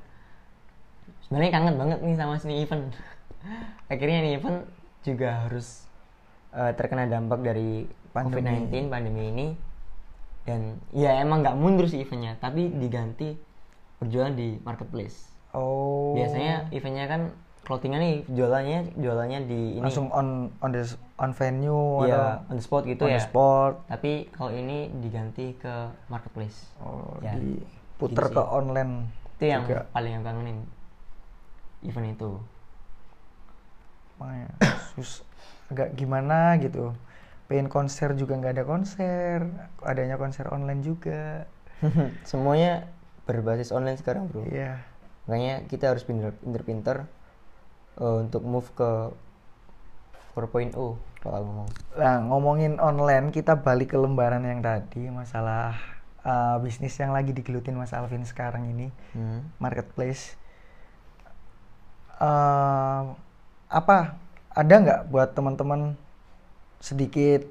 sebenarnya 1.20 1.50
kangen 1.50 1.76
banget 1.76 1.98
nih 2.00 2.16
sama 2.16 2.34
sini 2.36 2.60
event 2.60 2.92
akhirnya 3.92 4.18
nih 4.20 4.32
event 4.36 4.58
juga 5.00 5.44
harus 5.44 5.84
eh, 6.50 6.72
terkena 6.74 7.06
dampak 7.06 7.40
dari 7.40 7.86
Pandemi. 8.10 8.42
COVID-19 8.66 8.90
pandemi 8.90 9.22
ini 9.28 9.46
dan 10.42 10.60
ya 10.90 11.22
emang 11.22 11.40
nggak 11.40 11.54
mundur 11.54 11.86
sih 11.86 12.02
eventnya 12.02 12.34
tapi 12.36 12.66
diganti 12.68 13.38
berjualan 13.96 14.34
di 14.34 14.58
marketplace 14.58 15.30
oh 15.52 16.12
biasanya 16.12 16.66
eventnya 16.70 17.06
kan 17.06 17.22
clothingan 17.70 18.02
nih 18.02 18.16
jualannya 18.26 18.98
jualannya 18.98 19.40
di 19.46 19.78
ini. 19.78 19.82
Langsung 19.86 20.10
on 20.10 20.50
on 20.58 20.70
the 20.74 20.82
on 21.14 21.30
venue 21.30 22.02
ya 22.02 22.42
atau 22.42 22.50
on 22.50 22.54
the 22.58 22.64
spot 22.64 22.82
gitu 22.82 23.06
on 23.06 23.14
ya. 23.14 23.16
the 23.16 23.22
spot. 23.22 23.72
Tapi 23.86 24.26
kalau 24.34 24.50
ini 24.50 24.90
diganti 24.98 25.54
ke 25.54 25.74
marketplace. 26.10 26.74
Oh, 26.82 27.14
Ya, 27.22 27.38
diputer 27.38 28.26
gitu 28.26 28.34
ke 28.34 28.42
sih. 28.42 28.50
online 28.50 28.92
itu 29.30 29.44
yang 29.46 29.62
juga. 29.62 29.86
paling 29.88 30.12
yang 30.12 30.24
kangenin 30.26 30.58
event 31.80 32.08
itu. 32.10 32.30
Makanya 34.18 34.50
sus 34.92 35.22
agak 35.70 35.94
gimana 35.94 36.58
gitu. 36.58 36.92
Pengen 37.46 37.66
konser 37.66 38.12
juga 38.14 38.34
nggak 38.34 38.54
ada 38.58 38.64
konser. 38.66 39.46
Adanya 39.80 40.18
konser 40.18 40.50
online 40.50 40.82
juga. 40.82 41.46
Semuanya 42.28 42.90
berbasis 43.24 43.70
online 43.70 43.96
sekarang 43.96 44.26
bro. 44.26 44.42
Iya. 44.44 44.82
Makanya 45.24 45.64
kita 45.66 45.94
harus 45.94 46.02
pinter- 46.02 46.34
pinter-pinter 46.36 47.06
eh, 48.00 48.16
untuk 48.24 48.42
move 48.42 48.68
ke 48.74 48.90
4.0 50.34 50.72
kalau 51.20 51.38
ngomong 51.44 51.68
Nah, 52.00 52.16
ngomongin 52.24 52.80
online, 52.80 53.28
kita 53.28 53.60
balik 53.60 53.92
ke 53.92 53.98
lembaran 54.00 54.40
yang 54.40 54.64
tadi 54.64 55.12
masalah 55.12 55.76
uh, 56.24 56.56
bisnis 56.64 56.96
yang 56.96 57.12
lagi 57.12 57.36
digelutin 57.36 57.76
Mas 57.76 57.92
Alvin 57.92 58.24
sekarang 58.24 58.64
ini, 58.72 58.88
Hmm. 59.12 59.44
marketplace. 59.60 60.40
Uh, 62.20 63.16
apa 63.68 64.16
ada 64.52 64.74
nggak 64.76 65.00
buat 65.08 65.32
teman-teman 65.32 65.96
sedikit 66.80 67.48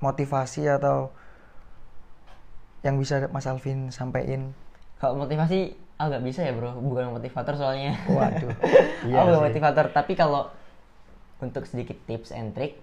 motivasi 0.00 0.68
atau 0.68 1.08
yang 2.84 2.96
bisa 2.96 3.28
Mas 3.32 3.44
Alvin 3.48 3.92
sampaikan? 3.92 4.52
kalau 4.98 5.14
motivasi 5.14 5.78
agak 5.98 6.22
bisa 6.22 6.46
ya 6.46 6.54
bro. 6.54 6.78
Bukan 6.78 7.12
motivator 7.12 7.54
soalnya. 7.58 7.98
Waduh, 8.06 8.54
iya 9.10 9.22
aku 9.22 9.28
bukan 9.34 9.42
motivator 9.50 9.86
tapi 9.90 10.14
kalau 10.14 10.48
untuk 11.38 11.66
sedikit 11.66 11.98
tips 12.06 12.30
and 12.30 12.54
trick 12.54 12.78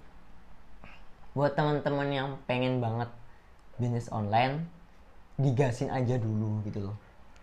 buat 1.35 1.51
teman-teman 1.51 2.07
yang 2.07 2.27
pengen 2.47 2.79
banget 2.79 3.11
bisnis 3.75 4.07
online 4.07 4.71
digasin 5.35 5.91
aja 5.91 6.15
dulu 6.15 6.63
gitu 6.63 6.91
loh. 6.91 6.95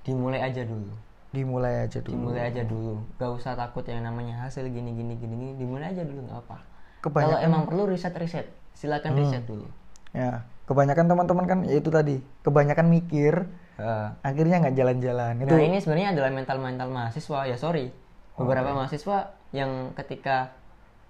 Dimulai 0.05 0.41
aja 0.41 0.65
dulu. 0.65 0.93
Dimulai 1.33 1.89
aja 1.89 2.01
dulu. 2.01 2.13
dimulai 2.13 2.43
aja 2.49 2.63
dulu. 2.65 3.01
Gak 3.17 3.33
usah 3.37 3.53
takut 3.57 3.85
yang 3.89 4.05
namanya 4.05 4.41
hasil 4.45 4.65
gini 4.69 4.93
gini 4.93 5.17
gini 5.17 5.35
gini. 5.37 5.53
Dimulai 5.61 5.93
aja 5.93 6.05
dulu 6.05 6.25
nggak 6.25 6.41
apa 6.45 6.57
kalau 7.03 7.11
Kebanyakan- 7.35 7.45
emang 7.45 7.63
perlu 7.67 7.83
riset 7.91 8.15
riset. 8.15 8.47
Silakan 8.73 9.19
riset 9.19 9.43
dulu. 9.45 9.67
Ya, 10.15 10.45
kebanyakan 10.65 11.09
teman-teman 11.11 11.45
kan 11.49 11.59
ya 11.67 11.81
itu 11.81 11.91
tadi, 11.91 12.21
kebanyakan 12.47 12.87
mikir, 12.89 13.49
Eh, 13.81 14.09
akhirnya 14.21 14.61
nggak 14.61 14.77
jalan-jalan. 14.77 15.33
Itu 15.41 15.55
Nah 15.55 15.65
ini 15.65 15.79
sebenarnya 15.81 16.09
adalah 16.13 16.31
mental-mental 16.31 16.89
mahasiswa 16.93 17.41
ya 17.49 17.57
sorry 17.57 17.89
beberapa 18.37 18.73
mahasiswa 18.73 19.33
yang 19.53 19.93
ketika 19.97 20.51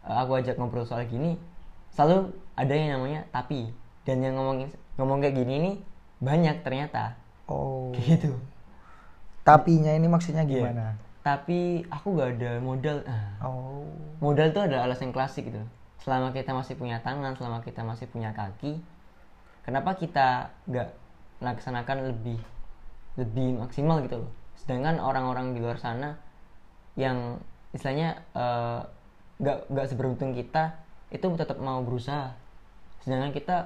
uh, 0.03 0.27
aku 0.27 0.43
ajak 0.43 0.59
ngobrol 0.59 0.83
soal 0.83 1.07
gini 1.07 1.39
selalu 1.95 2.35
ada 2.59 2.75
yang 2.75 2.99
namanya 2.99 3.23
tapi 3.31 3.71
dan 4.03 4.19
yang 4.19 4.35
ngomongin 4.35 4.67
ngomong 4.99 5.23
kayak 5.23 5.39
gini 5.39 5.55
nih 5.63 5.77
banyak 6.19 6.57
ternyata 6.67 7.15
oh. 7.47 7.95
gitu 7.95 8.35
Tapinya 9.43 9.95
ini 9.95 10.07
maksudnya 10.07 10.43
Iya. 10.47 10.51
gimana? 10.51 10.87
tapi 11.23 11.87
aku 11.87 12.19
gak 12.19 12.35
ada 12.35 12.59
modal 12.59 12.99
Ah, 13.07 13.47
Oh. 13.47 13.87
modal 14.19 14.51
itu 14.51 14.59
adalah 14.59 14.91
alasan 14.91 15.15
klasik 15.15 15.47
gitu 15.47 15.63
selama 16.03 16.35
kita 16.35 16.51
masih 16.51 16.75
punya 16.75 16.99
tangan 16.99 17.39
selama 17.39 17.63
kita 17.63 17.87
masih 17.87 18.11
punya 18.11 18.35
kaki 18.35 18.83
kenapa 19.63 19.95
kita 19.95 20.51
nggak 20.67 20.91
melaksanakan 21.43 22.15
lebih 22.15 22.39
lebih 23.19 23.59
maksimal 23.59 24.01
gitu 24.01 24.23
loh 24.25 24.31
sedangkan 24.57 25.03
orang-orang 25.03 25.53
di 25.53 25.61
luar 25.61 25.77
sana 25.77 26.15
yang 26.95 27.43
istilahnya 27.75 28.23
eh, 28.33 28.81
nggak 29.43 29.59
nggak 29.69 29.87
seberuntung 29.91 30.33
kita 30.33 30.79
itu 31.11 31.27
tetap 31.35 31.59
mau 31.59 31.83
berusaha 31.83 32.33
sedangkan 33.03 33.35
kita 33.35 33.57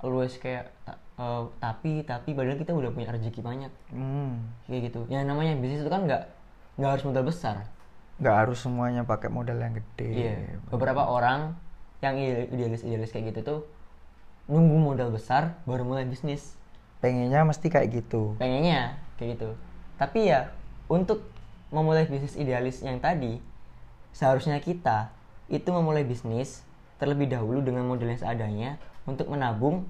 always 0.00 0.34
kayak 0.40 0.72
eh, 0.88 1.42
tapi 1.60 2.02
tapi 2.02 2.32
padahal 2.32 2.56
kita 2.56 2.72
udah 2.72 2.90
punya 2.90 3.12
rezeki 3.12 3.40
banyak 3.44 3.72
Hmm. 3.92 4.48
kayak 4.64 4.90
gitu 4.90 5.04
yang 5.12 5.28
namanya 5.28 5.54
bisnis 5.60 5.84
itu 5.84 5.92
kan 5.92 6.08
nggak 6.08 6.24
nggak 6.80 6.90
harus 6.96 7.04
modal 7.04 7.24
besar 7.28 7.56
Nggak 8.20 8.36
harus 8.36 8.58
semuanya 8.60 9.00
pakai 9.00 9.32
modal 9.32 9.56
yang 9.56 9.72
gede. 9.72 10.08
Iya. 10.12 10.36
Beberapa 10.68 11.08
orang 11.08 11.56
yang 12.04 12.20
idealis-idealis 12.20 13.16
kayak 13.16 13.32
gitu 13.32 13.40
tuh 13.40 13.60
nunggu 14.44 14.76
modal 14.76 15.08
besar 15.08 15.56
baru 15.64 15.88
mulai 15.88 16.04
bisnis. 16.04 16.52
Pengennya 17.00 17.44
mesti 17.48 17.66
kayak 17.66 17.88
gitu. 17.92 18.36
Pengennya 18.36 19.00
kayak 19.16 19.36
gitu. 19.36 19.50
Tapi 19.96 20.28
ya 20.28 20.52
untuk 20.88 21.24
memulai 21.72 22.04
bisnis 22.04 22.36
idealis 22.36 22.84
yang 22.84 23.00
tadi 23.00 23.40
seharusnya 24.10 24.58
kita 24.60 25.12
itu 25.48 25.70
memulai 25.70 26.02
bisnis 26.02 26.66
terlebih 27.00 27.30
dahulu 27.30 27.64
dengan 27.64 27.86
modal 27.88 28.10
yang 28.10 28.20
seadanya 28.20 28.70
untuk 29.08 29.32
menabung 29.32 29.88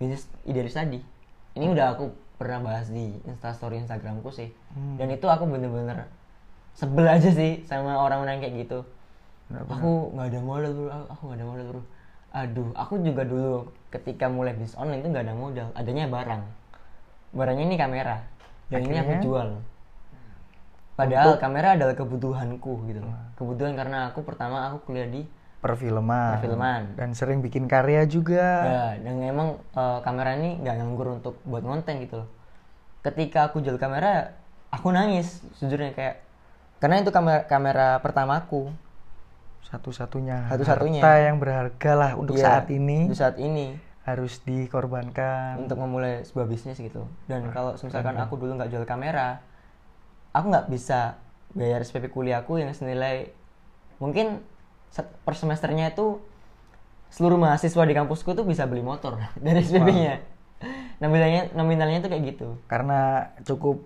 bisnis 0.00 0.24
idealis 0.48 0.76
tadi. 0.76 1.04
Ini 1.52 1.66
udah 1.68 1.92
aku 1.98 2.14
pernah 2.40 2.64
bahas 2.64 2.88
di 2.88 3.20
instastory 3.28 3.76
Instagramku 3.82 4.32
sih. 4.32 4.48
Dan 4.96 5.12
itu 5.12 5.28
aku 5.28 5.44
bener-bener 5.44 6.08
sebel 6.72 7.04
aja 7.04 7.28
sih 7.28 7.60
sama 7.68 8.00
orang-orang 8.00 8.40
kayak 8.40 8.64
gitu. 8.64 8.80
Benar-benar. 9.52 9.76
Aku 9.76 9.90
nggak 10.16 10.26
ada 10.30 10.40
modal 10.40 10.72
bro, 10.72 10.88
aku- 10.88 11.08
aku 11.12 11.22
nggak 11.28 11.38
ada 11.42 11.46
modal 11.46 11.66
bro. 11.68 11.82
Aduh, 12.30 12.70
aku 12.78 13.02
juga 13.02 13.26
dulu 13.26 13.74
ketika 13.90 14.30
mulai 14.30 14.54
bisnis 14.54 14.78
online 14.78 15.02
itu 15.02 15.08
nggak 15.10 15.26
ada 15.26 15.34
modal, 15.34 15.68
adanya 15.74 16.06
barang. 16.06 16.42
Barangnya 17.34 17.64
ini 17.66 17.76
kamera, 17.78 18.22
dan 18.70 18.86
ini 18.86 18.98
aku 19.02 19.12
Akhirnya? 19.14 19.22
jual. 19.22 19.48
Padahal 20.94 21.32
kamera 21.40 21.68
adalah 21.74 21.94
kebutuhanku 21.96 22.86
gitu 22.86 23.00
loh. 23.02 23.14
Kebutuhan 23.34 23.72
karena 23.74 24.12
aku 24.12 24.20
pertama 24.22 24.68
aku 24.68 24.90
kuliah 24.90 25.08
di 25.08 25.24
Perfilman. 25.60 26.40
Perfilman. 26.40 26.82
Dan 26.96 27.12
sering 27.12 27.44
bikin 27.44 27.68
karya 27.68 28.08
juga. 28.08 28.64
Ya, 28.64 28.84
dan 28.96 29.20
emang 29.20 29.60
eh, 29.76 29.98
kamera 30.00 30.40
ini 30.40 30.56
nggak 30.64 30.74
nganggur 30.80 31.20
untuk 31.20 31.34
buat 31.44 31.60
konten 31.60 32.00
gitu 32.00 32.24
loh. 32.24 32.28
Ketika 33.04 33.52
aku 33.52 33.60
jual 33.60 33.76
kamera, 33.76 34.40
aku 34.72 34.88
nangis 34.88 35.44
sejujurnya 35.60 35.92
kayak 35.92 36.16
karena 36.80 37.04
itu 37.04 37.12
kamera 37.12 37.44
kamera 37.44 37.88
pertamaku. 38.00 38.72
Satu-satunya. 39.66 40.48
Satu-satunya. 40.50 41.00
harta 41.02 41.12
yang 41.20 41.36
berharga 41.36 41.92
lah 41.94 42.12
untuk 42.16 42.34
Iya, 42.36 42.44
saat 42.60 42.66
ini 42.72 42.98
Untuk 43.06 43.20
saat 43.20 43.36
ini 43.36 43.76
harus 44.02 44.40
dikorbankan. 44.42 45.60
untuk 45.60 45.76
memulai 45.78 46.24
sebuah 46.24 46.48
bisnis 46.48 46.80
gitu. 46.80 47.06
Dan 47.28 47.52
kalau 47.52 47.76
misalkan 47.76 48.16
aku 48.16 48.34
dulu 48.34 48.56
nggak 48.56 48.72
jual 48.72 48.82
kamera, 48.82 49.44
aku 50.32 50.50
nggak 50.50 50.66
bisa 50.72 51.20
bayar 51.52 51.82
SPP 51.82 52.10
kuliahku 52.10 52.58
yang 52.58 52.72
senilai 52.72 53.30
mungkin 53.98 54.40
per 55.22 55.34
semesternya 55.36 55.92
itu 55.92 56.18
seluruh 57.10 57.38
mahasiswa 57.38 57.82
di 57.84 57.94
kampusku 57.94 58.34
tuh 58.34 58.46
bisa 58.46 58.66
beli 58.66 58.82
motor 58.82 59.18
dari 59.44 59.62
SPP-nya. 59.62 60.22
Nominalnya 60.98 61.42
nominalnya 61.54 61.98
tuh 62.00 62.10
kayak 62.10 62.24
gitu. 62.34 62.48
Karena 62.66 63.30
cukup 63.42 63.84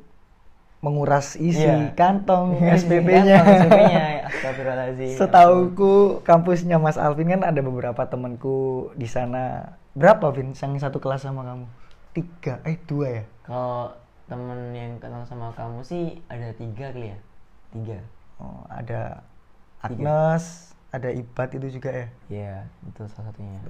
menguras 0.85 1.41
isi 1.41 1.65
Iya. 1.65 1.97
kantong 1.97 2.61
SPP-nya. 2.61 3.41
Astagfirullahaladzim. 4.29 5.17
Setauku 5.17 6.21
kampusnya 6.21 6.77
Mas 6.77 7.01
Alvin 7.01 7.33
kan 7.33 7.41
ada 7.41 7.61
beberapa 7.65 8.05
temanku 8.05 8.93
di 8.93 9.09
sana. 9.09 9.73
Berapa 9.97 10.29
Vin? 10.29 10.53
Yang 10.53 10.85
satu 10.85 11.01
kelas 11.01 11.25
sama 11.25 11.41
kamu? 11.49 11.65
Tiga, 12.13 12.61
eh 12.69 12.77
dua 12.85 13.07
ya? 13.09 13.25
Kalau 13.49 13.97
temen 14.29 14.77
yang 14.77 15.01
kenal 15.01 15.25
sama 15.25 15.57
kamu 15.57 15.81
sih 15.81 16.21
ada 16.29 16.53
tiga 16.53 16.93
kali 16.93 17.17
ya? 17.17 17.19
Tiga. 17.73 17.99
Oh, 18.37 18.69
ada 18.69 19.25
Agnes, 19.81 20.75
ada 20.93 21.09
Ibat 21.09 21.57
itu 21.57 21.81
juga 21.81 21.91
ya. 21.93 22.07
Iya, 22.29 22.55
itu 22.85 23.01
salah 23.09 23.33
satunya. 23.33 23.61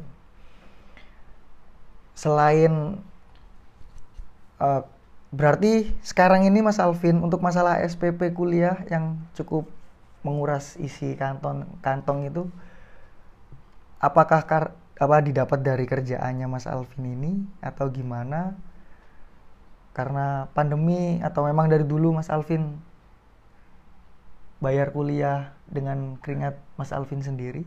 Selain 2.14 2.98
eh, 4.58 4.82
berarti 5.38 5.72
sekarang 6.10 6.46
ini 6.48 6.58
Mas 6.66 6.78
Alvin 6.78 7.16
untuk 7.26 7.40
masalah 7.42 7.82
SPP 7.82 8.20
kuliah 8.38 8.76
yang 8.92 9.04
cukup 9.36 9.64
menguras 10.26 10.66
isi 10.80 11.08
kantong 11.20 11.58
kantong 11.84 12.18
itu 12.30 12.42
apakah 14.08 14.40
kar- 14.50 14.74
apa 14.94 15.16
didapat 15.26 15.58
dari 15.68 15.84
kerjaannya 15.90 16.46
Mas 16.46 16.66
Alvin 16.70 17.04
ini 17.16 17.32
atau 17.58 17.90
gimana? 17.90 18.54
Karena 19.94 20.50
pandemi 20.50 21.22
atau 21.22 21.46
memang 21.46 21.66
dari 21.70 21.86
dulu 21.86 22.18
Mas 22.18 22.30
Alvin 22.30 22.78
bayar 24.58 24.90
kuliah 24.96 25.54
dengan 25.70 26.18
keringat 26.18 26.58
Mas 26.78 26.90
Alvin 26.94 27.22
sendiri? 27.22 27.62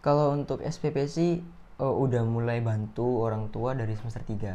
Kalau 0.00 0.32
untuk 0.34 0.62
SPP 0.64 1.06
sih 1.06 1.32
eh, 1.82 1.94
udah 2.04 2.22
mulai 2.26 2.58
bantu 2.62 3.22
orang 3.26 3.50
tua 3.54 3.74
dari 3.76 3.94
semester 3.98 4.22
3. 4.26 4.54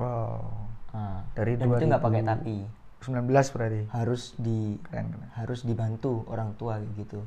Wow. 0.00 0.73
Ah, 0.94 1.26
Dari 1.34 1.58
dan 1.58 1.66
itu 1.68 1.84
nggak 1.84 2.00
pakai 2.00 2.22
2000. 2.22 2.30
tapi 2.30 2.56
19 3.02 3.26
berarti. 3.50 3.80
harus 3.90 4.22
di 4.36 4.78
Keren, 4.80 5.10
keren. 5.10 5.28
harus 5.34 5.60
dibantu 5.60 6.22
orang 6.24 6.54
tua 6.54 6.78
gitu. 6.94 7.20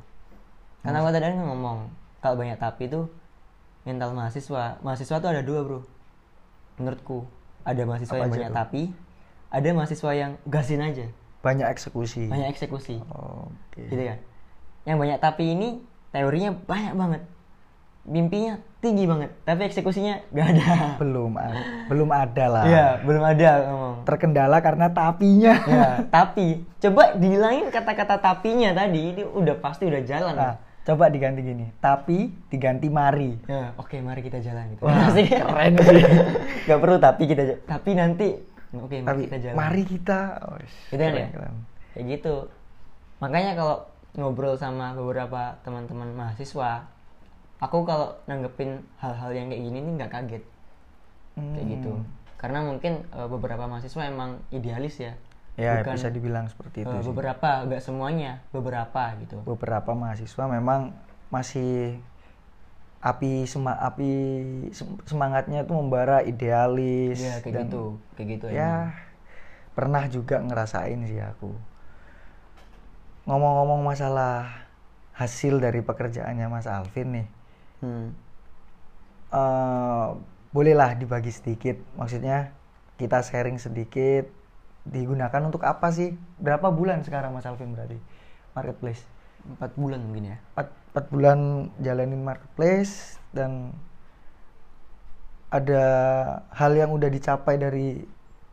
Karena 0.81 1.03
aku 1.03 1.11
tadi 1.11 1.35
ngomong 1.35 1.77
kalau 2.17 2.35
banyak 2.35 2.55
tapi 2.55 2.87
itu 2.87 3.05
mental 3.83 4.11
mahasiswa. 4.11 4.79
Mahasiswa 4.79 5.15
tuh 5.17 5.29
ada 5.29 5.41
dua 5.41 5.61
bro. 5.61 5.79
Menurutku 6.77 7.27
ada 7.61 7.83
mahasiswa 7.83 8.09
Apa 8.09 8.21
yang 8.21 8.31
banyak 8.31 8.49
tuh? 8.49 8.57
tapi, 8.57 8.81
ada 9.49 9.69
mahasiswa 9.69 10.11
yang 10.13 10.31
gasin 10.45 10.79
aja, 10.79 11.05
Banyak 11.39 11.67
eksekusi. 11.67 12.25
banyak 12.25 12.47
eksekusi, 12.49 12.97
Oke. 13.05 13.83
gitu 13.85 13.99
kan. 14.01 14.19
Yang 14.83 14.97
banyak 14.97 15.19
tapi 15.19 15.43
ini 15.49 15.69
teorinya 16.09 16.55
banyak 16.55 16.93
banget, 16.93 17.21
mimpinya 18.07 18.55
tinggi 18.77 19.03
banget, 19.03 19.35
tapi 19.41 19.67
eksekusinya 19.67 20.31
gak 20.31 20.47
ada. 20.49 20.65
Belum 20.95 21.35
belum 21.85 22.09
ada 22.09 22.45
lah. 22.47 22.63
Iya, 22.63 22.87
belum 23.01 23.19
ada 23.21 23.49
ngomong. 23.67 23.95
Terkendala 24.03 24.57
karena 24.59 24.87
tapinya. 24.87 25.53
ya, 25.65 25.87
tapi 26.07 26.63
coba 26.77 27.13
dihilangin 27.13 27.67
kata-kata 27.67 28.15
tapinya 28.17 28.71
tadi, 28.71 29.11
ini 29.11 29.23
udah 29.23 29.55
pasti 29.57 29.83
udah 29.83 30.01
jalan. 30.01 30.33
Nah, 30.33 30.55
coba 30.83 31.09
diganti 31.09 31.41
gini. 31.41 31.67
Tapi 31.75 32.31
diganti 32.47 32.87
mari. 32.87 33.35
Ya, 33.43 33.75
oke 33.75 33.99
mari 33.99 34.21
kita 34.21 34.39
jalan 34.39 34.71
gitu. 34.71 34.81
Wah, 34.81 35.11
keren 35.11 35.73
sih. 35.83 36.01
Gak 36.63 36.79
perlu 36.79 36.97
tapi 36.97 37.23
kita 37.25 37.43
tapi 37.65 37.91
nanti 37.91 38.27
oke 38.71 38.95
mari 38.95 39.03
Tapi 39.03 39.19
kita 39.25 39.37
jalan. 39.41 39.55
mari 39.57 39.83
kita. 39.83 40.19
Oh, 40.41 40.55
Gitu 40.87 40.95
kan 40.95 41.11
ya? 41.11 41.27
keren. 41.27 41.53
Kayak 41.91 42.05
gitu. 42.09 42.35
Makanya 43.17 43.51
kalau 43.53 43.77
ngobrol 44.13 44.55
sama 44.55 44.93
beberapa 44.93 45.57
teman-teman 45.61 46.09
mahasiswa, 46.09 46.85
aku 47.57 47.83
kalau 47.83 48.13
nanggepin 48.29 48.81
hal-hal 49.01 49.31
yang 49.33 49.47
kayak 49.49 49.63
gini 49.65 49.77
nih 49.81 49.93
nggak 49.97 50.11
kaget. 50.13 50.43
Kayak 51.37 51.65
Hmm. 51.65 51.73
gitu. 51.77 51.91
Karena 52.37 52.59
mungkin 52.61 52.93
eh, 53.09 53.27
beberapa 53.27 53.65
mahasiswa 53.65 54.03
emang 54.05 54.41
idealis 54.53 55.01
ya. 55.01 55.13
Ya, 55.57 55.81
Bukan, 55.81 55.97
bisa 55.97 56.13
dibilang 56.13 56.45
seperti 56.45 56.85
itu 56.85 56.93
sih. 57.01 57.09
beberapa, 57.09 57.65
nggak 57.65 57.81
semuanya, 57.81 58.45
beberapa 58.53 59.17
gitu. 59.17 59.41
Beberapa 59.41 59.97
mahasiswa 59.97 60.43
memang 60.45 60.93
masih 61.33 61.97
api 62.97 63.45
sema 63.45 63.73
api 63.77 64.09
sem- 64.73 65.01
semangatnya 65.05 65.65
itu 65.65 65.73
membara 65.73 66.21
idealis 66.21 67.21
Iya, 67.21 67.35
kayak 67.41 67.53
dan 67.53 67.67
gitu. 67.69 67.83
Kayak 68.17 68.27
gitu 68.37 68.45
emang. 68.49 68.57
ya 68.57 68.73
pernah 69.77 70.03
juga 70.09 70.41
ngerasain 70.41 71.05
sih 71.05 71.21
aku 71.21 71.53
ngomong-ngomong 73.29 73.85
masalah 73.85 74.65
hasil 75.13 75.61
dari 75.61 75.81
pekerjaannya 75.85 76.47
Mas 76.49 76.65
Alvin 76.65 77.21
nih 77.21 77.27
Hmm. 77.81 78.09
eh 79.31 80.07
bolehlah 80.55 80.95
dibagi 80.95 81.29
sedikit 81.29 81.75
maksudnya 81.99 82.55
kita 82.97 83.19
sharing 83.21 83.59
sedikit 83.59 84.25
digunakan 84.87 85.41
untuk 85.43 85.61
apa 85.67 85.91
sih 85.91 86.15
berapa 86.39 86.71
bulan 86.71 87.03
sekarang 87.03 87.35
Mas 87.35 87.45
Alvin 87.45 87.75
berarti 87.75 87.99
marketplace 88.55 89.03
Empat 89.47 89.71
bulan 89.79 89.99
mungkin 90.03 90.35
ya. 90.35 90.37
empat, 90.55 90.67
empat 90.91 91.05
bulan 91.13 91.39
jalanin 91.79 92.19
marketplace 92.23 93.15
dan 93.31 93.71
ada 95.47 95.83
hal 96.51 96.71
yang 96.75 96.91
udah 96.91 97.07
dicapai 97.07 97.55
dari 97.55 98.03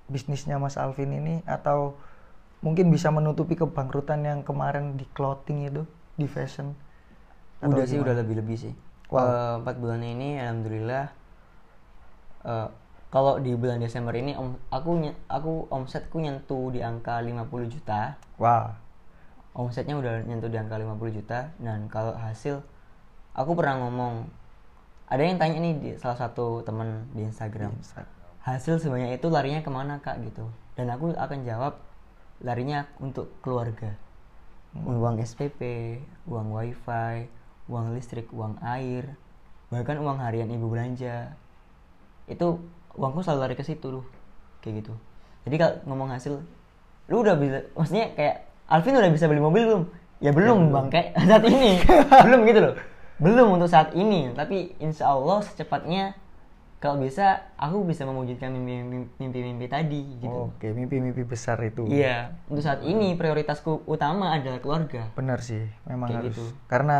bisnisnya 0.06 0.56
Mas 0.62 0.78
Alvin 0.78 1.10
ini 1.10 1.34
atau 1.48 1.98
mungkin 2.64 2.86
bisa 2.94 3.08
menutupi 3.10 3.54
kebangkrutan 3.58 4.20
yang 4.24 4.40
kemarin 4.46 4.94
di 5.00 5.06
clothing 5.16 5.66
itu 5.70 5.82
di 6.20 6.26
fashion 6.30 6.68
Atau 7.60 7.70
udah 7.72 7.84
sih 7.88 7.98
gimana? 7.98 8.04
udah 8.04 8.14
lebih-lebih 8.22 8.56
sih 8.56 8.74
Wow. 9.14 9.22
Eh, 9.22 9.54
empat 9.62 9.76
bulan 9.78 10.02
ini 10.02 10.42
alhamdulillah 10.42 11.06
eh, 12.50 12.68
kalau 13.14 13.38
di 13.38 13.54
bulan 13.54 13.78
Desember 13.78 14.10
ini 14.18 14.34
om, 14.34 14.58
aku 14.74 15.06
aku 15.30 15.70
omsetku 15.70 16.18
nyentuh 16.18 16.74
di 16.74 16.82
angka 16.82 17.22
50 17.22 17.70
juta. 17.70 18.18
Wah 18.42 18.74
omsetnya 19.54 19.94
udah 19.94 20.26
nyentuh 20.26 20.50
di 20.50 20.58
angka 20.58 20.76
50 20.76 21.14
juta 21.14 21.54
dan 21.62 21.86
kalau 21.86 22.10
hasil 22.18 22.58
aku 23.38 23.54
pernah 23.54 23.86
ngomong 23.86 24.26
ada 25.06 25.22
yang 25.22 25.38
tanya 25.38 25.62
nih 25.62 25.74
di 25.78 25.90
salah 25.94 26.18
satu 26.18 26.66
temen 26.66 27.06
di 27.14 27.22
Instagram 27.22 27.70
hasil 28.42 28.82
sebanyak 28.82 29.16
itu 29.16 29.30
larinya 29.30 29.62
ke 29.64 29.70
mana 29.72 30.02
kak? 30.02 30.20
gitu. 30.26 30.44
Dan 30.74 30.90
aku 30.90 31.14
akan 31.14 31.46
jawab 31.46 31.80
larinya 32.42 32.84
untuk 33.00 33.30
keluarga. 33.40 33.94
Uang 34.74 35.22
SPP 35.22 35.96
uang 36.26 36.50
wifi 36.50 37.30
uang 37.64 37.92
listrik 37.92 38.28
uang 38.30 38.60
air 38.60 39.16
bahkan 39.68 39.96
uang 39.96 40.18
harian 40.18 40.46
ibu 40.46 40.68
belanja. 40.68 41.34
Itu 42.24 42.62
uangku 42.94 43.20
selalu 43.20 43.40
lari 43.42 43.54
ke 43.54 43.62
situ 43.62 43.90
loh. 43.90 44.04
Kayak 44.60 44.84
gitu. 44.84 44.94
Jadi 45.44 45.56
kalau 45.56 45.74
ngomong 45.84 46.08
hasil 46.10 46.40
lu 47.04 47.16
udah 47.20 47.36
bisa 47.36 47.68
maksudnya 47.74 48.12
kayak 48.12 48.36
Alvin 48.64 48.96
udah 48.96 49.10
bisa 49.10 49.26
beli 49.26 49.38
mobil 49.38 49.62
belum? 49.62 49.82
Ya 50.18 50.30
belum 50.30 50.70
bang. 50.70 50.86
Kayak 50.88 51.08
saat 51.28 51.44
ini. 51.44 51.72
Belum 52.22 52.40
gitu 52.44 52.60
loh. 52.60 52.74
Belum 53.16 53.48
untuk 53.52 53.68
saat 53.68 53.92
ini. 53.92 54.32
Tapi 54.32 54.72
insya 54.78 55.10
Allah 55.10 55.42
secepatnya 55.42 56.16
kalau 56.78 57.00
bisa 57.00 57.44
aku 57.56 57.80
bisa 57.82 58.04
mewujudkan 58.04 58.52
mimpi- 58.52 59.08
mimpi-mimpi 59.16 59.66
tadi 59.66 60.00
gitu. 60.18 60.52
Oke 60.52 60.70
mimpi-mimpi 60.70 61.24
besar 61.24 61.58
itu. 61.60 61.84
Iya. 61.84 62.32
Untuk 62.46 62.62
saat 62.62 62.80
ini 62.80 63.12
prioritasku 63.12 63.84
utama 63.84 64.32
adalah 64.32 64.60
keluarga. 64.60 65.10
Benar 65.12 65.40
sih. 65.40 65.64
Memang 65.84 66.08
Kayak 66.08 66.20
harus. 66.22 66.28
gitu. 66.30 66.44
karena 66.68 66.98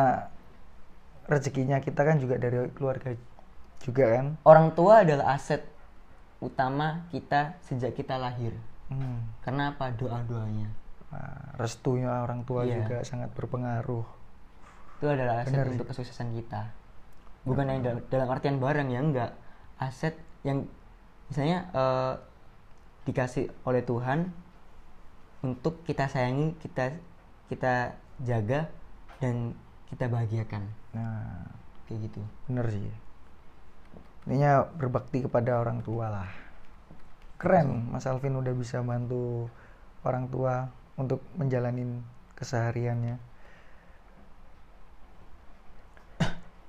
rezekinya 1.27 1.81
kita 1.81 2.01
kan 2.05 2.17
juga 2.19 2.37
dari 2.37 2.69
keluarga 2.73 3.15
juga 3.81 4.05
kan. 4.21 4.27
Orang 4.45 4.73
tua 4.73 5.05
adalah 5.05 5.37
aset 5.37 5.65
utama 6.41 7.09
kita 7.09 7.57
sejak 7.65 7.97
kita 7.97 8.17
lahir. 8.21 8.53
Hmm. 8.85 9.17
karena 9.41 9.73
apa 9.73 9.97
doa 9.97 10.21
doanya 10.29 10.69
Nah, 11.09 11.57
restunya 11.57 12.21
orang 12.21 12.45
tua 12.45 12.69
Iya. 12.69 12.85
juga 12.85 12.97
sangat 13.01 13.33
berpengaruh. 13.33 14.05
Itu 15.01 15.07
adalah 15.09 15.41
aset 15.41 15.57
Benar 15.57 15.67
sih. 15.67 15.73
untuk 15.79 15.87
kesuksesan 15.89 16.29
kita. 16.37 16.63
Bukan 17.49 17.65
yang 17.71 17.81
dalam, 17.81 18.01
dalam 18.13 18.29
artian 18.29 18.59
barang 18.61 18.89
ya 18.93 19.01
enggak. 19.01 19.31
Aset 19.81 20.19
yang 20.45 20.69
misalnya 21.31 21.71
eh, 21.73 22.13
dikasih 23.07 23.49
oleh 23.65 23.81
Tuhan 23.87 24.29
untuk 25.47 25.81
kita 25.87 26.11
sayangi 26.11 26.53
kita 26.61 26.93
kita 27.49 27.95
jaga 28.21 28.69
dan 29.23 29.55
kita 29.89 30.11
bahagiakan 30.13 30.67
nah 30.95 31.51
kayak 31.91 32.09
gitu. 32.09 32.21
bener 32.49 32.67
sih. 32.71 32.87
Ininya 34.25 34.65
berbakti 34.65 35.21
kepada 35.27 35.61
orang 35.61 35.85
tua 35.85 36.09
lah. 36.09 36.31
Keren 37.37 37.93
Mas 37.93 38.09
Alvin 38.09 38.41
udah 38.41 38.55
bisa 38.57 38.81
bantu 38.81 39.53
orang 40.07 40.31
tua 40.33 40.71
untuk 40.97 41.21
menjalanin 41.37 42.01
kesehariannya. 42.39 43.21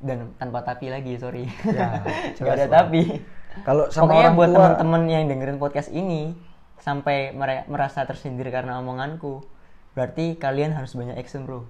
Dan 0.03 0.35
tanpa 0.35 0.67
tapi 0.67 0.91
lagi 0.91 1.15
sorry. 1.15 1.47
Ya, 1.63 2.03
jelas 2.37 2.59
ada 2.59 2.65
lah. 2.67 2.73
tapi. 2.83 3.23
Kalau 3.63 3.87
sama 3.87 4.11
Pokoknya 4.11 4.27
orang 4.27 4.35
buat 4.35 4.49
tua 4.51 4.57
teman-teman 4.59 5.01
yang 5.07 5.23
dengerin 5.31 5.59
podcast 5.61 5.89
ini 5.95 6.35
sampai 6.83 7.31
merasa 7.71 8.03
tersindir 8.03 8.51
karena 8.51 8.83
omonganku, 8.83 9.47
berarti 9.95 10.35
kalian 10.35 10.75
harus 10.75 10.91
banyak 10.91 11.15
action, 11.15 11.47
Bro. 11.47 11.63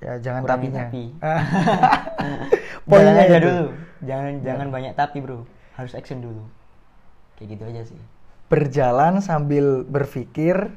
Ya 0.00 0.12
jangan 0.18 0.40
Kurangin 0.42 0.72
tapinya 0.72 0.84
tapi. 0.84 1.02
Poinnya 2.88 3.22
aja 3.22 3.38
dulu. 3.38 3.64
Jangan 4.00 4.32
jangan 4.40 4.66
banyak 4.68 4.92
tapi, 4.96 5.18
Bro. 5.20 5.44
Harus 5.76 5.92
action 5.92 6.20
dulu. 6.20 6.44
Kayak 7.36 7.48
gitu 7.56 7.64
aja 7.66 7.82
sih. 7.86 8.00
berjalan 8.50 9.22
sambil 9.22 9.86
berpikir 9.86 10.74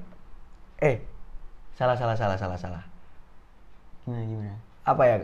eh 0.78 1.02
salah 1.74 1.98
salah 1.98 2.14
salah 2.14 2.38
salah 2.38 2.54
salah 2.54 2.84
Gimana 4.06 4.22
gimana? 4.24 4.56
apa 4.86 5.04
ya 5.10 5.16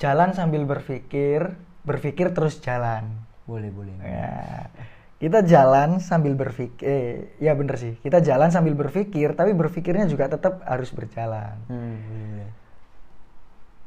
jalan 0.00 0.32
sambil 0.32 0.64
berpikir 0.64 1.52
berpikir 1.84 2.32
terus 2.32 2.64
jalan 2.64 3.12
Boleh, 3.44 3.68
boleh. 3.68 3.92
ya 4.00 4.72
kita 5.20 5.44
jalan 5.44 6.00
sambil 6.00 6.32
berpikir 6.32 6.80
eh, 6.80 7.36
ya 7.36 7.52
bener 7.52 7.76
sih 7.76 8.00
kita 8.00 8.24
jalan 8.24 8.48
sambil 8.48 8.72
berpikir 8.72 9.36
tapi 9.36 9.52
berpikirnya 9.52 10.08
juga 10.08 10.32
tetap 10.32 10.64
harus 10.64 10.88
berjalan 10.88 11.60
Hmm, 11.68 12.00
boleh. 12.08 12.48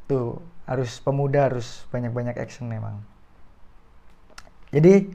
Tuh 0.06 0.40
harus 0.64 0.96
pemuda 1.00 1.48
harus 1.52 1.84
banyak-banyak 1.92 2.36
action 2.36 2.68
memang 2.68 3.00
jadi 4.72 5.08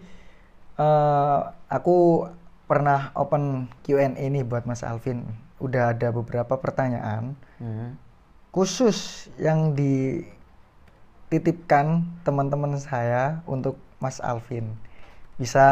eh, 0.79 1.39
aku 1.67 2.29
pernah 2.69 3.09
open 3.17 3.65
Q&A 3.81 4.13
nih 4.13 4.45
buat 4.45 4.69
Mas 4.69 4.85
Alvin 4.85 5.25
udah 5.59 5.91
ada 5.91 6.13
beberapa 6.13 6.55
pertanyaan 6.55 7.35
Hmm. 7.59 7.99
khusus 8.55 9.27
yang 9.35 9.75
di 9.75 10.23
titipkan 11.29 12.07
teman-teman 12.25 12.79
saya 12.79 13.43
untuk 13.45 13.77
Mas 13.99 14.17
Alvin. 14.23 14.73
Bisa 15.37 15.67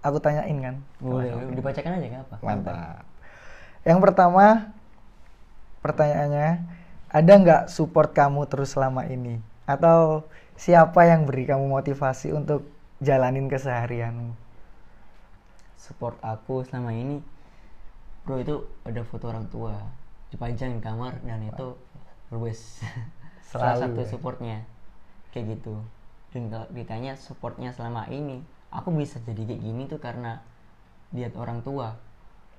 aku 0.00 0.22
tanyain 0.22 0.56
kan? 0.62 0.76
boleh 1.02 1.34
dibacakan 1.52 1.98
aja 1.98 2.06
nggak 2.06 2.24
apa 2.30 2.36
Mantap. 2.40 3.02
Yang 3.82 3.98
pertama, 3.98 4.46
pertanyaannya, 5.84 6.50
ada 7.18 7.32
nggak 7.42 7.62
support 7.76 8.10
kamu 8.18 8.40
terus 8.50 8.70
selama 8.74 9.02
ini? 9.16 9.34
Atau 9.74 10.00
siapa 10.64 11.00
yang 11.10 11.20
beri 11.28 11.44
kamu 11.50 11.66
motivasi 11.76 12.28
untuk 12.40 12.60
jalanin 13.06 13.46
keseharianmu? 13.52 14.30
support 15.84 16.16
aku 16.32 16.54
selama 16.66 16.92
ini 17.02 17.16
bro 18.24 18.36
itu 18.44 18.56
ada 18.88 19.02
foto 19.10 19.24
orang 19.32 19.46
tua 19.54 19.74
dipajang 20.32 20.70
di 20.76 20.80
kamar 20.88 21.12
dan 21.28 21.40
itu 21.50 21.68
always 22.32 22.60
salah 23.50 23.74
satu 23.80 24.00
ya. 24.02 24.08
supportnya 24.12 24.56
kayak 25.32 25.46
gitu 25.58 25.74
dan 26.32 26.42
kalau 26.52 26.68
ditanya 26.78 27.12
supportnya 27.26 27.70
selama 27.76 28.02
ini 28.20 28.38
aku 28.78 28.88
bisa 29.00 29.16
jadi 29.28 29.42
kayak 29.48 29.62
gini 29.66 29.82
tuh 29.92 30.00
karena 30.06 30.32
lihat 31.16 31.34
orang 31.42 31.60
tua 31.68 31.88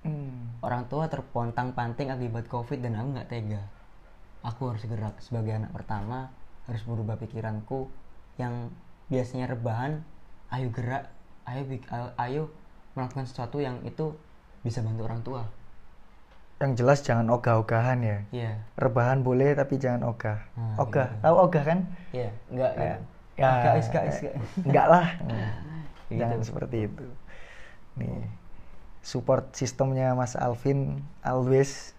Hmm. 0.06 0.56
orang 0.68 0.84
tua 0.92 1.06
terpontang 1.14 1.70
panting 1.78 2.10
akibat 2.16 2.46
covid 2.54 2.80
dan 2.86 2.94
aku 3.00 3.08
nggak 3.18 3.30
tega 3.34 3.62
aku 4.42 4.74
harus 4.74 4.84
gerak 4.84 5.16
sebagai 5.20 5.54
anak 5.54 5.72
pertama 5.72 6.30
harus 6.66 6.84
merubah 6.84 7.16
pikiranku 7.16 7.88
yang 8.36 8.70
biasanya 9.08 9.48
rebahan 9.48 10.04
ayo 10.50 10.68
gerak 10.70 11.10
ayo 11.46 11.64
ayo, 11.66 12.08
ayo 12.18 12.44
melakukan 12.94 13.24
sesuatu 13.24 13.58
yang 13.58 13.80
itu 13.84 14.14
bisa 14.62 14.82
bantu 14.82 15.02
orang 15.06 15.22
tua 15.24 15.44
Yang 16.58 16.72
jelas 16.82 17.00
jangan 17.06 17.30
ogah-ogahan 17.30 18.02
ya. 18.02 18.18
iya 18.34 18.52
Rebahan 18.76 19.22
boleh 19.22 19.54
tapi 19.54 19.78
jangan 19.78 20.10
ogah. 20.10 20.42
Nah, 20.58 20.82
ogah, 20.82 21.06
gitu. 21.08 21.22
tahu 21.22 21.36
ogah 21.38 21.64
kan? 21.64 21.80
iya 22.10 22.30
enggak 22.50 22.72
Ya. 22.74 22.96
ya 23.38 23.50
guys 23.62 23.88
guys 23.94 24.18
guys 24.18 24.42
Enggak 24.68 24.88
lah. 24.90 25.08
Gitu. 26.10 26.18
Jangan 26.18 26.40
seperti 26.42 26.78
itu. 26.90 27.06
Nih. 28.02 28.26
Support 29.04 29.54
sistemnya 29.54 30.18
Mas 30.18 30.34
Alvin 30.34 31.04
always 31.22 31.94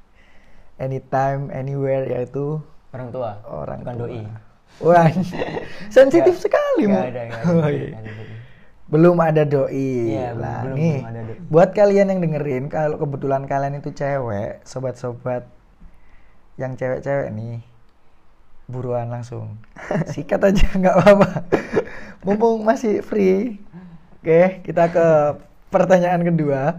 anytime 0.79 1.51
anywhere 1.51 2.07
yaitu 2.07 2.62
orang 2.91 3.09
tua 3.11 3.31
orang 3.45 3.79
bukan 3.83 3.95
tua. 3.95 4.07
doi 4.07 4.22
Wah, 4.79 5.11
sensitif 5.91 6.33
Nggak- 6.33 6.45
sekali 6.45 6.85
Mo. 6.87 6.95
ada 6.97 7.11
nggak 7.20 7.43
ada, 7.43 7.51
Oh, 7.51 7.66
iya. 7.68 7.89
ada 7.93 8.11
doi. 8.12 8.35
Belum 8.89 9.16
ada 9.18 9.43
doi. 9.45 9.91
Iya, 10.09 10.29
lah 10.33 10.59
belum- 10.62 10.79
nih. 10.79 10.97
belum 10.97 11.11
ada 11.11 11.20
doi. 11.24 11.37
Buat 11.49 11.70
kalian 11.72 12.07
yang 12.09 12.20
dengerin 12.22 12.64
kalau 12.68 12.97
kebetulan 12.97 13.43
kalian 13.45 13.74
itu 13.76 13.91
cewek, 13.91 14.62
sobat-sobat 14.62 15.51
yang 16.55 16.72
cewek-cewek 16.72 17.29
nih 17.29 17.59
buruan 18.64 19.09
langsung 19.09 19.57
sikat 20.12 20.45
aja 20.45 20.68
nggak 20.70 20.93
apa-apa 20.93 21.29
mumpung 22.20 22.61
masih 22.61 23.01
free 23.01 23.57
oke 24.14 24.43
kita 24.62 24.85
ke 24.87 25.07
pertanyaan 25.68 26.20
kedua 26.20 26.76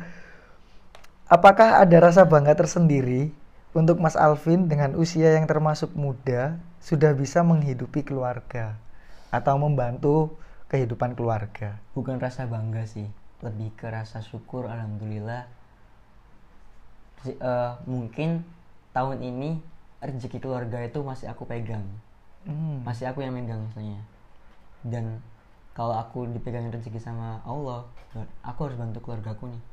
apakah 1.25 1.79
ada 1.79 1.97
rasa 1.99 2.23
bangga 2.23 2.53
tersendiri 2.53 3.33
untuk 3.75 4.01
Mas 4.01 4.17
Alvin 4.17 4.65
dengan 4.65 4.97
usia 4.97 5.37
yang 5.37 5.45
termasuk 5.45 5.93
muda 5.93 6.57
sudah 6.81 7.13
bisa 7.13 7.45
menghidupi 7.45 8.01
keluarga 8.01 8.77
atau 9.29 9.55
membantu 9.61 10.33
kehidupan 10.69 11.13
keluarga. 11.13 11.77
Bukan 11.93 12.17
rasa 12.17 12.49
bangga 12.49 12.85
sih 12.89 13.05
lebih 13.39 13.71
ke 13.77 13.87
rasa 13.87 14.19
syukur 14.25 14.67
alhamdulillah. 14.67 15.45
Eh, 17.27 17.73
mungkin 17.85 18.47
tahun 18.95 19.21
ini 19.21 19.59
rezeki 19.99 20.39
keluarga 20.39 20.79
itu 20.81 21.03
masih 21.03 21.27
aku 21.27 21.43
pegang. 21.43 21.83
Hmm. 22.47 22.79
masih 22.87 23.11
aku 23.11 23.19
yang 23.19 23.35
megang 23.35 23.59
misalnya 23.67 23.99
dan 24.87 25.19
kalau 25.75 25.91
aku 25.91 26.23
dipegang 26.31 26.71
rezeki 26.71 26.95
sama 26.95 27.43
Allah 27.43 27.83
aku 28.47 28.59
harus 28.63 28.79
bantu 28.79 29.03
keluargaku 29.03 29.51
nih 29.51 29.63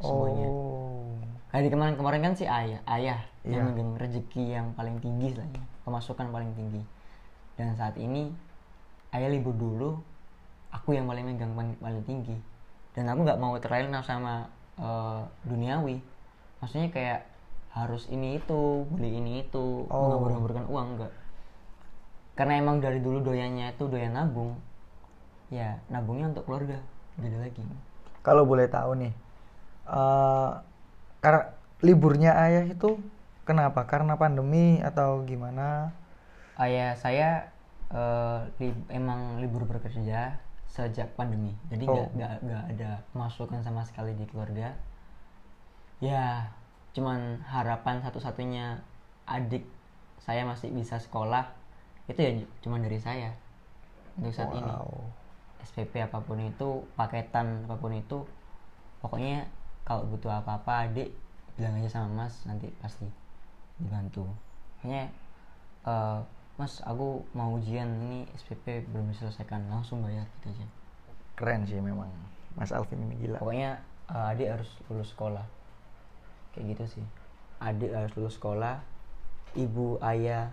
semuanya. 0.00 0.48
Oh. 0.48 1.16
Kayak 1.48 1.62
di 1.62 1.70
kemarin-kemarin 1.72 2.20
kan 2.20 2.34
si 2.36 2.44
ayah 2.44 2.80
ayah 2.90 3.20
Iya. 3.46 3.62
yang 3.62 3.72
megang 3.72 3.94
rezeki 3.96 4.44
yang 4.50 4.66
paling 4.74 4.98
tinggi 4.98 5.32
lah 5.38 5.46
ya 5.46 5.62
pemasukan 5.86 6.26
paling 6.28 6.50
tinggi. 6.52 6.82
Dan 7.56 7.72
saat 7.78 7.96
ini 7.96 8.28
ayah 9.14 9.30
libur 9.30 9.56
dulu 9.56 9.96
aku 10.68 10.92
yang 10.92 11.06
paling 11.06 11.24
megang 11.24 11.54
paling, 11.56 11.72
paling 11.78 12.02
tinggi. 12.04 12.36
Dan 12.92 13.08
aku 13.08 13.24
nggak 13.24 13.40
mau 13.40 13.56
terlena 13.56 14.02
sama 14.02 14.50
eh, 14.76 15.20
duniawi. 15.46 15.96
Maksudnya 16.60 16.90
kayak 16.92 17.20
harus 17.72 18.08
ini 18.08 18.36
itu 18.40 18.84
beli 18.88 19.16
ini 19.16 19.44
itu 19.44 19.84
Oh. 19.88 20.08
menghambur-hamburkan 20.08 20.66
uang 20.68 20.88
enggak 20.96 21.12
karena 22.36 22.60
emang 22.60 22.84
dari 22.84 23.00
dulu 23.00 23.24
doyannya 23.24 23.72
itu 23.72 23.88
doyan 23.88 24.12
nabung. 24.12 24.60
Ya 25.48 25.80
nabungnya 25.88 26.28
untuk 26.28 26.44
keluarga 26.44 26.76
beda 27.16 27.40
lagi. 27.40 27.64
Kalau 28.20 28.44
boleh 28.44 28.68
tahu 28.68 28.92
nih 29.00 29.12
karena 31.22 31.40
liburnya 31.84 32.32
ayah 32.46 32.64
itu 32.66 32.98
kenapa? 33.48 33.80
Karena 33.90 34.14
pandemi 34.18 34.80
atau 34.82 35.22
gimana? 35.26 35.92
Ayah 36.56 36.96
saya 36.96 37.52
eh, 37.92 38.38
li- 38.60 38.86
emang 38.90 39.38
libur 39.42 39.62
bekerja 39.70 40.20
sejak 40.66 41.08
pandemi. 41.18 41.52
Jadi 41.70 41.84
nggak 41.86 42.08
Oh. 42.10 42.10
nggak 42.16 42.32
nggak 42.46 42.64
ada 42.76 42.90
masukan 43.14 43.60
sama 43.62 43.82
sekali 43.88 44.12
di 44.18 44.24
keluarga. 44.30 44.74
Ya 46.00 46.50
cuman 46.96 47.44
harapan 47.44 48.00
satu-satunya 48.04 48.80
adik 49.28 49.64
saya 50.24 50.42
masih 50.48 50.72
bisa 50.72 50.96
sekolah 50.96 51.44
itu 52.10 52.20
ya 52.20 52.30
cuman 52.64 52.80
dari 52.84 52.98
saya. 53.00 53.30
Untuk 54.16 54.32
saat 54.36 54.50
ini. 54.56 54.64
Wow. 54.66 55.12
SPP 55.66 55.98
apa 56.00 56.18
pun 56.22 56.38
itu 56.40 56.68
paketan 56.94 57.66
apa 57.66 57.76
pun 57.76 57.92
itu 57.92 58.22
pokoknya 59.02 59.46
kalau 59.86 60.02
butuh 60.10 60.42
apa-apa 60.42 60.90
adik 60.90 61.14
bilang 61.54 61.78
aja 61.78 61.88
sama 62.02 62.26
mas 62.26 62.42
nanti 62.42 62.68
pasti 62.82 63.06
dibantu. 63.78 64.26
Makanya 64.82 65.14
eh, 65.86 66.18
mas 66.58 66.82
aku 66.82 67.22
mau 67.32 67.54
ujian. 67.54 67.86
Ini 67.86 68.26
SPP 68.34 68.90
belum 68.90 69.14
diselesaikan. 69.14 69.70
Langsung 69.70 70.02
bayar 70.02 70.26
gitu 70.42 70.52
aja. 70.52 70.66
Keren 71.38 71.62
sih 71.64 71.78
memang. 71.78 72.10
Mas 72.58 72.74
Alvin 72.74 72.98
ini 73.06 73.14
gila. 73.22 73.38
Pokoknya 73.38 73.78
eh, 74.10 74.30
adik 74.34 74.48
harus 74.58 74.70
lulus 74.90 75.14
sekolah. 75.14 75.46
Kayak 76.52 76.76
gitu 76.76 76.84
sih. 76.98 77.04
Adik 77.62 77.94
harus 77.94 78.12
lulus 78.18 78.34
sekolah 78.36 78.82
ibu 79.56 79.96
ayah 80.04 80.52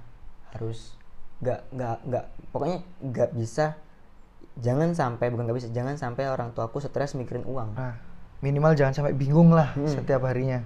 harus 0.56 0.96
nggak 1.44 1.60
nggak 1.76 1.98
nggak 2.08 2.26
pokoknya 2.56 2.80
nggak 3.04 3.30
bisa 3.36 3.76
jangan 4.64 4.96
sampai 4.96 5.28
bukan 5.28 5.44
nggak 5.50 5.60
bisa 5.60 5.70
jangan 5.76 6.00
sampai 6.00 6.32
orang 6.32 6.56
tuaku 6.56 6.80
stres 6.80 7.18
mikirin 7.18 7.44
uang. 7.44 7.76
Nah 7.76 8.13
minimal 8.44 8.76
jangan 8.76 8.92
sampai 8.94 9.16
bingung 9.16 9.56
lah 9.56 9.72
Hmm. 9.72 9.88
setiap 9.88 10.28
harinya. 10.28 10.60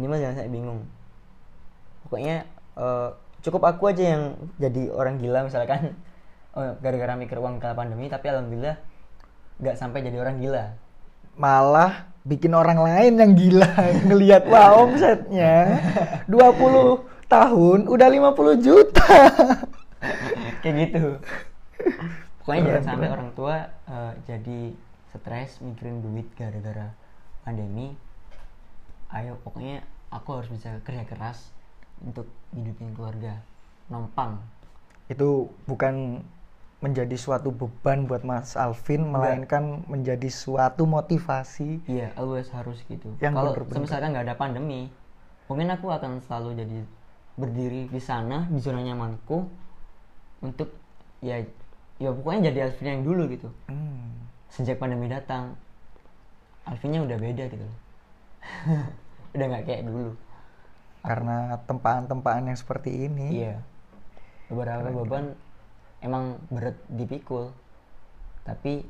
Minimal 0.00 0.18
jangan 0.18 0.34
sampai 0.40 0.52
bingung. 0.52 0.80
Pokoknya 2.08 2.48
eh, 2.80 3.08
cukup 3.44 3.62
aku 3.68 3.92
aja 3.92 4.16
yang 4.16 4.22
jadi 4.56 4.88
orang 4.90 5.20
gila 5.20 5.44
misalkan. 5.44 5.92
Oh, 6.50 6.66
gara-gara 6.82 7.14
mikir 7.14 7.38
uang 7.38 7.62
kala 7.62 7.78
pandemi 7.78 8.10
tapi 8.10 8.26
alhamdulillah 8.26 8.74
nggak 9.62 9.78
sampai 9.78 10.02
jadi 10.02 10.18
orang 10.18 10.42
gila. 10.42 10.74
Malah 11.38 12.10
bikin 12.26 12.50
orang 12.58 12.74
lain 12.74 13.14
yang 13.14 13.38
gila 13.38 13.70
ngelihat 14.10 14.50
wah 14.50 14.74
omsetnya 14.82 15.78
20 16.26 17.06
tahun 17.30 17.78
udah 17.86 18.08
50 18.10 18.66
juta. 18.66 19.14
Kayak 20.66 20.74
gitu. 20.90 21.22
Pokoknya 22.42 22.62
jangan 22.66 22.82
sampai 22.82 23.08
orang 23.14 23.30
tua 23.38 23.56
eh, 23.86 24.12
jadi 24.26 24.60
stres 25.14 25.62
mikirin 25.62 26.02
duit 26.02 26.26
gara-gara 26.34 26.90
pandemi 27.50 27.98
ayo 29.10 29.34
pokoknya 29.42 29.82
aku 30.14 30.38
harus 30.38 30.48
bisa 30.54 30.78
kerja 30.86 31.02
keras 31.02 31.50
untuk 31.98 32.30
hidupin 32.54 32.94
keluarga. 32.94 33.42
Nompang 33.90 34.38
itu 35.10 35.50
bukan 35.66 36.22
menjadi 36.78 37.18
suatu 37.18 37.50
beban 37.50 38.06
buat 38.06 38.22
Mas 38.22 38.54
Alvin 38.54 39.10
melainkan 39.10 39.82
menjadi 39.90 40.30
suatu 40.30 40.86
motivasi. 40.86 41.82
Iya 41.90 42.14
always 42.14 42.46
harus 42.54 42.78
gitu. 42.86 43.10
Yang 43.18 43.34
kalau 43.34 43.52
misalkan 43.82 44.14
nggak 44.14 44.30
ada 44.30 44.38
pandemi 44.38 44.86
mungkin 45.50 45.74
aku 45.74 45.90
akan 45.90 46.22
selalu 46.22 46.62
jadi 46.62 46.78
berdiri 47.34 47.90
di 47.90 47.98
sana 47.98 48.46
di 48.46 48.62
zona 48.62 48.86
nyamanku 48.86 49.42
untuk 50.46 50.70
ya 51.18 51.42
ya 51.98 52.14
pokoknya 52.14 52.54
jadi 52.54 52.70
Alvin 52.70 52.86
yang 52.86 53.02
dulu 53.02 53.26
gitu. 53.26 53.50
Hmm. 53.66 54.22
sejak 54.50 54.82
pandemi 54.82 55.06
datang 55.06 55.54
Alvinnya 56.68 57.00
udah 57.04 57.16
beda 57.16 57.44
gitu 57.48 57.64
loh. 57.64 57.78
Udah 59.36 59.46
nggak 59.46 59.64
kayak 59.68 59.82
dulu. 59.86 60.12
Karena 61.06 61.56
tempaan-tempaan 61.64 62.50
yang 62.50 62.58
seperti 62.58 63.06
ini. 63.06 63.46
Iya. 63.46 63.62
Beberapa 64.50 64.90
beban 64.90 65.38
emang 66.02 66.36
berat 66.50 66.76
dipikul. 66.90 67.54
Tapi 68.42 68.82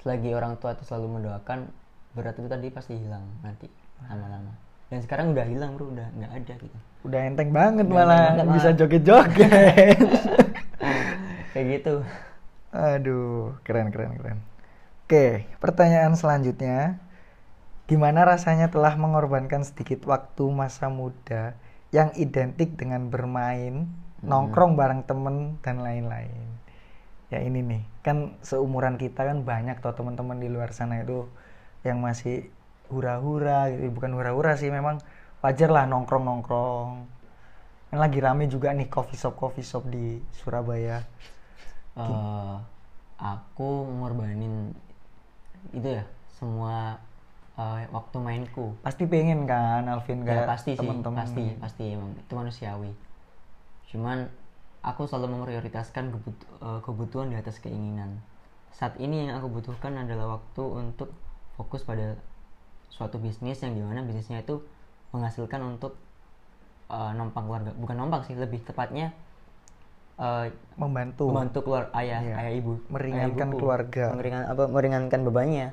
selagi 0.00 0.30
orang 0.32 0.54
tua 0.62 0.78
itu 0.78 0.86
selalu 0.86 1.18
mendoakan 1.18 1.66
berat 2.14 2.38
itu 2.38 2.46
tadi 2.46 2.70
pasti 2.70 2.94
hilang 2.94 3.26
nanti 3.42 3.66
lama-lama. 4.06 4.54
Dan 4.86 5.02
sekarang 5.02 5.34
udah 5.34 5.44
hilang 5.50 5.74
bro. 5.74 5.90
Udah 5.90 6.06
nggak 6.14 6.32
ada 6.32 6.54
gitu. 6.62 6.78
Udah 7.02 7.20
enteng 7.26 7.50
banget 7.50 7.84
Udah 7.90 7.96
malah, 7.98 8.24
enteng 8.30 8.46
banget 8.46 8.56
bisa 8.62 8.70
joget-joget. 8.78 9.98
kayak 11.52 11.66
gitu. 11.82 11.94
Aduh, 12.70 13.58
keren 13.66 13.90
keren 13.90 14.14
keren. 14.14 14.38
Oke, 15.06 15.46
pertanyaan 15.62 16.18
selanjutnya. 16.18 16.98
Gimana 17.86 18.26
rasanya 18.26 18.74
telah 18.74 18.98
mengorbankan 18.98 19.62
sedikit 19.62 20.02
waktu 20.02 20.42
masa 20.50 20.90
muda 20.90 21.54
yang 21.94 22.10
identik 22.18 22.74
dengan 22.74 23.06
bermain, 23.06 23.86
nongkrong 24.26 24.74
bareng 24.74 25.06
temen 25.06 25.62
dan 25.62 25.78
lain-lain. 25.78 26.58
Ya 27.30 27.38
ini 27.38 27.62
nih, 27.62 27.82
kan 28.02 28.34
seumuran 28.42 28.98
kita 28.98 29.22
kan 29.22 29.46
banyak 29.46 29.78
toh 29.78 29.94
teman-teman 29.94 30.42
di 30.42 30.50
luar 30.50 30.74
sana 30.74 30.98
itu 30.98 31.30
yang 31.86 32.02
masih 32.02 32.50
hura-hura 32.90 33.70
gitu, 33.70 33.86
bukan 33.94 34.10
hura-hura 34.10 34.58
sih, 34.58 34.74
memang 34.74 34.98
wajar 35.38 35.70
lah 35.70 35.86
nongkrong-nongkrong. 35.86 37.06
Kan 37.94 37.98
lagi 38.02 38.18
rame 38.18 38.50
juga 38.50 38.74
nih 38.74 38.90
coffee 38.90 39.14
shop 39.22 39.38
coffee 39.38 39.62
shop 39.62 39.86
di 39.86 40.18
Surabaya. 40.34 40.98
Eh, 41.94 42.56
aku 43.22 43.70
ngorbanin 44.02 44.74
itu 45.72 45.88
ya 46.00 46.04
semua 46.36 47.00
eh, 47.56 47.84
waktu 47.90 48.16
mainku. 48.20 48.76
Pasti 48.84 49.08
pengen 49.08 49.48
kan 49.48 49.88
Alvin 49.88 50.22
ya 50.22 50.44
kayak 50.44 50.48
pasti 50.48 50.70
sih 50.76 50.80
temen-temen. 50.80 51.16
pasti 51.16 51.42
gitu. 51.42 51.60
pasti 51.60 51.82
emang. 51.92 52.12
Itu 52.16 52.32
manusiawi. 52.36 52.92
Cuman 53.90 54.28
aku 54.84 55.08
selalu 55.08 55.40
memprioritaskan 55.40 56.14
kebut- 56.14 56.48
eh, 56.62 56.80
kebutuhan 56.84 57.32
di 57.32 57.36
atas 57.36 57.58
keinginan. 57.58 58.20
Saat 58.76 59.00
ini 59.00 59.26
yang 59.26 59.40
aku 59.40 59.48
butuhkan 59.48 59.96
adalah 59.96 60.38
waktu 60.38 60.62
untuk 60.62 61.10
fokus 61.56 61.82
pada 61.82 62.20
suatu 62.92 63.16
bisnis 63.16 63.60
yang 63.64 63.72
di 63.72 63.80
mana 63.80 64.04
bisnisnya 64.04 64.44
itu 64.44 64.60
menghasilkan 65.16 65.60
untuk 65.64 65.96
eh, 66.92 67.12
nompang 67.16 67.48
keluarga. 67.48 67.72
Bukan 67.74 67.96
nompang 67.96 68.22
sih 68.28 68.36
lebih 68.36 68.62
tepatnya 68.62 69.16
eh, 70.16 70.46
membantu. 70.80 71.28
membantu 71.28 71.58
keluar 71.64 71.84
ayah 71.96 72.20
Iya. 72.20 72.34
ayah 72.40 72.52
ibu. 72.56 72.72
Meringankan 72.88 73.48
ayah 73.52 73.58
keluarga. 73.60 74.06
meringan 74.16 74.42
apa 74.48 74.64
meringankan 74.68 75.20
bebannya. 75.24 75.68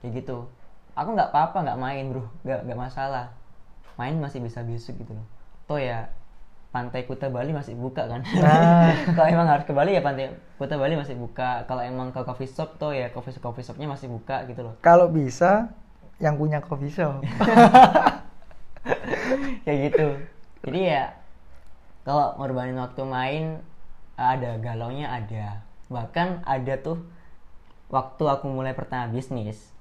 Kayak 0.00 0.12
gitu. 0.22 0.36
Aku 0.96 1.12
nggak 1.12 1.32
apa-apa 1.32 1.56
nggak 1.64 1.80
main 1.80 2.04
bro. 2.12 2.24
Nggak 2.44 2.60
nggak 2.68 2.78
masalah. 2.78 3.26
Main 3.96 4.16
masih 4.20 4.40
bisa 4.44 4.60
besok 4.64 4.96
gitu 5.00 5.12
loh. 5.16 5.26
Toh 5.68 5.80
ya 5.80 6.08
pantai 6.72 7.08
Kuta 7.08 7.32
Bali 7.32 7.56
masih 7.56 7.72
buka 7.72 8.04
kan? 8.04 8.20
Nah. 8.20 8.92
kalau 9.16 9.28
emang 9.32 9.48
harus 9.48 9.64
ke 9.64 9.72
Bali 9.72 9.96
ya 9.96 10.04
pantai 10.04 10.36
Kuta 10.60 10.76
Bali 10.76 10.92
masih 10.96 11.16
buka. 11.16 11.64
Kalau 11.64 11.80
emang 11.80 12.12
ke 12.12 12.20
coffee 12.20 12.48
shop 12.48 12.76
toh 12.76 12.92
ya 12.92 13.08
coffee 13.12 13.32
coffee 13.40 13.64
shopnya 13.64 13.88
masih 13.88 14.12
buka 14.12 14.44
gitu 14.44 14.60
loh. 14.60 14.76
Kalau 14.84 15.08
bisa 15.08 15.72
yang 16.20 16.36
punya 16.36 16.60
coffee 16.60 16.92
shop. 16.92 17.24
Kayak 19.64 19.78
gitu. 19.90 20.08
Jadi 20.66 20.80
ya 20.92 21.02
kalau 22.06 22.38
ngorbanin 22.38 22.78
waktu 22.78 23.02
main 23.02 23.44
ada 24.14 24.56
galaunya 24.62 25.10
ada. 25.10 25.66
Bahkan 25.90 26.46
ada 26.46 26.74
tuh 26.78 27.02
waktu 27.90 28.22
aku 28.30 28.46
mulai 28.46 28.74
pertama 28.74 29.10
bisnis 29.10 29.76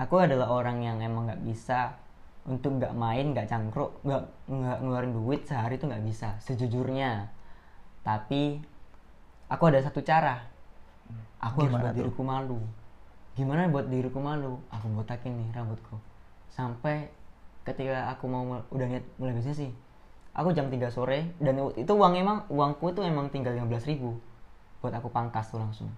aku 0.00 0.18
adalah 0.18 0.48
orang 0.48 0.80
yang 0.80 0.98
emang 0.98 1.28
nggak 1.28 1.42
bisa 1.46 1.94
untuk 2.42 2.82
nggak 2.82 2.90
main 2.98 3.30
nggak 3.30 3.46
cangkruk 3.46 4.02
nggak 4.02 4.22
nggak 4.50 4.78
ngeluarin 4.82 5.14
duit 5.14 5.46
sehari 5.46 5.78
tuh 5.78 5.86
nggak 5.90 6.04
bisa 6.06 6.34
sejujurnya. 6.42 7.30
Tapi 8.02 8.58
aku 9.46 9.62
ada 9.70 9.78
satu 9.78 10.02
cara. 10.02 10.42
Aku 11.38 11.66
harus 11.66 11.74
Gimana 11.74 11.82
buat 11.86 11.92
tuh? 11.94 11.98
diriku 12.02 12.22
malu. 12.26 12.60
Gimana 13.38 13.70
buat 13.70 13.86
diriku 13.86 14.18
malu? 14.18 14.58
Aku 14.74 14.90
botakin 14.90 15.38
nih 15.38 15.48
rambutku. 15.54 15.98
Sampai 16.50 17.10
ketika 17.62 18.10
aku 18.10 18.26
mau 18.26 18.42
udah 18.74 18.86
niat 18.90 19.06
mulai 19.22 19.38
bisnis 19.38 19.54
sih 19.54 19.70
aku 20.32 20.48
jam 20.56 20.66
3 20.72 20.88
sore 20.88 21.36
dan 21.40 21.54
itu 21.76 21.92
uang 21.92 22.14
emang 22.16 22.38
uangku 22.48 22.92
itu 22.92 23.00
emang 23.04 23.28
tinggal 23.32 23.52
15.000 23.56 23.88
ribu. 23.90 24.10
Buat 24.80 24.94
aku 24.98 25.08
pangkas 25.12 25.52
tuh 25.52 25.60
langsung. 25.62 25.88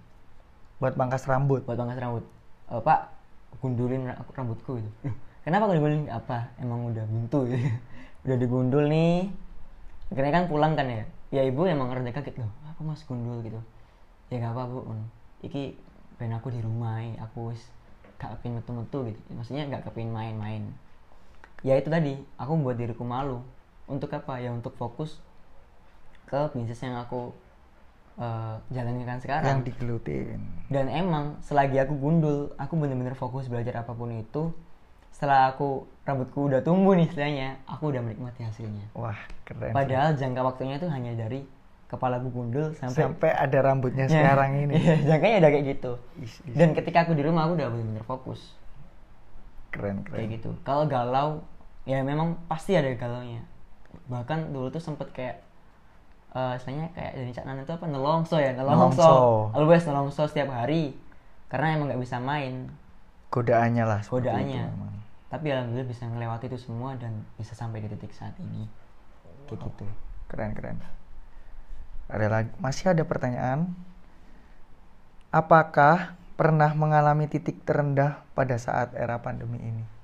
Buat 0.81 0.95
pangkas 0.99 1.23
rambut? 1.29 1.63
Buat 1.67 1.77
pangkas 1.79 1.99
rambut. 1.99 2.23
"Eh, 2.71 2.81
pak 2.83 2.99
gundulin 3.63 4.09
ra- 4.11 4.19
rambutku 4.35 4.77
gitu. 4.79 4.89
Kenapa 5.45 5.69
aku 5.69 5.73
digundulin 5.77 6.09
apa? 6.11 6.51
Emang 6.59 6.89
udah 6.91 7.05
buntu 7.07 7.39
gitu. 7.49 7.59
udah 8.27 8.37
digundul 8.37 8.85
nih. 8.89 9.31
Akhirnya 10.11 10.33
kan 10.33 10.45
pulang 10.51 10.73
kan 10.77 10.87
ya? 10.89 11.03
Ya 11.33 11.41
ibu 11.45 11.65
emang 11.65 11.89
rada 11.91 12.11
kaget 12.13 12.37
loh 12.41 12.51
apa 12.69 12.81
mas 12.85 13.01
gundul? 13.07 13.41
gitu. 13.45 13.59
Ya 14.31 14.41
gak 14.43 14.53
apa 14.57 14.63
bu. 14.69 14.79
Iki 15.45 15.77
pengen 16.19 16.37
aku 16.39 16.49
di 16.53 16.59
rumah 16.63 17.01
eh. 17.03 17.15
aku 17.21 17.53
wis 17.53 17.61
gak 18.21 18.37
kepin 18.39 18.57
metu-metu 18.59 18.99
gitu. 19.09 19.19
Maksudnya 19.33 19.63
gak 19.71 19.83
kepin 19.91 20.09
main-main. 20.13 20.63
Ya 21.65 21.75
itu 21.79 21.89
tadi. 21.89 22.19
Aku 22.41 22.57
buat 22.61 22.77
diriku 22.77 23.03
malu 23.03 23.41
untuk 23.85 24.09
apa? 24.13 24.41
Ya 24.41 24.49
untuk 24.51 24.73
fokus 24.77 25.21
ke 26.25 26.49
bisnis 26.53 26.81
yang 26.81 26.97
aku 26.97 27.31
eh, 28.17 28.55
jalankan 28.73 29.19
sekarang. 29.21 29.61
Yang 29.61 29.61
digelutin. 29.73 30.39
Dan 30.69 30.89
emang 30.89 31.37
selagi 31.45 31.77
aku 31.81 31.93
gundul 31.97 32.51
aku 32.57 32.73
bener-bener 32.77 33.13
fokus 33.13 33.45
belajar 33.47 33.85
apa 33.85 33.93
pun 33.93 34.09
itu 34.13 34.51
setelah 35.15 35.55
aku 35.55 35.87
rambutku 36.03 36.51
udah 36.51 36.59
tumbuh 36.59 36.91
nih 36.91 37.07
istilahnya 37.07 37.63
aku 37.71 37.87
udah 37.87 38.03
menikmati 38.03 38.43
hasilnya. 38.43 38.91
Wah 38.91 39.15
keren 39.47 39.71
sih. 39.71 39.75
padahal 39.75 40.09
jangka 40.19 40.41
waktunya 40.43 40.75
itu 40.75 40.91
hanya 40.91 41.15
dari 41.15 41.47
kepala 41.87 42.19
aku 42.19 42.35
gundul 42.35 42.75
sampai 42.75 42.99
sampai 43.07 43.31
ada 43.31 43.57
rambutnya 43.63 44.11
Ya, 44.11 44.13
sekarang 44.19 44.67
ini. 44.67 44.75
Iya, 44.75 44.95
jangkanya 45.07 45.35
udah 45.39 45.51
kayak 45.55 45.65
gitu. 45.71 45.91
Is- 46.19 46.41
is. 46.43 46.55
dan 46.59 46.75
ketika 46.75 47.07
aku 47.07 47.15
di 47.15 47.23
rumah 47.23 47.47
aku 47.47 47.55
udah 47.55 47.67
bener-bener 47.71 48.03
fokus. 48.03 48.41
Keren 49.71 50.03
keren. 50.03 50.19
Kayak 50.19 50.29
gitu. 50.43 50.49
Kalau 50.67 50.83
galau 50.83 51.47
ya 51.87 52.03
memang 52.03 52.35
pasti 52.51 52.75
ada 52.75 52.91
galaunya 52.99 53.45
bahkan 54.11 54.51
dulu 54.51 54.69
tuh 54.69 54.83
sempet 54.83 55.09
kayak 55.15 55.37
eh 56.35 56.53
istilahnya 56.59 56.91
kayak 56.91 57.11
dari 57.15 57.31
Cak 57.31 57.45
Nan 57.47 57.63
itu 57.63 57.71
apa 57.71 57.85
nelongso 57.87 58.35
ya 58.35 58.51
nelongso. 58.51 58.99
Nelongso. 58.99 59.09
always 59.55 59.83
nelongso 59.87 60.23
setiap 60.27 60.51
hari. 60.51 60.95
Karena 61.47 61.79
emang 61.79 61.87
nggak 61.91 62.01
bisa 62.03 62.19
main. 62.19 62.67
Godaannya 63.31 63.83
lah 63.83 64.01
godaannya. 64.03 64.93
tapi 65.25 65.51
alhamdulillah 65.51 65.89
bisa 65.89 66.07
melewati 66.07 66.47
itu 66.47 66.55
semua 66.55 66.95
dan 66.95 67.27
bisa 67.35 67.57
sampai 67.57 67.83
di 67.83 67.91
titik 67.91 68.13
saat 68.15 68.35
ini. 68.39 68.67
Kayak 69.49 69.67
gitu. 69.67 69.85
Keren 70.31 70.51
keren. 70.55 70.77
Ada 72.07 72.27
lagi 72.29 72.51
masih 72.61 72.93
ada 72.95 73.03
pertanyaan? 73.03 73.75
Apakah 75.33 76.15
pernah 76.39 76.71
mengalami 76.71 77.27
titik 77.27 77.63
terendah 77.67 78.23
pada 78.31 78.55
saat 78.55 78.95
era 78.95 79.19
pandemi 79.19 79.59
ini 79.59 79.94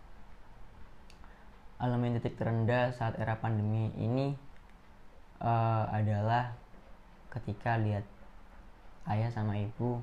alami 1.82 2.14
titik 2.16 2.38
terendah 2.38 2.94
saat 2.94 3.18
era 3.18 3.34
pandemi 3.36 3.90
ini 3.98 4.38
eh, 5.42 5.86
adalah 5.90 6.54
ketika 7.30 7.76
lihat 7.76 8.06
ayah 9.10 9.34
sama 9.34 9.58
ibu 9.58 9.98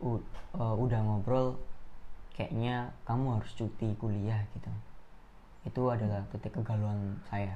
u- 0.00 0.22
eh, 0.54 0.74
udah 0.78 1.00
ngobrol 1.02 1.58
kayaknya 2.32 2.94
kamu 3.02 3.36
harus 3.36 3.50
cuti 3.52 3.92
kuliah 3.98 4.40
gitu 4.54 4.70
itu 5.60 5.82
adalah 5.86 6.24
titik 6.30 6.56
kegalauan 6.56 7.18
saya 7.26 7.52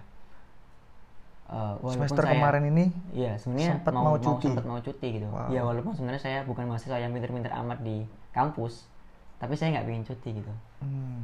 walaupun 1.78 1.92
semester 2.10 2.24
saya- 2.24 2.34
kemarin 2.34 2.64
ini 2.68 2.86
Iya, 3.14 3.32
sebenarnya 3.38 3.78
Sempat 3.78 3.92
mau, 3.94 4.04
mau 4.04 4.16
cuti. 4.18 4.48
sempat 4.50 4.66
mau 4.66 4.80
cuti 4.82 5.06
gitu. 5.14 5.28
Wow. 5.30 5.48
Ya 5.54 5.62
walaupun 5.62 5.92
sebenarnya 5.94 6.18
saya 6.18 6.38
bukan 6.42 6.66
mahasiswa 6.66 6.98
yang 6.98 7.14
pinter-pinter 7.14 7.52
amat 7.62 7.78
di 7.78 8.02
kampus, 8.34 8.90
tapi 9.38 9.54
saya 9.54 9.70
nggak 9.70 9.86
pengen 9.86 10.02
cuti 10.02 10.30
gitu. 10.34 10.52
hmm, 10.82 11.22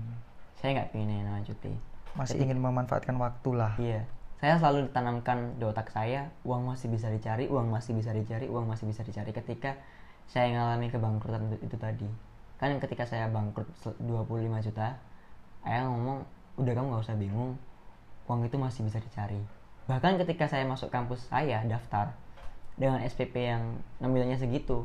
Saya 0.61 0.77
nggak 0.77 0.89
pengen 0.93 1.09
yang 1.09 1.27
namanya 1.27 1.49
cuti. 1.49 1.73
masih 2.13 2.37
Jadi- 2.37 2.51
ingin 2.51 2.59
memanfaatkan 2.59 3.15
waktu 3.17 3.51
lah 3.55 3.73
Iya, 3.79 4.03
saya 4.43 4.59
selalu 4.59 4.91
ditanamkan 4.91 5.57
di 5.57 5.65
otak 5.65 5.95
saya, 5.95 6.27
uang 6.43 6.67
masih 6.67 6.91
bisa 6.91 7.07
dicari, 7.07 7.47
uang 7.47 7.71
masih 7.71 7.95
bisa 7.95 8.11
dicari, 8.11 8.51
uang 8.51 8.67
masih 8.67 8.91
bisa 8.91 9.07
dicari 9.07 9.31
ketika 9.31 9.79
saya 10.27 10.51
mengalami 10.51 10.91
kebangkrutan 10.91 11.47
itu, 11.55 11.71
itu 11.71 11.77
tadi. 11.79 12.09
Kan 12.59 12.77
ketika 12.83 13.07
saya 13.07 13.31
bangkrut 13.31 13.71
sel- 13.79 13.95
25 14.03 14.59
juta, 14.59 14.99
ayah 15.63 15.87
ngomong, 15.87 16.27
udah 16.59 16.73
kamu 16.75 16.87
nggak 16.91 17.05
usah 17.07 17.15
bingung, 17.15 17.55
uang 18.27 18.43
itu 18.43 18.59
masih 18.59 18.83
bisa 18.85 18.99
dicari. 18.99 19.39
Bahkan 19.87 20.19
ketika 20.27 20.51
saya 20.51 20.67
masuk 20.67 20.91
kampus 20.91 21.31
saya 21.31 21.63
daftar 21.63 22.11
dengan 22.75 23.01
SPP 23.07 23.39
yang 23.39 23.79
ngambilnya 24.03 24.35
segitu, 24.35 24.83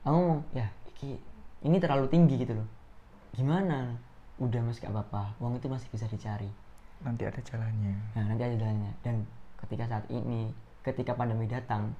aku 0.00 0.16
ngomong, 0.16 0.40
ya 0.56 0.72
iki, 0.88 1.20
ini 1.60 1.76
terlalu 1.76 2.08
tinggi 2.08 2.40
gitu 2.40 2.56
loh. 2.56 2.68
Gimana? 3.36 4.00
Udah 4.36 4.60
mas 4.60 4.76
gak 4.76 4.92
apa-apa, 4.92 5.32
uang 5.40 5.56
itu 5.56 5.66
masih 5.66 5.88
bisa 5.88 6.04
dicari. 6.06 6.50
nanti 7.00 7.28
ada 7.28 7.40
jalannya 7.44 7.92
Nah, 8.16 8.24
nanti 8.24 8.42
aja 8.44 8.56
jalannya. 8.56 8.92
Dan 9.04 9.24
ketika 9.60 9.84
saat 9.84 10.04
ini, 10.08 10.48
ketika 10.80 11.12
pandemi 11.12 11.44
datang, 11.44 11.92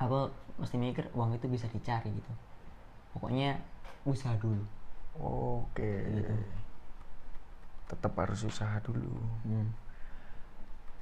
aku 0.00 0.32
mesti 0.56 0.76
mikir 0.80 1.08
uang 1.12 1.36
itu 1.36 1.46
bisa 1.48 1.68
dicari 1.68 2.08
gitu. 2.12 2.32
Pokoknya 3.12 3.60
usaha 4.04 4.32
dulu. 4.36 4.64
oke 5.14 5.92
Gitu. 6.08 6.34
tetap 7.84 8.12
harus 8.16 8.40
usaha 8.42 8.80
dulu 8.80 9.12
Hmm. 9.44 9.68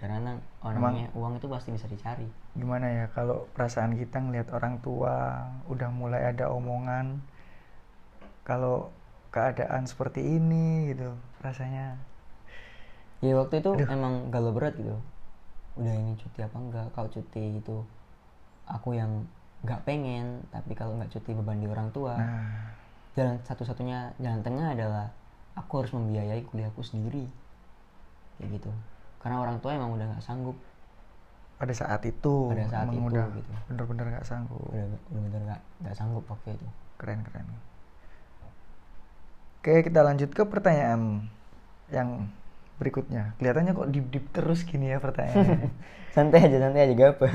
Karena 0.03 0.35
orangnya 0.65 1.07
uang 1.15 1.39
itu 1.39 1.47
pasti 1.47 1.71
bisa 1.71 1.87
dicari. 1.87 2.27
gimana 2.59 2.91
ya 2.91 3.07
kalau 3.15 3.47
perasaan 3.55 3.95
kita 3.95 4.19
ngelihat 4.19 4.51
orang 4.51 4.83
tua 4.83 5.47
udah 5.71 5.87
mulai 5.95 6.35
ada 6.35 6.51
omongan 6.51 7.23
kalau 8.43 8.91
keadaan 9.31 9.87
seperti 9.87 10.21
ini 10.23 10.91
gitu 10.95 11.15
rasanya. 11.41 11.97
Ya 13.23 13.37
waktu 13.39 13.63
itu 13.63 13.71
emang 13.87 14.29
galau 14.35 14.51
berat 14.51 14.75
gitu. 14.75 14.99
Udah 15.79 15.95
ini 15.95 16.19
cuti 16.19 16.41
apa 16.43 16.57
enggak? 16.59 16.87
Kalau 16.93 17.09
cuti 17.09 17.63
itu 17.63 17.77
aku 18.67 18.99
yang 18.99 19.25
nggak 19.61 19.85
pengen 19.85 20.41
tapi 20.49 20.73
kalau 20.73 20.97
nggak 20.97 21.13
cuti 21.15 21.31
beban 21.37 21.63
di 21.63 21.69
orang 21.71 21.89
tua. 21.95 22.19
Nah. 22.19 22.75
Jalan 23.15 23.37
satu-satunya 23.47 24.15
jalan 24.19 24.41
tengah 24.43 24.73
adalah 24.75 25.07
aku 25.55 25.85
harus 25.85 25.93
membiayai 25.95 26.43
kuliahku 26.51 26.83
sendiri. 26.83 27.31
Kayak 28.39 28.59
gitu. 28.59 28.71
Karena 29.21 29.39
orang 29.39 29.61
tua 29.63 29.77
emang 29.77 29.95
udah 29.95 30.17
nggak 30.17 30.25
sanggup. 30.25 30.57
Pada 31.61 31.77
saat 31.77 32.01
itu 32.09 32.49
Pada 32.49 32.65
saat 32.73 32.89
itu, 32.89 33.05
udah 33.05 33.29
gitu. 33.37 33.53
bener-bener 33.69 34.07
nggak 34.17 34.27
sanggup. 34.27 34.65
Udah 34.73 34.85
udah 35.13 35.23
bener 35.29 35.41
nggak 35.45 35.61
nggak 35.85 35.95
sanggup 35.95 36.25
waktu 36.25 36.57
itu. 36.57 36.67
Keren 36.97 37.21
keren 37.23 37.47
oke 39.61 39.85
kita 39.85 40.01
lanjut 40.01 40.33
ke 40.33 40.43
pertanyaan 40.49 41.29
yang 41.93 42.33
berikutnya. 42.81 43.37
Kelihatannya 43.37 43.77
kok 43.77 43.89
deep 43.93 44.07
deep 44.09 44.27
terus 44.33 44.65
gini 44.65 44.89
ya 44.89 44.99
pertanyaannya. 45.05 45.69
Santai 46.17 46.49
aja 46.49 46.59
santai 46.59 46.89
aja 46.89 46.95
gak 46.97 47.11
apa. 47.21 47.29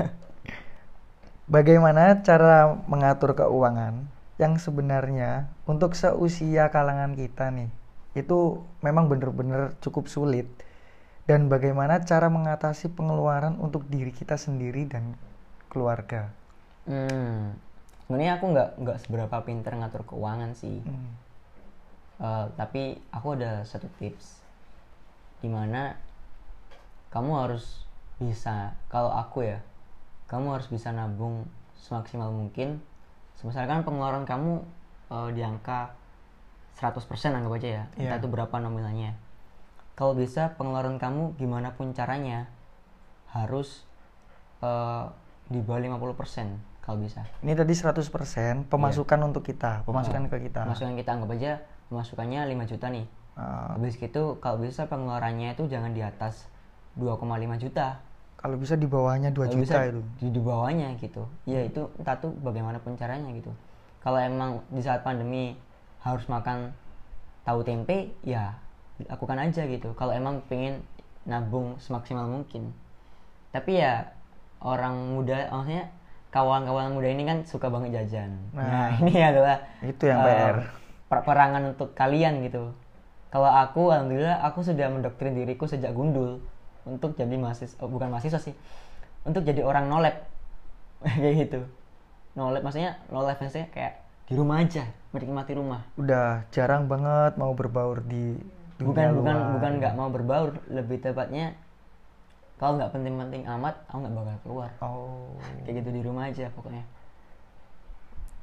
Bagaimana 1.46 2.26
cara 2.26 2.74
mengatur 2.90 3.38
keuangan 3.38 4.10
yang 4.36 4.58
sebenarnya 4.58 5.46
untuk 5.64 5.94
seusia 5.94 6.68
kalangan 6.74 7.14
kita 7.14 7.54
nih? 7.54 7.70
Itu 8.18 8.66
memang 8.82 9.06
bener-bener 9.06 9.78
cukup 9.78 10.10
sulit. 10.10 10.50
Dan 11.30 11.46
bagaimana 11.46 12.02
cara 12.02 12.26
mengatasi 12.26 12.90
pengeluaran 12.92 13.58
untuk 13.62 13.86
diri 13.86 14.10
kita 14.10 14.34
sendiri 14.34 14.84
dan 14.90 15.14
keluarga? 15.70 16.34
Hmm. 16.86 17.58
sebenarnya 18.06 18.38
aku 18.38 18.54
nggak 18.54 18.70
nggak 18.78 18.98
seberapa 19.02 19.36
pinter 19.42 19.74
ngatur 19.74 20.06
keuangan 20.06 20.54
sih. 20.54 20.82
Hmm. 20.82 21.25
Eh, 22.16 22.46
tapi 22.56 22.96
aku 23.12 23.36
ada 23.36 23.60
satu 23.68 23.92
tips 24.00 24.40
di 25.44 25.52
mana 25.52 25.92
kamu 27.12 27.44
harus 27.44 27.84
bisa 28.16 28.72
kalau 28.88 29.12
aku 29.12 29.44
ya 29.44 29.60
kamu 30.24 30.56
harus 30.56 30.64
bisa 30.72 30.96
nabung 30.96 31.44
semaksimal 31.76 32.32
mungkin. 32.32 32.80
Misalkan 33.44 33.84
pengeluaran 33.84 34.24
kamu 34.24 34.64
eh, 35.12 35.28
di 35.36 35.44
angka 35.44 35.92
100% 36.80 37.04
anggap 37.36 37.52
aja 37.60 37.68
ya 37.68 37.82
entah 38.00 38.16
Iya. 38.16 38.20
itu 38.24 38.28
berapa 38.32 38.56
nominalnya. 38.64 39.12
Kalau 39.92 40.16
bisa 40.16 40.56
pengeluaran 40.56 40.96
kamu 40.96 41.36
gimana 41.36 41.76
pun 41.76 41.92
caranya 41.92 42.48
harus 43.28 43.84
eh, 44.64 45.04
di 45.52 45.60
bawah 45.60 46.00
50% 46.00 46.80
kalau 46.80 46.96
bisa. 47.04 47.28
Ini 47.44 47.52
tadi 47.52 47.76
100% 47.76 48.72
pemasukan 48.72 49.20
untuk 49.20 49.44
kita 49.44 49.84
pemasukan 49.84 50.32
ke 50.32 50.48
kita. 50.48 50.64
pemasukan 50.64 50.96
kita 50.96 51.10
anggap 51.12 51.30
aja 51.36 51.52
pemasukannya 51.88 52.46
5 52.48 52.70
juta 52.72 52.88
nih 52.90 53.06
Ah, 53.36 53.76
Habis 53.76 54.00
gitu 54.00 54.40
kalau 54.40 54.56
bisa 54.56 54.88
pengeluarannya 54.88 55.52
itu 55.52 55.68
jangan 55.68 55.92
di 55.92 56.00
atas 56.00 56.48
2,5 56.96 57.20
juta. 57.60 58.00
kalau 58.36 58.56
bisa 58.56 58.72
di 58.72 58.88
bawahnya 58.88 59.28
2 59.28 59.36
Kalau 59.36 59.52
juta 59.52 59.60
bisa 59.60 59.76
itu 59.92 60.00
Di, 60.16 60.26
di 60.32 60.40
bawahnya 60.40 60.88
gitu. 60.96 61.22
Ya 61.44 61.60
itu 61.60 61.84
entah 62.00 62.16
tuh 62.16 62.32
bagaimanapun 62.40 62.96
caranya 62.96 63.28
gitu. 63.36 63.52
Kalau 64.00 64.16
emang 64.16 64.64
di 64.72 64.80
saat 64.80 65.04
pandemi 65.04 65.52
harus 66.00 66.24
makan 66.26 66.72
tahu 67.44 67.60
tempe, 67.60 68.08
ya 68.24 68.56
lakukan 69.04 69.36
aja 69.36 69.68
gitu. 69.68 69.92
Kalau 69.92 70.16
emang 70.16 70.40
pengen 70.48 70.80
nabung 71.28 71.76
semaksimal 71.76 72.24
mungkin. 72.24 72.72
Tapi 73.52 73.82
ya 73.84 74.08
orang 74.64 74.96
muda, 75.12 75.52
maksudnya 75.52 75.92
kawan-kawan 76.32 76.96
muda 76.96 77.08
ini 77.12 77.28
kan 77.28 77.38
suka 77.44 77.68
banget 77.68 78.00
jajan. 78.00 78.32
Nah, 78.56 78.64
Nah, 78.64 78.88
ini 79.04 79.20
adalah 79.20 79.60
itu 79.84 80.02
yang 80.08 80.22
eh, 80.22 80.28
PR. 80.32 80.56
Perangan 81.08 81.62
untuk 81.74 81.94
kalian 81.94 82.42
gitu. 82.42 82.74
Kalau 83.30 83.50
aku, 83.50 83.90
alhamdulillah 83.92 84.40
aku 84.42 84.62
sudah 84.64 84.88
mendoktrin 84.88 85.34
diriku 85.36 85.66
sejak 85.68 85.92
gundul 85.92 86.40
untuk 86.86 87.18
jadi 87.18 87.34
mahasiswa, 87.36 87.76
oh, 87.82 87.90
bukan 87.90 88.08
mahasiswa 88.10 88.38
sih, 88.38 88.54
untuk 89.26 89.42
jadi 89.42 89.62
orang 89.66 89.90
nolep 89.90 90.16
kayak 91.20 91.34
gitu. 91.46 91.60
Nolep 92.38 92.62
maksudnya 92.62 92.98
nolep 93.10 93.36
maksudnya 93.38 93.68
kayak 93.74 94.02
di 94.26 94.34
rumah 94.34 94.58
aja, 94.62 94.84
menikmati 95.14 95.52
rumah. 95.54 95.82
udah 95.94 96.42
jarang 96.50 96.90
banget 96.90 97.38
mau 97.38 97.54
berbaur 97.54 98.02
di 98.02 98.34
dunia 98.78 98.84
Bukan 98.84 99.08
bukan 99.22 99.36
luar. 99.36 99.54
bukan 99.54 99.72
nggak 99.80 99.94
mau 99.96 100.08
berbaur, 100.10 100.48
lebih 100.68 100.98
tepatnya 101.00 101.54
kalau 102.56 102.80
nggak 102.80 102.92
penting-penting 102.92 103.44
amat, 103.46 103.74
aku 103.88 103.96
nggak 104.04 104.14
bakal 104.16 104.36
keluar. 104.44 104.70
oh 104.80 105.36
Kayak 105.64 105.84
gitu 105.84 105.90
di 105.92 106.00
rumah 106.04 106.24
aja 106.28 106.48
pokoknya. 106.56 106.84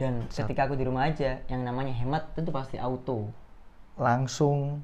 Dan 0.03 0.13
ketika 0.37 0.61
aku 0.67 0.75
di 0.79 0.85
rumah 0.89 1.03
aja, 1.09 1.31
yang 1.51 1.61
namanya 1.67 1.93
hemat 2.01 2.23
itu 2.39 2.49
pasti 2.57 2.75
auto, 2.87 3.19
langsung 3.97 4.81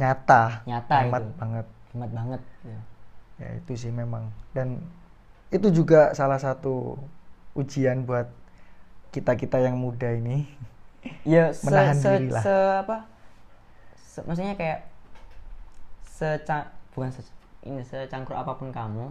nyata 0.00 0.64
nyata 0.68 0.96
hemat 1.04 1.22
itu. 1.22 1.30
banget 1.40 1.66
Hemat 1.92 2.10
banget. 2.18 2.40
gitu. 2.64 2.80
ya 3.42 3.48
itu 3.58 3.72
sih 3.74 3.92
memang 3.92 4.24
dan 4.56 4.78
itu 5.52 5.68
juga 5.74 6.12
salah 6.18 6.38
satu 6.40 6.96
ujian 7.58 8.04
buat 8.08 8.28
kita 9.14 9.36
kita 9.36 9.58
yang 9.66 9.76
muda 9.76 10.08
ini 10.14 10.46
ya 11.26 11.52
se, 11.56 11.66
Menahan 11.66 11.96
se, 11.98 12.10
diri 12.20 12.28
lah. 12.32 12.44
se 12.44 12.54
apa 12.82 12.96
se- 13.98 14.24
maksudnya 14.26 14.54
kayak 14.56 14.80
seca 16.06 16.58
bukan 16.94 17.10
se, 17.10 17.20
ini 17.66 17.82
secangkruk 17.82 18.36
apa 18.38 18.52
pun 18.58 18.68
kamu 18.70 19.06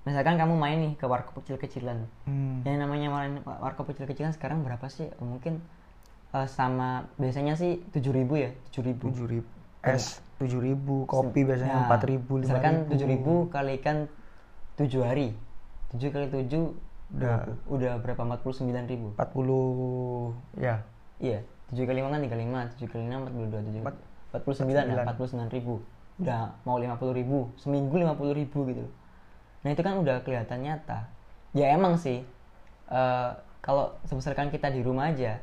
misalkan 0.00 0.36
kamu 0.36 0.54
main 0.56 0.78
nih 0.80 0.92
ke 0.96 1.04
warkop 1.04 1.42
kecil-kecilan. 1.42 2.08
Hmm, 2.24 2.64
yang 2.64 2.80
namanya 2.80 3.08
warkop 3.44 3.88
kecil-kecilan 3.88 4.32
sekarang 4.32 4.64
berapa 4.64 4.86
sih? 4.86 5.12
Mungkin 5.20 5.60
eh, 6.30 6.48
sama 6.48 7.10
biasanya 7.16 7.54
sih 7.54 7.84
7000 7.92 8.24
ya 8.36 8.50
7000 8.72 8.96
tujuh 9.02 9.26
ribu. 9.28 9.48
Es 9.80 10.20
tujuh 10.36 10.60
ribu 10.60 11.04
kopi 11.04 11.44
biasanya 11.44 11.72
Nah, 11.74 11.82
empat 11.88 12.02
ribu 12.04 12.36
lima 12.36 12.44
misalkan 12.48 12.74
ribu 12.88 13.48
7000 13.48 13.52
kalikan 13.52 13.96
7 14.76 15.04
hari. 15.04 15.36
7 15.92 16.08
kali 16.08 16.26
7 16.30 16.72
Udah. 17.10 17.42
udah 17.66 17.92
berapa? 18.00 18.22
49000 18.24 19.12
empat 19.12 19.28
puluh 19.34 20.30
ya. 20.56 20.80
Iya, 21.20 21.44
7 21.68 21.84
kali 21.84 22.00
5 22.00 22.08
kan 22.08 22.20
35, 22.22 22.72
7 22.78 22.88
kali 22.88 23.02
6 23.04 23.20
42, 23.28 23.60
7 23.68 23.80
Empat- 23.84 24.00
49 24.30 24.72
ya, 24.88 25.04
49 25.04 25.50
ribu. 25.50 25.74
Udah 26.20 26.40
mau 26.62 26.76
50 26.78 27.12
ribu, 27.12 27.50
seminggu 27.56 27.96
50 27.98 28.32
ribu 28.32 28.64
gitu 28.68 28.84
Nah 29.60 29.68
itu 29.72 29.82
kan 29.84 30.00
udah 30.00 30.24
kelihatan 30.24 30.64
nyata. 30.64 31.08
Ya 31.52 31.74
emang 31.74 31.98
sih, 32.00 32.24
eh, 32.88 33.30
kalau 33.60 33.92
misalkan 34.08 34.48
kita 34.48 34.72
di 34.72 34.80
rumah 34.80 35.12
aja 35.12 35.36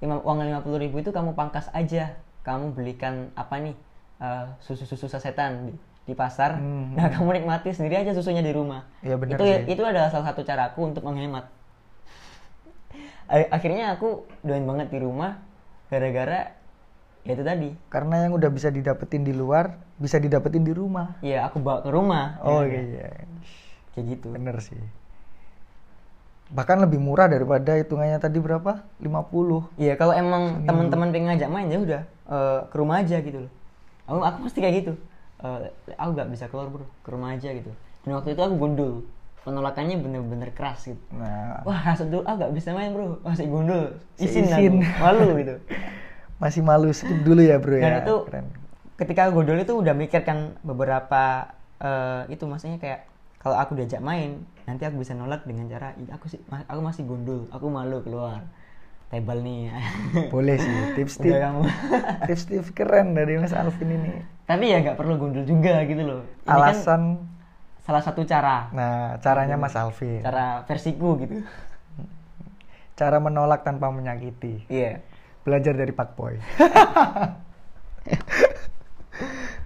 lima- 0.00 0.24
Uang 0.24 0.40
50 0.40 0.80
ribu 0.80 0.98
itu 1.04 1.12
kamu 1.12 1.36
pangkas 1.36 1.68
aja. 1.76 2.16
Kamu 2.40 2.72
belikan 2.72 3.28
apa 3.36 3.60
nih, 3.60 3.76
eh, 4.18 4.46
susu-susu 4.64 5.06
sasetan 5.06 5.70
di, 5.70 5.74
di 6.08 6.14
pasar. 6.16 6.56
Hmm. 6.56 6.96
Nah 6.96 7.06
kamu 7.12 7.44
nikmati 7.44 7.70
sendiri 7.70 8.00
aja 8.02 8.16
susunya 8.16 8.40
di 8.40 8.50
rumah. 8.50 8.88
Iya, 9.04 9.20
bener 9.20 9.36
itu, 9.36 9.44
sih. 9.44 9.76
itu 9.76 9.82
adalah 9.84 10.08
salah 10.08 10.32
satu 10.32 10.40
caraku 10.42 10.88
untuk 10.88 11.04
menghemat. 11.04 11.46
Akhirnya 13.30 13.94
aku 13.94 14.26
doain 14.42 14.66
banget 14.66 14.90
di 14.90 14.98
rumah 14.98 15.38
gara-gara 15.86 16.50
ya 17.24 17.32
itu 17.36 17.44
tadi. 17.44 17.68
Karena 17.92 18.24
yang 18.24 18.32
udah 18.36 18.50
bisa 18.52 18.72
didapetin 18.72 19.22
di 19.24 19.34
luar 19.36 19.76
bisa 20.00 20.16
didapetin 20.16 20.64
di 20.64 20.72
rumah. 20.72 21.20
Ya 21.20 21.44
aku 21.44 21.60
bawa 21.60 21.84
ke 21.84 21.90
rumah. 21.92 22.40
Oh 22.40 22.64
ya, 22.64 22.80
iya 22.80 23.08
kayak 23.94 24.04
gitu. 24.16 24.26
Bener 24.32 24.56
sih. 24.64 24.80
Bahkan 26.50 26.82
lebih 26.82 26.98
murah 26.98 27.30
daripada 27.30 27.78
hitungannya 27.78 28.18
tadi 28.18 28.42
berapa? 28.42 28.82
50 28.98 29.78
iya 29.78 29.94
kalau 29.94 30.10
emang 30.10 30.66
teman-teman 30.66 31.14
pengen 31.14 31.26
ngajak 31.30 31.50
main 31.52 31.70
ya 31.70 31.78
udah 31.78 32.02
eh, 32.26 32.60
ke 32.66 32.74
rumah 32.74 32.96
aja 33.04 33.22
gitu 33.22 33.46
loh. 33.46 33.52
Aku 34.10 34.18
aku 34.24 34.38
pasti 34.50 34.58
kayak 34.58 34.74
gitu. 34.82 34.92
Eh, 35.46 35.58
aku 35.94 36.10
nggak 36.16 36.28
bisa 36.34 36.44
keluar 36.50 36.66
bro. 36.72 36.86
Ke 37.06 37.08
rumah 37.14 37.38
aja 37.38 37.54
gitu. 37.54 37.70
Dan 38.02 38.18
waktu 38.18 38.34
itu 38.34 38.42
aku 38.42 38.56
gundul. 38.58 39.06
Penolakannya 39.40 39.96
bener-bener 40.02 40.50
keras 40.52 40.90
gitu. 40.90 41.00
Nah. 41.14 41.62
Wah 41.64 41.80
rasa 41.80 42.04
dulu 42.04 42.26
ah 42.26 42.34
nggak 42.34 42.52
bisa 42.56 42.74
main 42.74 42.90
bro. 42.96 43.22
Masih 43.22 43.46
gundul. 43.46 43.94
Izin, 44.18 44.50
Izin. 44.50 44.74
aku. 44.82 45.00
Malu 45.04 45.38
gitu 45.38 45.54
masih 46.40 46.64
malu 46.64 46.88
skip 46.90 47.20
dulu 47.20 47.44
ya 47.44 47.60
bro 47.60 47.76
dan 47.76 48.00
ya. 48.00 48.02
itu 48.02 48.16
keren. 48.24 48.46
ketika 48.96 49.28
gondol 49.28 49.60
itu 49.60 49.76
udah 49.76 49.92
mikirkan 49.92 50.56
beberapa 50.64 51.52
eh, 51.84 52.32
itu 52.32 52.48
maksudnya 52.48 52.80
kayak 52.80 53.04
kalau 53.36 53.60
aku 53.60 53.76
diajak 53.76 54.00
main 54.00 54.48
nanti 54.64 54.88
aku 54.88 55.04
bisa 55.04 55.12
nolak 55.12 55.44
dengan 55.44 55.68
cara 55.68 55.92
"Ih, 56.00 56.08
aku 56.08 56.32
sih 56.32 56.40
aku 56.48 56.80
masih 56.80 57.04
gondol 57.04 57.44
aku 57.52 57.68
malu 57.68 58.00
keluar 58.00 58.48
tebal 59.10 59.42
nih. 59.42 59.74
Boleh 60.34 60.54
sih 60.54 60.70
tips 60.94 61.18
tips 61.18 61.34
kamu. 61.42 61.66
Tips 62.30 62.44
tips 62.46 62.70
keren 62.70 63.18
dari 63.18 63.42
Mas 63.42 63.50
Alvin 63.50 63.90
ini. 63.90 64.22
Tapi 64.46 64.70
ya 64.70 64.78
nggak 64.86 64.94
perlu 64.94 65.18
gondol 65.18 65.42
juga 65.42 65.82
gitu 65.82 66.06
loh. 66.06 66.22
Ini 66.46 66.46
kan 66.46 66.54
alasan? 66.54 67.02
salah 67.82 68.06
satu 68.06 68.22
cara. 68.22 68.70
Nah 68.70 69.18
caranya 69.18 69.58
Mas 69.58 69.74
Alvin. 69.74 70.22
Cara 70.22 70.62
versiku 70.62 71.18
gitu. 71.18 71.42
Cara 72.94 73.18
menolak 73.18 73.66
tanpa 73.66 73.90
menyakiti. 73.90 74.70
Iya 74.70 75.02
belajar 75.50 75.74
dari 75.74 75.90
Pak 75.90 76.14
Boy. 76.14 76.38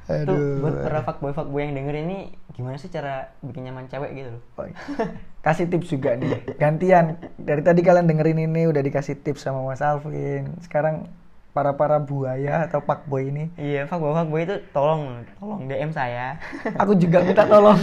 Tuh 0.05 0.61
buat 0.61 0.75
aduh. 0.77 0.85
para 0.85 1.01
fuckboy 1.01 1.33
fuckboy 1.33 1.65
yang 1.65 1.81
denger 1.81 2.05
ini 2.05 2.37
gimana 2.53 2.77
sih 2.77 2.93
cara 2.93 3.33
bikin 3.41 3.65
nyaman 3.65 3.89
cewek 3.89 4.13
gitu 4.13 4.37
loh? 4.37 4.43
Oh, 4.61 4.69
kasih 5.47 5.65
tips 5.73 5.89
juga 5.89 6.13
nih. 6.21 6.45
Gantian. 6.61 7.17
Dari 7.41 7.65
tadi 7.65 7.81
kalian 7.81 8.05
dengerin 8.05 8.45
ini 8.45 8.69
udah 8.69 8.85
dikasih 8.85 9.25
tips 9.25 9.49
sama 9.49 9.65
Mas 9.65 9.81
Alvin. 9.81 10.61
Sekarang 10.61 11.09
para 11.57 11.73
para 11.73 11.97
buaya 11.97 12.69
atau 12.69 12.85
pak 12.85 13.09
boy 13.09 13.33
ini. 13.33 13.49
Iya 13.57 13.89
fuckboy 13.89 14.13
fuckboy 14.13 14.43
itu 14.45 14.57
tolong 14.77 15.25
tolong 15.41 15.65
DM 15.65 15.89
saya. 15.97 16.37
Aku 16.85 16.93
juga 17.01 17.25
minta 17.25 17.49
tolong. 17.49 17.81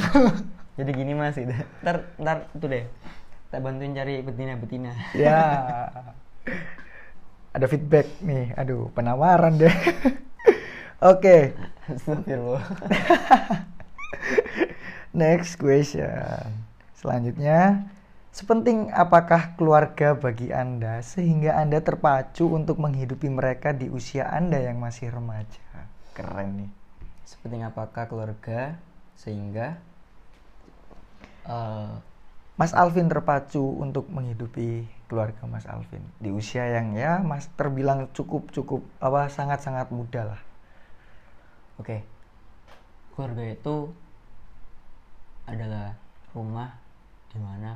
Jadi 0.78 0.92
gini 0.94 1.18
mas 1.18 1.34
gitu. 1.34 1.50
ntar 1.82 2.06
ntar 2.22 2.46
itu 2.54 2.66
deh. 2.70 2.86
Tak 3.50 3.66
bantuin 3.66 3.98
cari 3.98 4.22
betina 4.22 4.56
betina 4.62 4.94
ya 5.12 5.42
ada 7.52 7.66
feedback 7.68 8.08
nih. 8.24 8.56
Aduh 8.56 8.92
penawaran 8.96 9.60
deh 9.60 9.76
oke. 11.12 11.38
Astagfirullah. 11.92 12.66
Next 15.18 15.60
question. 15.60 16.48
Selanjutnya 16.96 17.92
sepenting 18.32 18.96
apakah 18.96 19.60
keluarga 19.60 20.16
bagi 20.16 20.56
anda 20.56 21.04
sehingga 21.04 21.60
anda 21.60 21.84
terpacu 21.84 22.48
untuk 22.48 22.80
menghidupi 22.80 23.28
mereka 23.28 23.76
di 23.76 23.92
usia 23.92 24.32
anda 24.32 24.56
yang 24.56 24.80
masih 24.80 25.12
remaja? 25.12 25.90
Keren 26.16 26.64
nih. 26.64 26.72
Sepenting 27.28 27.68
apakah 27.68 28.08
keluarga 28.08 28.80
sehingga 29.20 29.76
eh, 31.44 31.92
Mas 32.56 32.72
Alvin 32.78 33.10
terpacu 33.10 33.60
untuk 33.82 34.08
menghidupi 34.08 34.86
keluarga 35.12 35.44
Mas 35.44 35.68
Alvin 35.68 36.00
di 36.24 36.32
usia 36.32 36.64
yang 36.72 36.96
ya 36.96 37.20
Mas 37.20 37.52
terbilang 37.60 38.08
cukup 38.16 38.48
cukup 38.56 38.80
apa 39.04 39.28
sangat 39.28 39.60
sangat 39.60 39.92
muda 39.92 40.32
lah. 40.32 40.42
Oke, 41.76 42.08
keluarga 43.12 43.44
itu 43.44 43.92
adalah 45.44 46.00
rumah 46.32 46.80
di 47.28 47.44
mana 47.44 47.76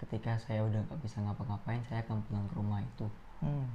ketika 0.00 0.40
saya 0.40 0.64
udah 0.64 0.80
nggak 0.88 1.00
bisa 1.04 1.20
ngapa-ngapain, 1.20 1.84
saya 1.86 2.00
akan 2.08 2.24
pulang 2.24 2.46
ke 2.48 2.54
rumah 2.56 2.80
itu. 2.80 3.06
Hmm. 3.44 3.68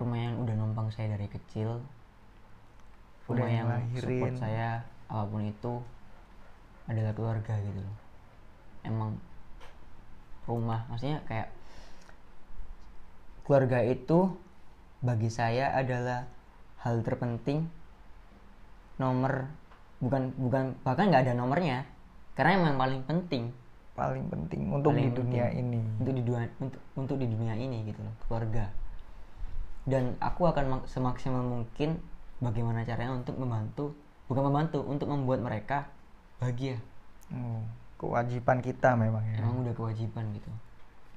Rumah 0.00 0.18
yang 0.18 0.34
udah 0.40 0.54
numpang 0.56 0.88
saya 0.88 1.12
dari 1.12 1.28
kecil, 1.28 1.78
Udah 3.28 3.44
rumah 3.44 3.50
yang 3.52 3.68
ngelahirin. 3.68 4.00
support 4.00 4.34
saya 4.40 4.80
apa 5.12 5.24
pun 5.28 5.44
itu 5.44 5.72
adalah 6.88 7.12
keluarga 7.12 7.54
gitu 7.60 7.80
loh. 7.84 7.96
Emang 8.82 9.14
rumah, 10.48 10.82
maksudnya 10.90 11.22
kayak 11.30 11.54
keluarga 13.42 13.82
itu 13.82 14.32
bagi 15.02 15.28
saya 15.28 15.74
adalah 15.74 16.26
hal 16.82 17.02
terpenting. 17.02 17.66
Nomor 18.98 19.50
bukan 20.02 20.34
bukan 20.38 20.64
bahkan 20.86 21.10
nggak 21.10 21.30
ada 21.30 21.34
nomornya. 21.34 21.86
Karena 22.38 22.58
emang 22.58 22.78
paling 22.78 23.02
penting. 23.06 23.50
Paling 23.92 24.24
penting 24.32 24.72
untuk 24.72 24.96
paling 24.96 25.12
di 25.12 25.16
dunia 25.20 25.46
penting 25.52 25.68
ini. 25.68 25.80
untuk 26.00 26.12
di 26.16 26.22
dunia 26.24 26.48
untuk, 26.58 26.82
untuk 26.96 27.16
di 27.20 27.26
dunia 27.28 27.54
ini 27.58 27.84
gitu 27.92 28.00
loh 28.00 28.14
keluarga. 28.24 28.72
Dan 29.84 30.16
aku 30.22 30.48
akan 30.48 30.64
mak- 30.78 30.88
semaksimal 30.88 31.44
mungkin 31.44 32.00
bagaimana 32.40 32.86
caranya 32.86 33.12
untuk 33.12 33.36
membantu 33.36 33.92
bukan 34.30 34.48
membantu 34.48 34.80
untuk 34.86 35.12
membuat 35.12 35.44
mereka 35.44 35.90
bahagia. 36.40 36.80
Oh, 37.34 37.60
kewajiban 38.00 38.58
kita 38.64 38.96
memang 38.98 39.22
ya. 39.28 39.44
emang 39.44 39.62
udah 39.62 39.74
kewajiban 39.76 40.26
gitu 40.34 40.50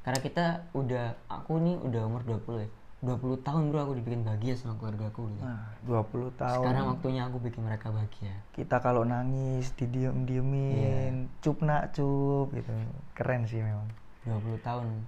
karena 0.06 0.20
kita 0.22 0.46
udah 0.78 1.18
aku 1.26 1.58
nih 1.58 1.76
udah 1.82 2.02
umur 2.06 2.22
20 2.24 2.62
ya 2.62 2.70
20 3.04 3.46
tahun 3.46 3.64
bro 3.70 3.80
aku 3.86 3.94
dibikin 4.02 4.22
bahagia 4.26 4.58
sama 4.58 4.74
keluarga 4.82 5.14
aku 5.14 5.30
gitu. 5.30 5.44
Nah, 5.46 5.70
20 5.86 6.42
tahun. 6.42 6.58
sekarang 6.64 6.86
waktunya 6.90 7.22
aku 7.28 7.38
bikin 7.38 7.62
mereka 7.62 7.88
bahagia 7.94 8.34
kita 8.56 8.82
kalau 8.82 9.06
nangis 9.06 9.70
didiem-diemin, 9.78 10.74
Iya. 10.74 11.30
cup 11.44 11.58
nak 11.62 11.94
cup 11.94 12.50
gitu. 12.56 12.72
Keren 13.14 13.46
sih 13.46 13.62
memang. 13.62 13.86
20 14.26 14.58
tahun 14.66 15.06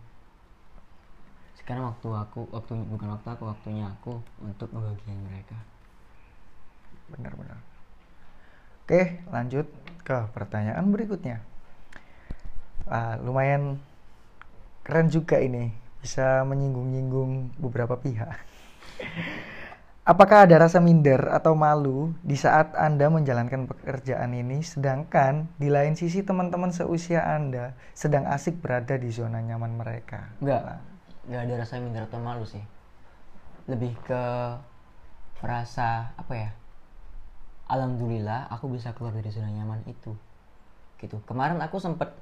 sekarang 1.57 1.89
waktu 1.89 2.09
aku 2.13 2.39
waktu 2.53 2.73
bukan 2.85 3.07
waktu 3.17 3.27
aku 3.33 3.43
waktunya 3.49 3.85
aku 3.89 4.21
untuk 4.39 4.69
membahagiakan 4.71 5.19
mereka 5.25 5.57
Benar-benar. 7.07 7.59
Oke, 8.83 9.23
lanjut 9.31 9.67
ke 10.03 10.17
pertanyaan 10.35 10.91
berikutnya. 10.91 11.39
Ah, 12.87 13.15
lumayan 13.19 13.79
keren 14.88 15.11
juga 15.11 15.35
ini, 15.43 15.67
bisa 15.99 16.47
menyinggung-nyinggung 16.47 17.59
beberapa 17.59 17.99
pihak. 17.99 18.31
Apakah 20.07 20.47
ada 20.47 20.63
rasa 20.63 20.79
minder 20.79 21.19
atau 21.35 21.51
malu 21.51 22.15
di 22.23 22.39
saat 22.39 22.71
Anda 22.79 23.11
menjalankan 23.11 23.67
pekerjaan 23.67 24.31
ini, 24.31 24.63
sedangkan 24.63 25.51
di 25.59 25.67
lain 25.67 25.99
sisi 25.99 26.23
teman-teman 26.23 26.71
seusia 26.71 27.27
Anda 27.27 27.75
sedang 27.91 28.23
asik 28.31 28.63
berada 28.63 28.95
di 28.95 29.11
zona 29.11 29.43
nyaman 29.43 29.75
mereka? 29.75 30.31
Enggak, 30.39 30.79
enggak 31.27 31.41
ada 31.43 31.53
rasa 31.59 31.83
minder 31.83 32.07
atau 32.07 32.23
malu 32.23 32.47
sih. 32.47 32.63
Lebih 33.67 33.91
ke 34.07 34.23
merasa 35.43 36.15
apa 36.15 36.33
ya? 36.39 36.49
Alhamdulillah 37.67 38.47
aku 38.47 38.71
bisa 38.71 38.95
keluar 38.95 39.11
dari 39.11 39.27
zona 39.27 39.51
nyaman 39.51 39.83
itu. 39.91 40.15
Gitu. 41.03 41.19
Kemarin 41.27 41.59
aku 41.59 41.83
sempet 41.83 42.15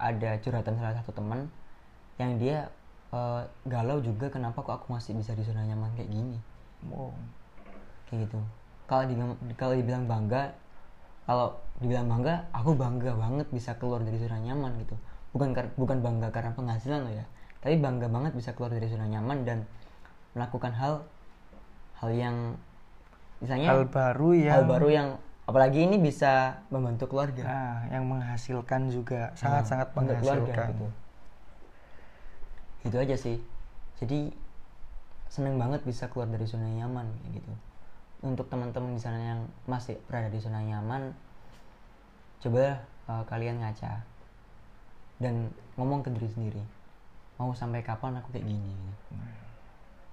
ada 0.00 0.40
curhatan 0.40 0.80
salah 0.80 0.96
satu 0.96 1.12
teman 1.12 1.52
yang 2.20 2.36
dia 2.36 2.68
eh, 3.16 3.42
galau 3.64 4.04
juga 4.04 4.28
kenapa 4.28 4.60
kok 4.60 4.84
aku 4.84 4.92
masih 4.92 5.16
bisa 5.16 5.32
di 5.32 5.40
zona 5.40 5.64
nyaman 5.64 5.96
kayak 5.96 6.12
gini. 6.12 6.36
Wow. 6.92 7.16
Kayak 8.12 8.28
gitu. 8.28 8.40
Kalau 8.84 9.08
dibilang 9.08 9.32
kalau 9.56 9.74
dibilang 9.74 10.04
bangga, 10.04 10.52
kalau 11.24 11.56
dibilang 11.80 12.06
bangga, 12.12 12.44
aku 12.52 12.76
bangga 12.76 13.16
banget 13.16 13.46
bisa 13.48 13.72
keluar 13.80 14.04
dari 14.04 14.20
zona 14.20 14.36
nyaman 14.36 14.76
gitu. 14.84 14.96
Bukan 15.32 15.56
bukan 15.80 15.98
bangga 16.04 16.28
karena 16.28 16.52
penghasilan 16.52 17.06
loh 17.06 17.14
ya, 17.14 17.24
tapi 17.64 17.78
bangga 17.78 18.10
banget 18.10 18.34
bisa 18.36 18.50
keluar 18.52 18.74
dari 18.74 18.84
zona 18.90 19.06
nyaman 19.06 19.46
dan 19.46 19.58
melakukan 20.34 20.74
hal 20.74 21.06
hal 22.02 22.10
yang 22.10 22.58
misalnya 23.38 23.68
Hal 23.72 23.86
baru 23.86 24.28
yang 24.34 24.54
hal 24.58 24.64
baru 24.66 24.88
yang 24.90 25.08
apalagi 25.46 25.86
ini 25.86 25.96
bisa 25.98 26.62
membantu 26.70 27.10
keluarga. 27.10 27.42
Nah, 27.46 27.78
yang 27.90 28.06
menghasilkan 28.06 28.90
juga 28.90 29.30
sangat-sangat 29.38 29.90
Nah, 29.94 29.98
untuk 30.02 30.16
keluarga 30.22 30.52
menghasilkan. 30.54 31.09
Gitu. 32.84 32.92
Itu 32.92 32.96
aja 32.96 33.16
sih. 33.16 33.36
Jadi 34.00 34.32
seneng 35.30 35.60
banget 35.60 35.84
bisa 35.86 36.10
keluar 36.10 36.26
dari 36.26 36.44
zona 36.48 36.66
nyaman 36.66 37.06
kayak 37.06 37.32
gitu. 37.38 37.52
Untuk 38.20 38.50
teman-teman 38.52 38.96
di 38.96 39.00
sana 39.00 39.20
yang 39.20 39.40
masih 39.64 39.96
berada 40.04 40.28
di 40.28 40.40
zona 40.42 40.60
nyaman, 40.60 41.14
coba 42.44 42.84
uh, 43.08 43.24
kalian 43.28 43.60
ngaca 43.60 44.04
dan 45.20 45.52
ngomong 45.76 46.04
ke 46.04 46.12
diri 46.12 46.28
sendiri. 46.32 46.62
Mau 47.40 47.56
sampai 47.56 47.80
kapan 47.80 48.20
aku 48.20 48.32
kayak 48.36 48.44
gini? 48.44 48.72
Gitu, 48.72 49.12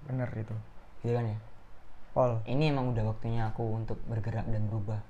Bener 0.08 0.30
itu. 0.32 0.56
Gitu 1.04 1.12
kan 1.12 1.28
ya? 1.28 1.40
Pol. 2.16 2.40
Ini 2.48 2.72
emang 2.72 2.96
udah 2.96 3.04
waktunya 3.12 3.48
aku 3.52 3.64
untuk 3.76 4.00
bergerak 4.08 4.48
dan 4.48 4.64
berubah. 4.72 5.04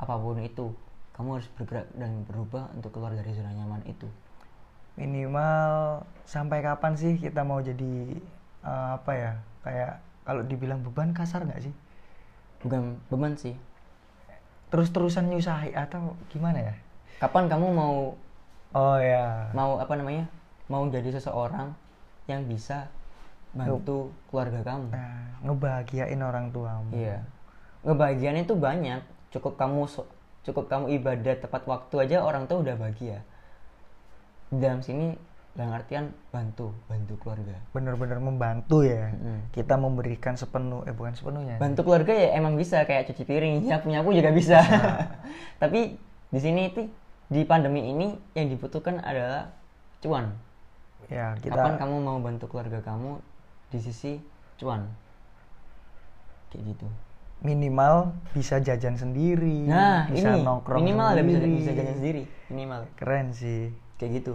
Apa 0.00 0.16
pun 0.16 0.40
itu, 0.40 0.72
kamu 1.12 1.42
harus 1.42 1.48
bergerak 1.58 1.90
dan 1.98 2.24
berubah 2.24 2.72
untuk 2.72 2.96
keluar 2.96 3.12
dari 3.12 3.34
zona 3.36 3.52
nyaman 3.52 3.84
itu. 3.84 4.08
Minimal 4.98 6.02
sampai 6.26 6.58
kapan 6.60 6.92
sih 6.92 7.14
kita 7.16 7.40
mau 7.40 7.62
jadi 7.62 8.18
eh, 8.62 8.88
apa 8.92 9.12
ya? 9.14 9.32
Kayak 9.62 9.92
kalau 10.22 10.42
dibilang 10.42 10.82
beban 10.82 11.14
kasar 11.14 11.46
nggak 11.46 11.62
sih? 11.62 11.74
Bukan 12.58 12.98
beban 13.06 13.38
sih, 13.38 13.54
Terus-terusan 14.68 15.30
nyusahi 15.30 15.72
atau 15.72 16.12
gimana 16.28 16.60
ya? 16.60 16.74
kapan 17.18 17.50
kamu 17.50 17.66
mau 17.72 18.14
Oh 18.70 18.94
ya. 18.94 19.50
mau 19.50 19.74
apa 19.78 19.90
namanya 19.94 20.28
mau 20.70 20.86
jadi 20.86 21.10
seseorang 21.10 21.74
yang 22.30 22.46
bisa 22.46 22.86
bantu 23.50 24.12
keluarga 24.28 24.60
kamu 24.62 24.92
Nah, 24.92 25.34
ngebahagiain 25.42 26.20
orang 26.20 26.52
tuamu. 26.52 26.92
iya 26.92 27.24
ngebahagiain 27.82 28.38
itu 28.38 28.54
banyak 28.54 29.00
cukup 29.32 29.56
kamu 29.56 29.88
cukup 30.44 30.64
kamu 30.70 30.94
ibadah 30.94 31.34
tepat 31.40 31.64
waktu 31.66 31.94
aja 32.06 32.16
orang 32.22 32.46
tua 32.46 32.62
udah 32.62 32.76
bahagia 32.76 33.18
di 34.48 34.58
dalam 34.60 34.80
sini 34.80 35.12
dalam 35.52 35.74
artian 35.74 36.14
bantu 36.30 36.70
bantu 36.86 37.18
keluarga 37.18 37.58
Bener-bener 37.74 38.22
membantu 38.22 38.86
ya. 38.86 39.10
Mm-mm. 39.10 39.50
Kita 39.50 39.74
memberikan 39.74 40.38
sepenuh, 40.38 40.86
eh 40.86 40.94
bukan 40.94 41.18
sepenuhnya. 41.18 41.58
bantu 41.58 41.82
keluarga 41.82 42.14
ya 42.14 42.38
emang 42.38 42.54
bisa 42.54 42.86
kayak 42.86 43.10
cuci 43.10 43.26
piring 43.26 43.66
ya 43.66 43.82
punya 43.82 44.06
aku 44.06 44.14
juga 44.14 44.30
bisa 44.30 44.62
tapi 45.62 45.98
di 46.30 46.40
sini 46.40 46.70
itu 46.70 46.86
di 47.28 47.42
pandemi 47.42 47.90
ini 47.90 48.14
yang 48.38 48.48
dibutuhkan 48.48 49.02
adalah 49.02 49.50
cuan 49.98 50.30
Ya 51.08 51.32
kita 51.40 51.56
Kapan 51.56 51.80
kamu 51.80 51.94
mau 52.04 52.18
bantu 52.20 52.52
keluarga 52.52 52.84
kamu 52.84 53.22
di 53.72 53.78
sisi 53.80 54.20
cuan? 54.60 54.84
Kayak 56.52 56.74
gitu. 56.76 56.88
minimal 57.38 58.18
bisa 58.34 58.58
jajan 58.58 58.98
sendiri. 58.98 59.62
Nah, 59.70 60.10
bisa 60.10 60.34
ini 60.34 60.42
nongkrong 60.42 60.82
minimal 60.82 61.06
ada 61.14 61.22
bisa 61.22 61.38
sendiri. 61.38 61.54
bisa 61.62 61.70
jajan 61.70 61.96
sendiri, 62.02 62.22
minimal. 62.50 62.80
Keren 62.98 63.30
sih. 63.30 63.70
Kayak 63.98 64.22
gitu. 64.22 64.34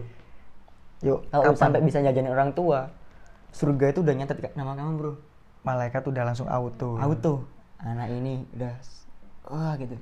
Yuk, 1.04 1.20
Kalau 1.28 1.44
kapan 1.52 1.60
sampai 1.60 1.82
bisa 1.84 2.00
jajanin 2.00 2.32
orang 2.32 2.52
tua, 2.52 2.88
surga 3.52 3.92
itu 3.92 4.00
udah 4.04 4.16
nyatet 4.16 4.40
nama 4.56 4.76
kamu, 4.76 4.92
Bro. 5.00 5.14
malaikat 5.64 6.04
udah 6.04 6.24
langsung 6.28 6.48
auto. 6.48 6.96
Auto. 7.00 7.48
Anak 7.80 8.08
ini 8.12 8.44
udah 8.56 8.76
wah 9.48 9.76
gitu. 9.76 9.96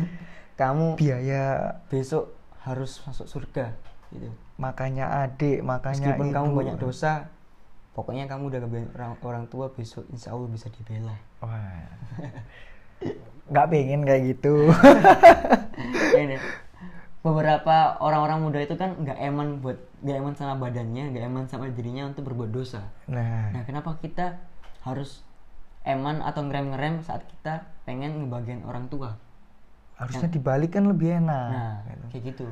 kamu 0.60 0.96
Biaya 0.96 1.76
besok 1.88 2.32
harus 2.64 2.98
masuk 3.06 3.28
surga 3.30 3.72
gitu. 4.10 4.28
makanya 4.58 5.24
adik, 5.24 5.60
makanya 5.62 6.12
Meskipun 6.16 6.28
kamu 6.34 6.48
ibu. 6.50 6.58
banyak 6.58 6.76
dosa, 6.82 7.28
pokoknya 7.94 8.26
kamu 8.26 8.50
udah 8.50 8.60
orang, 8.96 9.12
orang 9.22 9.44
tua 9.46 9.70
besok 9.70 10.02
insya 10.10 10.34
Allah 10.34 10.48
bisa 10.50 10.66
dibela 10.72 11.14
Wah. 11.38 11.86
Nggak 13.52 13.66
pengen 13.70 14.00
kayak 14.04 14.22
gitu. 14.34 14.68
Beberapa 17.18 17.98
orang-orang 17.98 18.38
muda 18.46 18.58
itu 18.62 18.78
kan 18.78 18.94
nggak 18.94 19.18
eman 19.18 19.58
buat 19.58 19.78
nggak 20.02 20.16
eman 20.22 20.34
sama 20.38 20.54
badannya 20.54 21.10
nggak 21.10 21.24
eman 21.26 21.44
sama 21.50 21.66
dirinya 21.74 22.06
untuk 22.06 22.30
berbuat 22.30 22.54
dosa 22.54 22.86
nah, 23.10 23.50
nah 23.50 23.62
kenapa 23.66 23.98
kita 23.98 24.38
harus 24.86 25.26
eman 25.82 26.22
atau 26.22 26.46
ngerem-ngerem 26.46 27.02
saat 27.02 27.26
kita 27.26 27.66
pengen 27.82 28.22
ngebagian 28.22 28.62
orang 28.62 28.86
tua 28.86 29.18
harusnya 29.98 30.30
dibalik 30.30 30.78
kan 30.78 30.86
lebih 30.86 31.18
enak. 31.18 31.48
nah 31.50 31.74
kayak 32.14 32.34
gitu 32.34 32.46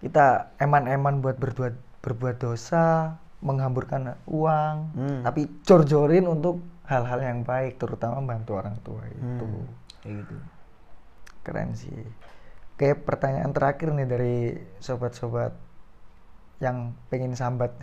Kita 0.00 0.56
eman-eman 0.58 1.20
buat 1.20 1.36
berbuat 1.36 1.76
berbuat 2.00 2.40
dosa, 2.40 3.14
menghamburkan 3.44 4.16
uang, 4.24 4.76
Hmm. 4.96 5.20
tapi 5.20 5.44
jor-jorin 5.60 6.24
untuk 6.24 6.64
hal-hal 6.88 7.20
yang 7.20 7.44
baik, 7.44 7.76
terutama 7.76 8.24
bantu 8.24 8.56
orang 8.56 8.80
tua 8.80 9.04
itu. 9.12 9.44
Hmm, 9.44 9.68
kayak 10.00 10.14
gitu 10.24 10.36
Keren 11.44 11.70
sih. 11.76 11.92
Oke, 12.80 12.96
pertanyaan 12.96 13.52
terakhir 13.52 13.92
nih 13.92 14.08
dari 14.08 14.36
sobat-sobat 14.80 15.52
yang 16.64 16.96
pengen 17.12 17.36
sambat. 17.36 17.76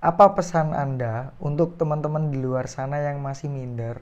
Apa 0.00 0.32
pesan 0.32 0.72
Anda 0.72 1.36
untuk 1.44 1.76
teman-teman 1.76 2.32
di 2.32 2.40
luar 2.40 2.72
sana 2.72 3.04
yang 3.04 3.20
masih 3.20 3.52
minder 3.52 4.00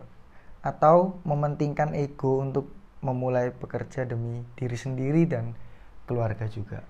atau 0.62 1.18
mementingkan 1.26 1.90
ego 1.98 2.38
untuk 2.38 2.70
memulai 3.02 3.50
bekerja 3.50 4.06
demi 4.06 4.46
diri 4.54 4.78
sendiri 4.78 5.26
dan 5.26 5.58
keluarga 6.06 6.46
juga? 6.46 6.86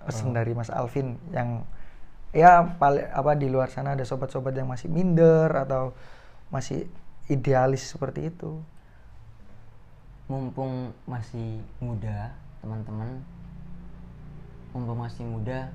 Pesan 0.00 0.32
dari 0.32 0.56
Mas 0.56 0.72
Alvin 0.72 1.20
yang 1.36 1.68
ya 2.32 2.64
paling 2.80 3.12
apa 3.12 3.36
di 3.36 3.52
luar 3.52 3.68
sana 3.68 3.92
ada 3.92 4.08
sobat-sobat 4.08 4.56
yang 4.56 4.72
masih 4.72 4.88
minder 4.88 5.52
atau 5.52 5.92
masih 6.48 6.88
idealis 7.28 7.92
seperti 7.92 8.32
itu. 8.32 8.56
mumpung 10.24 10.96
masih 11.04 11.60
muda 11.84 12.32
teman-teman. 12.64 13.20
Mumpung 14.72 15.04
masih 15.04 15.28
muda 15.28 15.68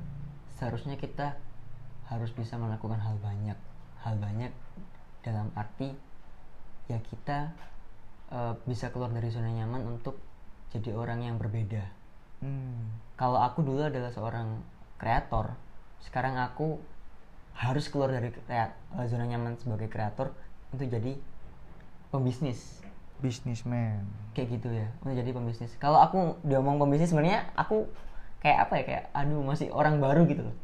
seharusnya 0.57 0.97
kita 0.97 1.37
harus 2.09 2.33
bisa 2.33 2.57
melakukan 2.57 2.97
hal 2.97 3.15
banyak. 3.21 3.55
Hal 4.01 4.17
banyak 4.17 4.49
dalam 5.21 5.53
arti 5.53 5.93
ya 6.89 6.97
kita 7.05 7.53
eh, 8.33 8.53
bisa 8.65 8.89
keluar 8.89 9.13
dari 9.13 9.29
zona 9.29 9.53
nyaman 9.53 9.85
untuk 9.85 10.17
jadi 10.73 10.97
orang 10.97 11.21
yang 11.21 11.37
berbeda. 11.37 12.01
Hmm. 12.39 12.95
kalau 13.19 13.35
aku 13.43 13.67
dulu 13.67 13.83
adalah 13.83 14.15
seorang 14.15 14.63
kreator 14.95 15.59
sekarang 15.99 16.39
aku 16.39 16.79
harus 17.51 17.91
keluar 17.91 18.15
dari 18.15 18.31
eh, 18.31 18.71
zona 19.11 19.27
nyaman 19.27 19.59
sebagai 19.59 19.91
kreator 19.91 20.31
untuk 20.71 20.87
jadi 20.87 21.19
pembisnis 22.15 22.78
Businessman. 23.19 24.03
kayak 24.33 24.55
gitu 24.55 24.69
ya 24.71 24.87
untuk 25.03 25.15
jadi 25.19 25.31
pembisnis. 25.35 25.75
Kalau 25.75 25.99
aku 25.99 26.39
diomong 26.47 26.79
pembisnis 26.79 27.11
sebenarnya 27.11 27.51
aku 27.59 27.87
kayak 28.39 28.67
apa 28.67 28.73
ya 28.79 28.83
kayak 28.87 29.03
aduh 29.11 29.43
masih 29.43 29.67
orang 29.75 29.99
baru 29.99 30.23
gitu 30.25 30.47
loh. 30.47 30.55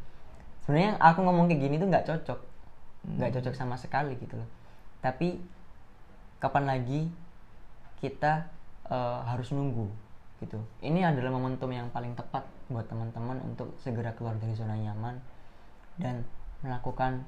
Sebenarnya 0.63 0.95
aku 0.97 1.19
ngomong 1.21 1.51
kayak 1.51 1.61
gini 1.61 1.75
tuh 1.75 1.87
nggak 1.91 2.07
cocok. 2.07 2.39
Nggak 3.19 3.31
cocok 3.39 3.53
sama 3.53 3.75
sekali 3.75 4.15
gitu 4.17 4.39
loh. 4.39 4.49
Tapi 5.03 5.37
kapan 6.39 6.65
lagi 6.65 7.11
kita 7.99 8.47
eh, 8.87 9.19
harus 9.27 9.51
nunggu 9.51 9.91
gitu. 10.43 10.59
Ini 10.83 11.11
adalah 11.11 11.31
momentum 11.31 11.71
yang 11.71 11.91
paling 11.91 12.15
tepat 12.15 12.47
buat 12.67 12.87
teman-teman 12.87 13.39
untuk 13.43 13.75
segera 13.79 14.11
keluar 14.15 14.35
dari 14.39 14.55
zona 14.55 14.75
nyaman 14.75 15.19
dan 15.95 16.27
melakukan 16.59 17.23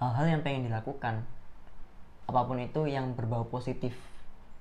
hal-hal 0.00 0.26
yang 0.26 0.40
pengen 0.40 0.68
dilakukan. 0.68 1.24
Apa 2.28 2.46
pun 2.46 2.60
itu 2.62 2.86
yang 2.86 3.12
berbau 3.12 3.44
positif 3.48 4.09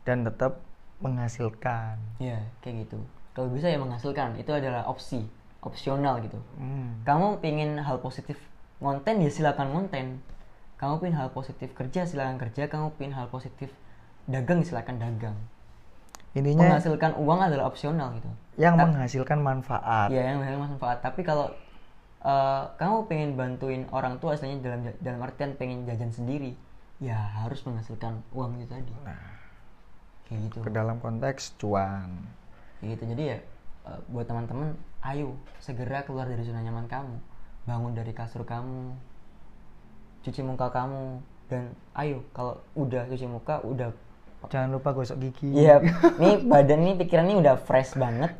dan 0.07 0.23
tetap 0.27 0.59
menghasilkan. 0.99 1.95
Ya, 2.19 2.39
kayak 2.63 2.87
gitu. 2.87 2.99
Kalau 3.31 3.47
bisa 3.51 3.71
ya 3.71 3.79
menghasilkan, 3.79 4.35
itu 4.35 4.51
adalah 4.51 4.83
opsi, 4.87 5.23
opsional 5.63 6.19
gitu. 6.19 6.39
Hmm. 6.59 6.99
Kamu 7.07 7.39
pingin 7.39 7.79
hal 7.79 8.03
positif 8.03 8.35
konten 8.83 9.23
ya 9.23 9.29
silakan 9.31 9.71
konten. 9.71 10.19
Kamu 10.79 10.99
pingin 10.99 11.15
hal 11.19 11.31
positif 11.31 11.71
kerja 11.75 12.03
silakan 12.07 12.35
kerja, 12.39 12.67
kamu 12.67 12.95
pingin 12.99 13.15
hal 13.15 13.27
positif 13.31 13.71
dagang 14.27 14.63
silakan 14.63 14.99
dagang. 14.99 15.35
Intinya 16.35 16.77
Menghasilkan 16.77 17.17
uang 17.17 17.39
adalah 17.41 17.65
opsional 17.71 18.13
gitu. 18.15 18.29
yang 18.59 18.75
Ta- 18.75 18.85
menghasilkan 18.85 19.39
manfaat. 19.39 20.11
Ya, 20.11 20.21
yang 20.29 20.43
menghasilkan 20.43 20.75
manfaat. 20.75 20.97
Tapi 20.99 21.21
kalau 21.23 21.47
eh, 22.23 22.63
kamu 22.75 22.97
pengen 23.07 23.31
bantuin 23.39 23.83
orang 23.95 24.19
tua 24.19 24.35
istilahnya 24.35 24.59
dalam 24.63 24.81
dalam 24.99 25.19
artian 25.23 25.55
pengen 25.55 25.87
jajan 25.87 26.11
sendiri, 26.11 26.53
ya 26.99 27.15
harus 27.15 27.63
menghasilkan 27.63 28.19
uang 28.35 28.59
itu 28.59 28.67
tadi. 28.67 28.91
Kayak 30.29 30.39
gitu. 30.47 30.57
Ke 30.61 30.69
dalam 30.69 31.01
konteks 31.01 31.57
cuan. 31.57 32.13
Kayak 32.79 32.89
gitu 32.95 33.03
jadi 33.11 33.23
ya 33.25 33.37
eh, 33.89 33.99
buat 34.07 34.29
teman-teman 34.29 34.77
ayo 35.01 35.33
segera 35.57 36.05
keluar 36.05 36.29
dari 36.29 36.43
zona 36.43 36.61
nyaman 36.61 36.85
kamu 36.85 37.17
bangun 37.65 37.93
dari 37.95 38.11
kasur 38.11 38.43
kamu 38.43 38.93
cuci 40.21 40.41
muka 40.43 40.67
kamu 40.69 41.23
dan 41.47 41.71
ayo 41.95 42.21
kalau 42.31 42.59
udah 42.75 43.07
cuci 43.09 43.25
muka 43.25 43.59
udah 43.63 43.89
Jangan 44.47 44.71
lupa 44.71 44.95
gosok 44.95 45.19
gigi. 45.19 45.51
iya 45.51 45.83
nih 46.21 46.39
badan 46.39 46.79
nih 46.87 46.95
pikiran 46.95 47.27
nih 47.27 47.37
udah 47.43 47.55
fresh 47.59 47.99
banget 47.99 48.31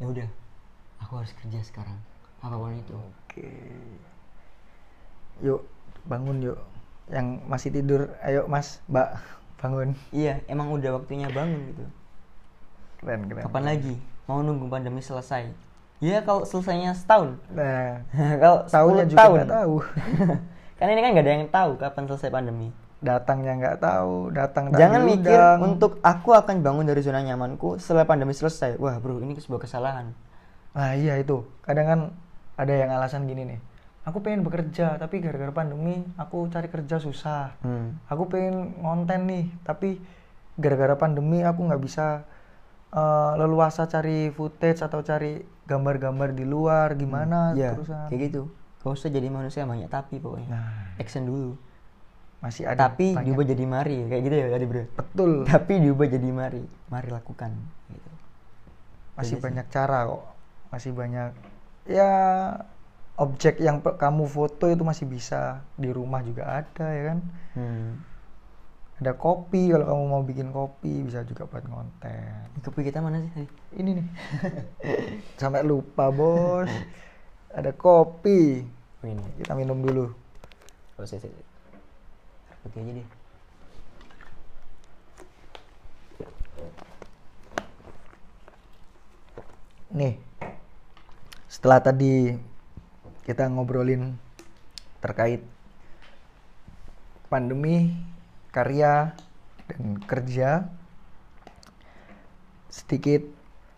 ya 0.00 0.08
udah 0.08 0.28
aku 1.04 1.20
harus 1.20 1.32
kerja 1.36 1.60
sekarang 1.60 1.98
apa 2.40 2.56
pun 2.56 2.72
itu 2.72 2.96
Oke. 3.32 3.48
Yuk, 5.40 5.64
bangun 6.04 6.44
yuk. 6.44 6.58
Yang 7.08 7.26
masih 7.48 7.70
tidur, 7.72 8.00
ayo 8.20 8.44
Mas, 8.44 8.84
Mbak, 8.92 9.08
bangun. 9.62 9.88
iya 10.10 10.42
emang 10.44 10.68
udah 10.68 10.98
waktunya 10.98 11.30
bangun 11.30 11.70
gitu 11.70 11.84
Keren, 12.98 13.26
keren. 13.26 13.42
kapan 13.42 13.64
lagi 13.64 13.94
mau 14.26 14.42
nunggu 14.42 14.66
pandemi 14.66 14.98
selesai 14.98 15.46
ya 15.98 16.18
kalau 16.20 16.42
selesainya 16.42 16.92
setahun 16.92 17.38
Nah, 17.50 18.02
kalau 18.42 18.66
tahunya 18.66 19.04
10 19.06 19.10
juga 19.10 19.18
tahun 19.18 19.36
nggak 19.38 19.54
tahu. 19.54 19.74
kan 20.78 20.86
ini 20.88 21.00
kan 21.00 21.10
nggak 21.14 21.24
ada 21.24 21.32
yang 21.32 21.46
tahu 21.48 21.70
kapan 21.78 22.04
selesai 22.06 22.28
pandemi 22.28 22.68
Datangnya 23.02 23.58
nggak 23.58 23.78
tahu, 23.82 24.30
datang 24.30 24.70
Jangan 24.70 25.02
mikir 25.02 25.34
diundang. 25.34 25.58
untuk 25.74 25.98
aku 26.06 26.38
akan 26.38 26.62
bangun 26.62 26.86
dari 26.86 27.02
zona 27.02 27.18
nyamanku 27.18 27.74
setelah 27.82 28.06
pandemi 28.06 28.30
selesai. 28.30 28.78
Wah 28.78 28.94
bro, 29.02 29.18
ini 29.18 29.34
sebuah 29.34 29.66
kesalahan. 29.66 30.14
Nah 30.70 30.94
iya 30.94 31.18
itu, 31.18 31.42
kadang 31.66 31.86
kan 31.90 32.00
ada 32.54 32.70
yang 32.70 32.94
alasan 32.94 33.26
gini 33.26 33.42
nih. 33.42 33.58
Aku 34.02 34.18
pengen 34.18 34.42
bekerja, 34.42 34.96
tapi 34.96 35.18
gara-gara 35.18 35.54
pandemi 35.54 36.02
aku 36.16 36.50
cari 36.50 36.66
kerja 36.66 36.98
susah. 36.98 37.54
Hmm. 37.60 38.02
Aku 38.04 38.26
pengen 38.26 38.74
ngonten 38.76 39.24
nih, 39.24 39.46
tapi 39.62 40.02
gara-gara 40.54 40.94
pandemi 40.94 41.40
aku 41.40 41.62
nggak 41.62 41.78
bisa 41.80 42.26
eh, 42.90 43.32
leluasa 43.36 43.86
cari 43.86 44.28
footage 44.28 44.80
atau 44.80 45.00
cari 45.00 45.38
gambar-gambar 45.62 46.30
di 46.30 46.42
luar 46.42 46.92
gimana 46.92 47.54
Ya, 47.54 47.72
terusan. 47.72 48.10
kayak 48.10 48.20
gitu. 48.28 48.42
Gak 48.78 48.92
usah 48.92 49.08
jadi 49.08 49.28
manusia 49.28 49.62
banyak 49.62 49.86
tapi 49.86 50.18
pokoknya. 50.18 50.50
Nah, 50.50 50.98
Action 50.98 51.22
dulu. 51.22 51.54
masih 52.42 52.66
ada 52.66 52.90
Tapi 52.90 53.14
banyak- 53.14 53.22
diubah 53.24 53.46
jadi 53.46 53.64
mari, 53.64 53.98
kayak 54.04 54.22
gitu 54.24 54.34
ya 54.34 54.46
tadi 54.50 54.66
bro. 54.66 54.82
betul. 54.92 55.32
Tapi 55.46 55.72
diubah 55.78 56.06
jadi 56.10 56.28
mari, 56.28 56.62
mari 56.90 57.08
lakukan. 57.08 57.54
Gitu. 57.86 58.10
Masih 59.14 59.22
Aja 59.30 59.38
sih. 59.38 59.40
banyak 59.40 59.66
cara 59.70 59.98
kok. 60.04 60.22
Masih 60.68 60.90
banyak 60.90 61.30
ya 61.84 62.10
objek 63.20 63.60
yang 63.60 63.84
kamu 63.84 64.24
foto 64.24 64.72
itu 64.72 64.80
masih 64.80 65.04
bisa 65.04 65.60
di 65.76 65.92
rumah 65.92 66.24
juga 66.24 66.64
ada 66.64 66.86
ya 66.88 67.02
kan. 67.12 67.18
Hmm. 67.52 67.88
Ada 69.02 69.18
kopi 69.18 69.74
kalau 69.74 69.84
kamu 69.90 70.04
mau 70.06 70.22
bikin 70.22 70.48
kopi 70.54 71.02
bisa 71.02 71.26
juga 71.26 71.44
buat 71.50 71.66
konten. 71.66 72.62
Kopi 72.62 72.86
kita 72.86 73.02
mana 73.02 73.18
sih 73.18 73.30
tadi? 73.34 73.48
Ini 73.82 73.90
nih. 73.98 74.06
Sampai 75.42 75.66
lupa, 75.66 76.06
Bos. 76.14 76.70
Ada 77.50 77.74
kopi. 77.74 78.62
Oh 79.02 79.08
ini. 79.10 79.26
Kita 79.42 79.58
minum 79.58 79.82
dulu. 79.82 80.06
Oh, 80.96 81.02
saya, 81.02 81.18
saya. 81.18 81.34
Putih 82.62 82.78
aja 82.78 82.92
deh. 82.94 83.08
Nih. 89.98 90.14
Setelah 91.50 91.82
tadi 91.82 92.38
kita 93.22 93.46
ngobrolin 93.46 94.18
terkait 94.98 95.42
pandemi, 97.26 97.94
karya 98.50 99.14
dan 99.70 99.82
kerja 100.04 100.68
sedikit 102.68 103.24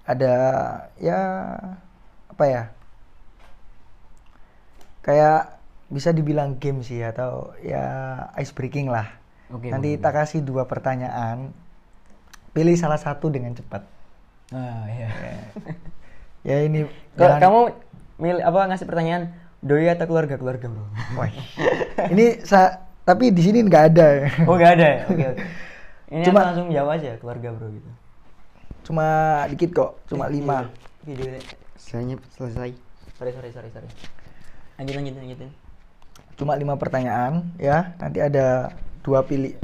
ada 0.05 0.35
ya 0.99 1.19
apa 2.31 2.45
ya? 2.47 2.63
Kayak 5.05 5.61
bisa 5.93 6.11
dibilang 6.11 6.57
game 6.57 6.81
sih 6.81 7.05
atau 7.05 7.53
ya 7.61 7.85
ice 8.41 8.53
breaking 8.57 8.89
lah. 8.89 9.07
Oke. 9.53 9.69
Nanti 9.69 10.01
kita 10.01 10.11
kasih 10.11 10.41
dua 10.41 10.65
pertanyaan. 10.65 11.53
Pilih 12.55 12.75
salah 12.79 12.97
satu 12.99 13.29
dengan 13.29 13.53
cepat. 13.53 13.83
Ah 14.55 14.87
iya. 14.89 15.09
Ya 16.45 16.59
ini 16.65 16.87
Kalau 17.17 17.37
jangan- 17.37 17.43
kamu 17.43 17.61
milih 18.17 18.41
apa 18.41 18.71
ngasih 18.71 18.87
pertanyaan 18.87 19.35
doi 19.59 19.89
atau 19.89 20.07
keluarga 20.07 20.37
keluarga 20.37 20.67
bro 20.69 20.87
Wah. 21.17 21.31
Ini 22.09 22.45
sa 22.45 22.79
tapi 23.03 23.29
di 23.31 23.43
sini 23.43 23.61
nggak 23.61 23.85
ada. 23.91 24.09
oh 24.45 24.57
gak 24.57 24.81
ada 24.81 24.87
ya 24.87 25.01
oke 25.05 25.25
oke 25.35 25.43
ini 26.11 26.23
Cuma- 26.25 26.45
langsung 26.47 26.69
jawab 26.71 26.95
aja 26.95 27.11
keluarga 27.19 27.49
bro 27.53 27.69
gitu 27.71 27.91
Cuma 28.85 29.07
dikit 29.49 29.73
kok, 29.73 29.91
cuma 30.05 30.29
lima. 30.29 30.69
video 31.01 31.33
Saya 31.81 32.05
selesai. 32.37 32.77
sorry 33.17 33.33
sorry 33.33 33.51
sorry 33.51 33.69
sorry 33.73 33.89
lanjut 34.77 34.95
lanjut 34.95 35.15
lanjutin 35.17 35.51
Cuma 36.35 36.59
lima 36.59 36.75
pertanyaan 36.75 37.47
ya. 37.57 37.95
Nanti 37.97 38.19
ada 38.19 38.75
dua 39.01 39.23
pilih 39.23 39.55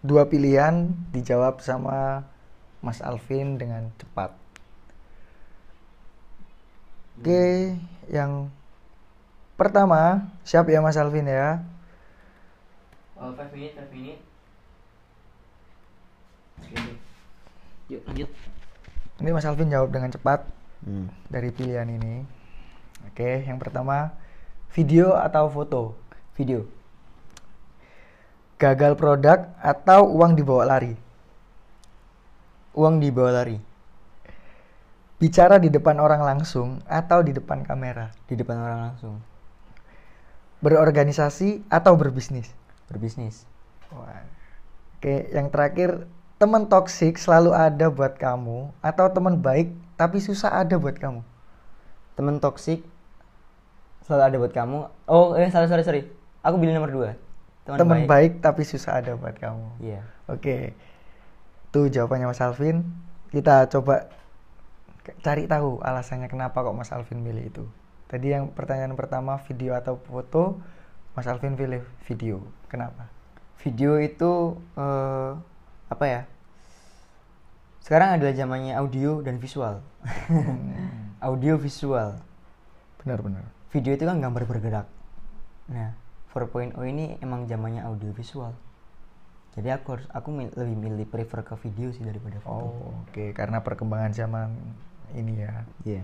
dua 0.00 0.24
pilihan 0.24 0.88
dijawab 1.10 1.58
sama 1.60 2.24
Mas 2.80 3.02
Alvin 3.02 3.58
dengan 3.58 3.90
cepat. 3.98 4.32
Oke, 7.20 7.76
yang 8.10 8.50
pertama 9.54 10.26
siap 10.42 10.66
ya 10.66 10.82
Mas 10.82 10.98
Alvin 10.98 11.30
ya? 11.30 11.62
oh 13.14 13.30
five 13.36 13.52
minute 13.54 13.74
five 13.78 13.92
minute 13.92 14.20
yuk 17.86 18.02
lanjut 18.06 18.30
Ini 19.20 19.30
Mas 19.30 19.44
Alvin 19.44 19.68
jawab 19.68 19.92
dengan 19.92 20.10
cepat 20.10 20.42
Hmm. 20.80 21.12
dari 21.28 21.52
pilihan 21.52 21.84
ini. 21.84 22.24
Oke, 23.04 23.44
yang 23.44 23.60
pertama 23.60 24.16
video 24.72 25.12
atau 25.12 25.44
foto? 25.52 25.92
video 26.32 26.64
Gagal 28.56 28.96
produk 28.96 29.44
atau 29.60 30.08
uang 30.08 30.32
dibawa 30.32 30.64
lari? 30.64 30.96
uang 32.72 32.96
dibawa 32.96 33.44
lari 33.44 33.60
Bicara 35.20 35.60
di 35.60 35.68
depan 35.68 36.00
orang 36.00 36.24
langsung 36.24 36.80
atau 36.88 37.20
di 37.20 37.36
depan 37.36 37.60
kamera? 37.62 38.08
di 38.24 38.34
depan 38.34 38.56
orang 38.56 38.80
langsung 38.90 39.20
Berorganisasi 40.64 41.68
atau 41.68 41.96
berbisnis? 41.96 42.48
berbisnis 42.88 43.44
Wah. 43.92 44.24
Oke, 44.96 45.28
yang 45.32 45.52
terakhir 45.52 46.08
teman 46.40 46.68
toksik 46.72 47.20
selalu 47.20 47.52
ada 47.52 47.92
buat 47.92 48.16
kamu 48.16 48.72
atau 48.80 49.06
teman 49.12 49.36
baik 49.36 49.76
tapi 50.00 50.24
susah 50.24 50.64
ada 50.64 50.80
buat 50.80 50.96
kamu? 50.96 51.20
teman 52.16 52.36
toksik 52.40 52.80
selalu 54.04 54.22
ada 54.24 54.36
buat 54.40 54.52
kamu 54.52 54.78
oh 55.08 55.36
eh 55.36 55.48
sorry 55.48 55.68
sorry 55.68 55.84
sorry 55.84 56.02
aku 56.44 56.56
pilih 56.60 56.76
nomor 56.76 56.92
dua 56.92 57.10
Teman 57.70 58.08
baik. 58.08 58.42
tapi 58.42 58.66
susah 58.66 58.98
ada 58.98 59.14
buat 59.14 59.36
kamu. 59.36 59.84
iya 59.84 60.02
Oke. 60.26 60.74
Itu 61.70 61.86
jawabannya 61.86 62.30
Mas 62.30 62.42
Alvin. 62.42 62.82
Kita 63.30 63.66
coba 63.70 64.10
cari 65.18 65.44
tahu 65.44 65.78
alasannya 65.80 66.26
kenapa 66.26 66.60
kok 66.60 66.72
Mas 66.72 66.90
Alvin 66.90 67.20
milih 67.20 67.44
itu. 67.46 67.64
Tadi 68.06 68.30
yang 68.30 68.50
pertanyaan 68.50 68.94
pertama 68.94 69.38
video 69.42 69.74
atau 69.74 69.98
foto, 70.00 70.58
Mas 71.12 71.26
Alvin 71.26 71.54
pilih 71.54 71.82
video. 72.04 72.42
Kenapa? 72.66 73.10
video 73.60 74.00
itu 74.00 74.56
eh, 74.72 75.32
apa 75.86 76.04
ya 76.06 76.22
sekarang 77.80 78.16
adalah 78.16 78.32
zamannya 78.32 78.72
audio 78.72 79.20
dan 79.20 79.36
visual 79.36 79.84
audio 81.28 81.56
visual 81.56 82.16
Benar-benar. 82.96 83.44
video 83.68 83.92
itu 83.92 84.04
kan 84.04 84.16
gambar 84.16 84.48
bergerak 84.48 84.86
nah 85.68 85.92
4.0 86.32 86.72
ini 86.88 87.20
emang 87.20 87.44
zamannya 87.44 87.84
audio 87.84 88.08
visual 88.10 88.56
jadi 89.52 89.76
aku 89.76 89.98
harus 89.98 90.06
aku 90.08 90.32
mil- 90.32 90.56
lebih 90.56 90.76
milih 90.78 91.04
prefer 91.04 91.42
ke 91.42 91.52
video 91.60 91.90
sih 91.90 92.00
daripada 92.00 92.40
foto 92.40 92.64
Oh, 92.64 93.04
oke. 93.04 93.36
Karena 93.36 93.60
perkembangan 93.60 94.14
zaman 94.14 94.48
ini 95.12 95.32
ya. 95.38 95.52
iya 95.82 96.02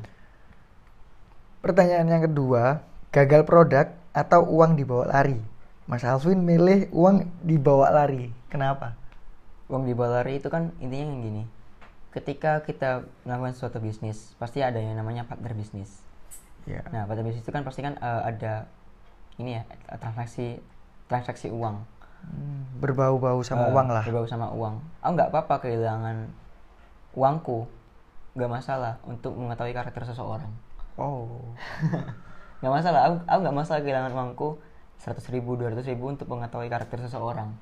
Pertanyaan 1.58 2.06
yang 2.06 2.22
kedua, 2.22 2.78
gagal 3.10 3.42
produk 3.42 3.86
atau 4.12 4.46
uang 4.46 4.74
dibawa 4.74 5.10
lari? 5.10 5.40
Mas 5.84 6.02
Alvin 6.02 6.38
milih 6.38 6.90
uang 6.90 7.26
dibawa 7.42 7.90
lari. 7.92 8.30
Kenapa? 8.46 8.94
uang 9.66 9.82
di 9.82 9.98
bawah 9.98 10.22
lari 10.22 10.38
itu 10.38 10.46
kan 10.46 10.70
intinya 10.78 11.10
yang 11.10 11.20
gini 11.20 11.42
ketika 12.14 12.62
kita 12.62 13.02
melakukan 13.26 13.50
suatu 13.52 13.82
bisnis 13.82 14.30
pasti 14.38 14.62
ada 14.62 14.78
yang 14.78 14.94
namanya 14.94 15.26
partner 15.26 15.58
bisnis 15.58 16.06
Ya. 16.62 16.86
nah 16.86 17.02
partner 17.02 17.26
bisnis 17.26 17.42
itu 17.42 17.50
kan 17.50 17.66
pasti 17.66 17.82
kan 17.82 17.98
eh, 17.98 18.22
ada 18.24 18.70
ini 19.36 19.58
ya 19.58 19.66
transaksi 19.92 20.62
transaksi 21.04 21.50
uang 21.50 21.82
Hmm, 22.16 22.62
berbau-bau 22.78 23.42
sama 23.42 23.66
Eh, 23.66 23.74
uang 23.74 23.86
lah. 23.88 24.02
berbau 24.02 24.22
sama 24.24 24.50
uang 24.50 24.78
aku 24.98 25.10
nggak 25.12 25.30
apa-apa 25.30 25.54
kehilangan 25.60 26.30
uangku 27.12 27.66
nggak 28.36 28.52
masalah 28.52 29.00
untuk 29.08 29.32
mengetahui 29.32 29.72
karakter 29.72 30.04
seseorang. 30.04 30.52
Oh. 31.00 31.40
nggak 32.60 32.72
masalah 32.72 33.00
aku 33.08 33.16
aku 33.24 33.38
nggak 33.44 33.56
masalah 33.56 33.80
kehilangan 33.84 34.12
uangku 34.16 34.60
seratus 34.96 35.28
ribu 35.28 35.60
dua 35.60 35.72
ribu 35.72 36.08
untuk 36.08 36.28
mengetahui 36.28 36.72
karakter 36.72 37.00
seseorang 37.00 37.56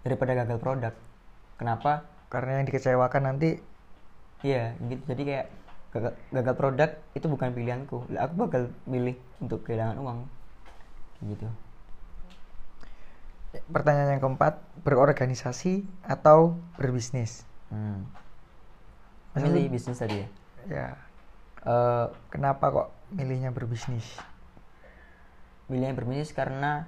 daripada 0.00 0.32
gagal 0.32 0.58
produk. 0.60 0.94
Kenapa? 1.60 2.08
Karena 2.32 2.60
yang 2.60 2.66
dikecewakan 2.68 3.22
nanti. 3.32 3.60
Iya 4.40 4.76
gitu. 4.88 5.02
Jadi 5.04 5.22
kayak 5.24 5.46
gagal, 5.92 6.12
gagal 6.32 6.54
produk 6.56 6.90
itu 7.12 7.26
bukan 7.28 7.48
pilihanku. 7.52 7.96
Aku 8.16 8.34
bakal 8.36 8.72
milih 8.88 9.16
untuk 9.40 9.64
kehilangan 9.68 10.00
uang. 10.00 10.18
Gitu. 11.24 11.48
Pertanyaan 13.72 14.16
yang 14.16 14.22
keempat, 14.22 14.60
berorganisasi 14.84 15.88
atau 16.04 16.60
berbisnis? 16.76 17.48
hmm. 17.72 18.25
Milih 19.36 19.68
bisnis 19.68 19.98
tadi 19.98 20.24
ya 20.24 20.28
Ya. 20.66 20.88
Eh, 21.62 22.06
Kenapa 22.28 22.64
kok 22.68 22.88
milihnya 23.12 23.50
berbisnis? 23.50 24.04
milihnya 25.66 25.94
berbisnis 25.94 26.30
karena 26.30 26.86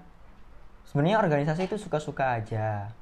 sebenarnya 0.86 1.18
organisasi 1.18 1.66
itu 1.66 1.76
suka-suka 1.76 2.38
aja 2.38 2.94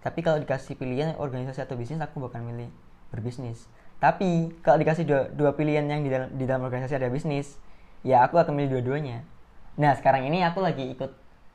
tapi 0.00 0.24
kalau 0.24 0.40
dikasih 0.40 0.76
pilihan 0.76 1.12
organisasi 1.20 1.60
atau 1.60 1.76
bisnis 1.76 2.00
aku 2.00 2.24
bakal 2.24 2.40
milih 2.40 2.72
berbisnis 3.12 3.68
tapi 4.00 4.52
kalau 4.64 4.80
dikasih 4.80 5.04
dua, 5.04 5.28
dua 5.28 5.52
pilihan 5.52 5.84
yang 5.84 6.00
di 6.00 6.08
dalam, 6.08 6.28
di 6.32 6.44
dalam 6.48 6.64
organisasi 6.64 6.96
ada 6.96 7.12
bisnis 7.12 7.60
ya 8.00 8.24
aku 8.24 8.40
akan 8.40 8.56
milih 8.56 8.80
dua-duanya 8.80 9.20
nah 9.76 9.92
sekarang 9.92 10.24
ini 10.24 10.40
aku 10.40 10.64
lagi 10.64 10.88
ikut 10.88 11.12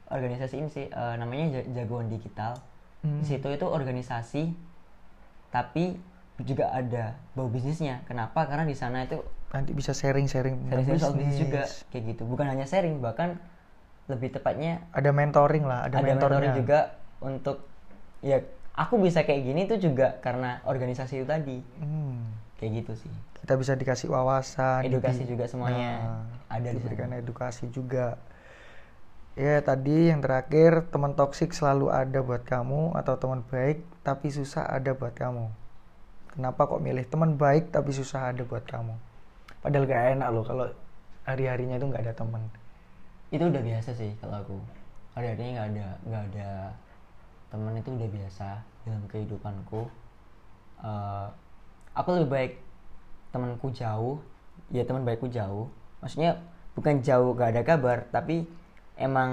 organisasi 0.09 0.53
ini 0.61 0.69
sih 0.69 0.85
eh, 0.85 1.13
namanya 1.17 1.57
Ja- 1.59 1.81
jagoan 1.81 2.05
digital 2.05 2.53
Hmm. 2.99 3.23
di 3.23 3.31
situ 3.31 3.47
itu 3.47 3.63
organisasi 3.63 4.51
tapi 5.49 5.95
juga 6.43 6.71
ada 6.71 7.19
bau 7.35 7.51
bisnisnya. 7.51 8.03
Kenapa? 8.07 8.47
Karena 8.47 8.63
di 8.67 8.75
sana 8.75 9.03
itu 9.03 9.19
Nanti 9.49 9.73
bisa 9.73 9.97
sharing-sharing 9.97 10.69
sharing 10.69 11.01
soal 11.01 11.17
bisnis 11.17 11.41
juga 11.41 11.63
kayak 11.89 12.03
gitu. 12.15 12.23
Bukan 12.29 12.45
hanya 12.45 12.69
sharing 12.69 13.01
bahkan 13.01 13.41
lebih 14.09 14.33
tepatnya 14.33 14.85
Ada 14.93 15.09
mentoring 15.13 15.65
lah, 15.65 15.85
ada, 15.85 16.01
ada, 16.01 16.05
mentoring 16.05 16.53
juga 16.53 16.79
untuk 17.21 17.65
ya 18.21 18.41
aku 18.73 19.01
bisa 19.01 19.25
kayak 19.25 19.41
gini 19.43 19.61
tuh 19.65 19.77
juga 19.81 20.17
karena 20.21 20.61
organisasi 20.65 21.23
itu 21.23 21.27
tadi. 21.27 21.57
Hmm. 21.81 22.37
kayak 22.59 22.83
gitu 22.83 23.07
sih. 23.07 23.13
Kita 23.39 23.55
bisa 23.55 23.71
dikasih 23.71 24.11
wawasan, 24.11 24.83
Edukasi 24.83 25.23
dibi- 25.23 25.31
juga 25.31 25.47
semuanya 25.47 25.89
Nah, 25.95 26.27
ada 26.51 26.67
di 26.69 26.75
diberikan 26.75 27.09
edukasi 27.15 27.71
juga. 27.71 28.19
Ya 29.39 29.63
tadi 29.63 30.11
yang 30.11 30.19
terakhir 30.19 30.91
teman 30.91 31.15
toksik 31.15 31.55
selalu 31.55 31.87
ada 31.87 32.19
buat 32.19 32.43
kamu 32.43 32.99
atau 32.99 33.15
teman 33.15 33.39
baik 33.47 33.87
tapi 34.03 34.27
susah 34.35 34.67
ada 34.67 34.91
buat 34.91 35.15
kamu. 35.15 35.47
Kenapa 36.39 36.71
kok 36.71 36.79
milih 36.79 37.03
teman 37.11 37.35
baik 37.35 37.75
tapi 37.75 37.91
susah 37.91 38.31
ada 38.31 38.47
buat 38.47 38.63
kamu? 38.63 38.95
Padahal 39.59 39.83
gak 39.91 40.03
enak 40.15 40.27
loh 40.31 40.43
kalau 40.47 40.67
hari-harinya 41.27 41.75
itu 41.75 41.85
nggak 41.91 42.03
ada 42.07 42.15
teman. 42.15 42.43
itu 43.29 43.45
udah 43.45 43.61
biasa 43.61 43.93
sih 43.93 44.09
kalau 44.17 44.41
aku 44.41 44.57
hari-harinya 45.13 45.61
nggak 45.61 45.67
ada 45.69 45.87
nggak 46.01 46.23
ada 46.33 46.49
teman 47.53 47.77
itu 47.77 47.93
udah 47.93 48.09
biasa 48.09 48.47
dalam 48.89 49.05
kehidupanku 49.05 49.85
Eh, 50.79 51.27
aku 51.91 52.15
lebih 52.15 52.31
baik 52.31 52.53
temanku 53.35 53.67
jauh 53.75 54.23
ya 54.71 54.87
teman 54.87 55.03
baikku 55.03 55.27
jauh 55.27 55.67
maksudnya 55.99 56.39
bukan 56.71 57.03
jauh 57.03 57.35
gak 57.35 57.51
ada 57.51 57.61
kabar 57.67 58.07
tapi 58.15 58.47
emang 58.95 59.31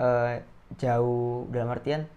eh, 0.00 0.40
jauh 0.80 1.44
dalam 1.52 1.68
artian 1.76 2.08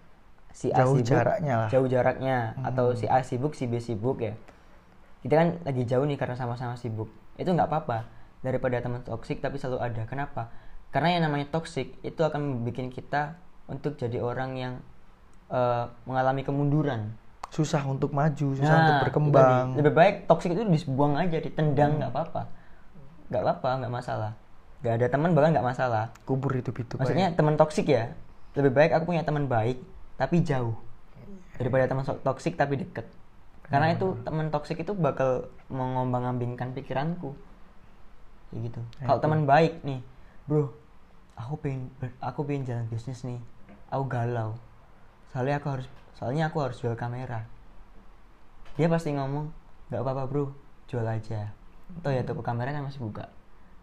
si 0.56 0.72
A 0.72 0.80
Jauh 0.80 0.96
sibuk, 0.96 1.12
jaraknya 1.12 1.54
lah. 1.58 1.68
jauh 1.68 1.84
jaraknya 1.86 2.36
atau 2.62 2.86
Hmm. 2.88 2.96
si 2.96 3.04
A 3.04 3.20
sibuk 3.20 3.52
si 3.52 3.64
B 3.64 3.76
sibuk 3.76 4.16
ya 4.18 4.32
kita 5.20 5.34
kan 5.34 5.48
lagi 5.62 5.84
jauh 5.84 6.02
nih 6.02 6.16
karena 6.16 6.32
sama-sama 6.32 6.74
sibuk 6.74 7.06
itu 7.36 7.44
nggak 7.46 7.66
apa-apa 7.66 8.08
daripada 8.40 8.78
teman 8.78 9.02
toksik 9.02 9.38
tapi 9.38 9.56
selalu 9.56 9.82
ada 9.82 10.02
kenapa 10.04 10.48
karena 10.88 11.08
yang 11.12 11.22
namanya 11.24 11.50
toksik 11.50 12.00
itu 12.00 12.16
akan 12.18 12.64
bikin 12.64 12.88
kita 12.88 13.36
untuk 13.66 13.94
jadi 13.94 14.16
orang 14.16 14.50
yang 14.54 14.74
eh, 15.48 15.84
mengalami 16.02 16.40
kemunduran 16.40 17.12
Susah 17.46 17.84
untuk 17.84 18.10
maju, 18.10 18.52
susah 18.52 18.64
Nah, 18.66 18.80
untuk 18.80 18.94
itu 18.94 19.04
berkembang. 19.06 19.66
tadi. 19.68 19.76
lebih 19.78 19.92
baik 19.92 20.14
toksik 20.26 20.50
itu 20.50 20.62
dibuang 20.62 21.14
aja 21.14 21.36
ditendang 21.36 22.00
nggak 22.00 22.10
apa-apa 22.10 22.42
nggak 23.28 23.42
apa-apa 23.42 23.70
nggak 23.78 23.92
masalah 23.92 24.32
nggak 24.80 24.94
ada 24.94 25.06
teman 25.08 25.30
bahkan 25.30 25.50
nggak 25.52 25.66
masalah 25.66 26.04
Kubur 26.22 26.50
hidup-hidup. 26.52 26.96
maksudnya 26.96 27.30
teman 27.30 27.54
toksik 27.54 27.86
ya 27.86 28.14
lebih 28.54 28.72
baik 28.72 28.90
aku 28.92 29.04
punya 29.06 29.20
teman 29.20 29.46
baik 29.46 29.78
tapi 30.16 30.42
jauh. 30.44 30.76
Daripada 31.56 31.88
teman 31.88 32.04
toksik 32.04 32.56
tapi 32.60 32.80
deket. 32.80 33.08
Karena 33.66 33.92
itu 33.92 34.14
teman 34.22 34.52
toksik 34.52 34.78
itu 34.80 34.92
bakal 34.92 35.48
mengombang-ambingkan 35.72 36.76
pikiranku. 36.76 37.32
Kayak 38.50 38.60
gitu. 38.72 38.80
Kalau 39.02 39.20
teman 39.20 39.48
baik 39.48 39.82
nih 39.82 40.00
bro 40.46 40.70
aku 41.34 41.58
pengen 41.58 41.90
aku 42.22 42.46
pengen 42.46 42.62
jalan 42.64 42.86
bisnis 42.88 43.26
nih. 43.26 43.40
Aku 43.90 44.06
galau. 44.06 44.54
Soalnya 45.34 45.58
aku 45.58 45.68
harus 45.74 45.86
soalnya 46.16 46.48
aku 46.48 46.62
harus 46.62 46.78
jual 46.78 46.94
kamera. 46.94 47.44
Dia 48.78 48.86
pasti 48.86 49.12
ngomong 49.12 49.50
nggak 49.90 50.00
apa-apa 50.02 50.22
bro. 50.30 50.46
Jual 50.86 51.04
aja. 51.04 51.50
Toh 52.02 52.12
ya 52.14 52.22
toko 52.22 52.40
kamera 52.46 52.70
kan 52.70 52.86
masih 52.86 53.02
buka. 53.02 53.28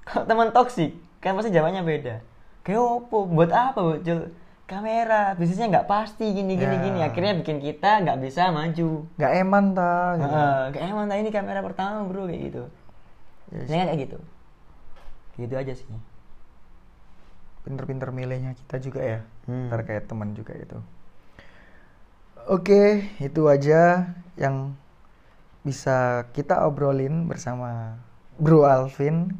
Kalau 0.07 0.23
teman 0.23 0.55
toksik 0.55 0.95
kan 1.19 1.35
pasti 1.35 1.51
jawabannya 1.51 1.83
beda. 1.83 2.15
Kayak 2.63 2.79
opo? 2.79 3.27
Buat 3.27 3.51
apa? 3.51 3.79
Buat 3.83 4.01
jual 4.07 4.31
kamera 4.73 5.21
bisnisnya 5.33 5.67
nggak 5.69 5.87
pasti 5.87 6.25
gini 6.29 6.53
gini 6.55 6.75
Ya. 6.75 6.81
gini 6.81 6.99
akhirnya 7.01 7.33
bikin 7.37 7.57
kita 7.57 8.01
nggak 8.01 8.17
bisa 8.19 8.49
maju. 8.49 9.05
Nggak 9.15 9.33
eman 9.37 9.65
ta 9.71 9.93
gitu. 10.15 10.25
Heeh, 10.27 10.61
kayak 10.71 10.85
emang 10.89 11.05
nah 11.05 11.17
ini 11.17 11.29
kamera 11.29 11.61
pertama 11.61 12.01
bro 12.03 12.25
kayak 12.25 12.41
gitu. 12.49 12.63
Ya, 13.49 13.57
Biasanya 13.61 13.85
kayak 13.87 13.99
gitu. 14.03 14.17
Gitu 15.35 15.53
aja 15.53 15.73
sih. 15.73 15.87
Pinter-pinter 17.63 18.09
milihnya 18.09 18.57
kita 18.57 18.75
juga 18.77 19.01
ya 19.01 19.19
Hmm. 19.43 19.67
terkait 19.67 20.07
teman 20.07 20.31
juga 20.31 20.55
itu 20.55 20.79
oke 22.43 22.83
itu 23.19 23.41
aja 23.47 24.07
yang 24.35 24.75
bisa 25.63 26.27
kita 26.31 26.63
obrolin 26.63 27.23
bersama 27.23 27.99
Bro 28.35 28.63
Alvin. 28.63 29.31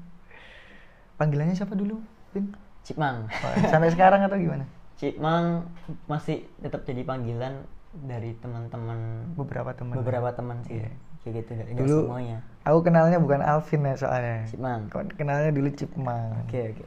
Panggilannya 1.16 1.52
siapa 1.52 1.72
dulu 1.74 2.00
Vin? 2.32 2.52
Cipmang 2.84 3.28
Oh, 3.28 3.54
sampai 3.68 3.92
sekarang 3.92 4.24
atau 4.24 4.36
gimana 4.36 4.64
Cipmang 4.98 5.68
masih 6.06 6.46
tetap 6.62 6.86
jadi 6.86 7.02
panggilan 7.04 7.66
dari 7.94 8.34
teman-teman 8.42 9.30
beberapa 9.38 9.74
teman. 9.78 9.94
Beberapa 10.02 10.30
teman 10.34 10.62
sih. 10.66 10.82
Iya. 10.82 10.92
kayak 11.24 11.40
gitu 11.40 11.50
nggak 11.56 11.68
dulu 11.80 12.00
semuanya. 12.04 12.38
aku 12.68 12.80
kenalnya 12.84 13.16
bukan 13.16 13.40
Alvin 13.40 13.88
ya 13.88 13.96
soalnya. 13.96 14.44
Cipmang 14.44 14.92
kenalnya 15.16 15.52
dulu 15.56 15.70
Cipmang 15.72 16.44
oke 16.44 16.60
oke. 16.76 16.86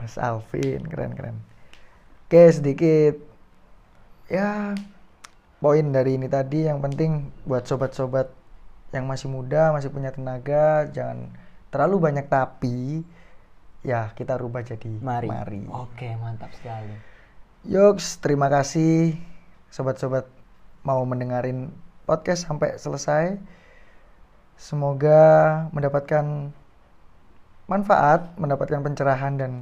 Mas 0.00 0.16
Alvin 0.16 0.80
keren 0.88 1.12
keren. 1.12 1.36
Oke 2.24 2.48
sedikit. 2.48 3.20
Ya 4.32 4.72
poin 5.60 5.84
dari 5.92 6.16
ini 6.16 6.32
tadi 6.32 6.64
yang 6.64 6.80
penting 6.80 7.28
buat 7.44 7.66
sobat-sobat 7.68 8.30
yang 8.94 9.04
masih 9.04 9.28
muda 9.28 9.74
masih 9.74 9.92
punya 9.92 10.08
tenaga 10.08 10.88
jangan 10.88 11.28
terlalu 11.68 12.08
banyak 12.08 12.26
tapi 12.30 13.04
ya 13.88 14.12
kita 14.12 14.36
rubah 14.36 14.60
jadi 14.60 14.92
mari. 15.00 15.32
Oke 15.72 16.12
mantap 16.20 16.52
sekali. 16.52 16.92
Yoks 17.64 18.20
terima 18.20 18.52
kasih. 18.52 19.16
Sobat-sobat 19.72 20.28
mau 20.84 21.00
mendengarin 21.08 21.72
podcast 22.04 22.44
sampai 22.44 22.76
selesai. 22.76 23.40
Semoga 24.60 25.64
mendapatkan 25.72 26.52
manfaat 27.64 28.28
mendapatkan 28.36 28.84
pencerahan 28.84 29.40
dan 29.40 29.52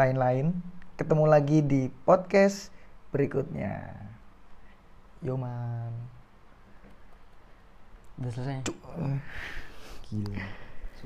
lain-lain. 0.00 0.56
Ketemu 0.96 1.24
lagi 1.28 1.60
di 1.60 1.92
podcast 2.08 2.72
berikutnya. 3.12 4.00
Yoman 5.20 5.92
udah 8.16 8.30
selesai? 8.32 8.64
Gila 10.08 10.63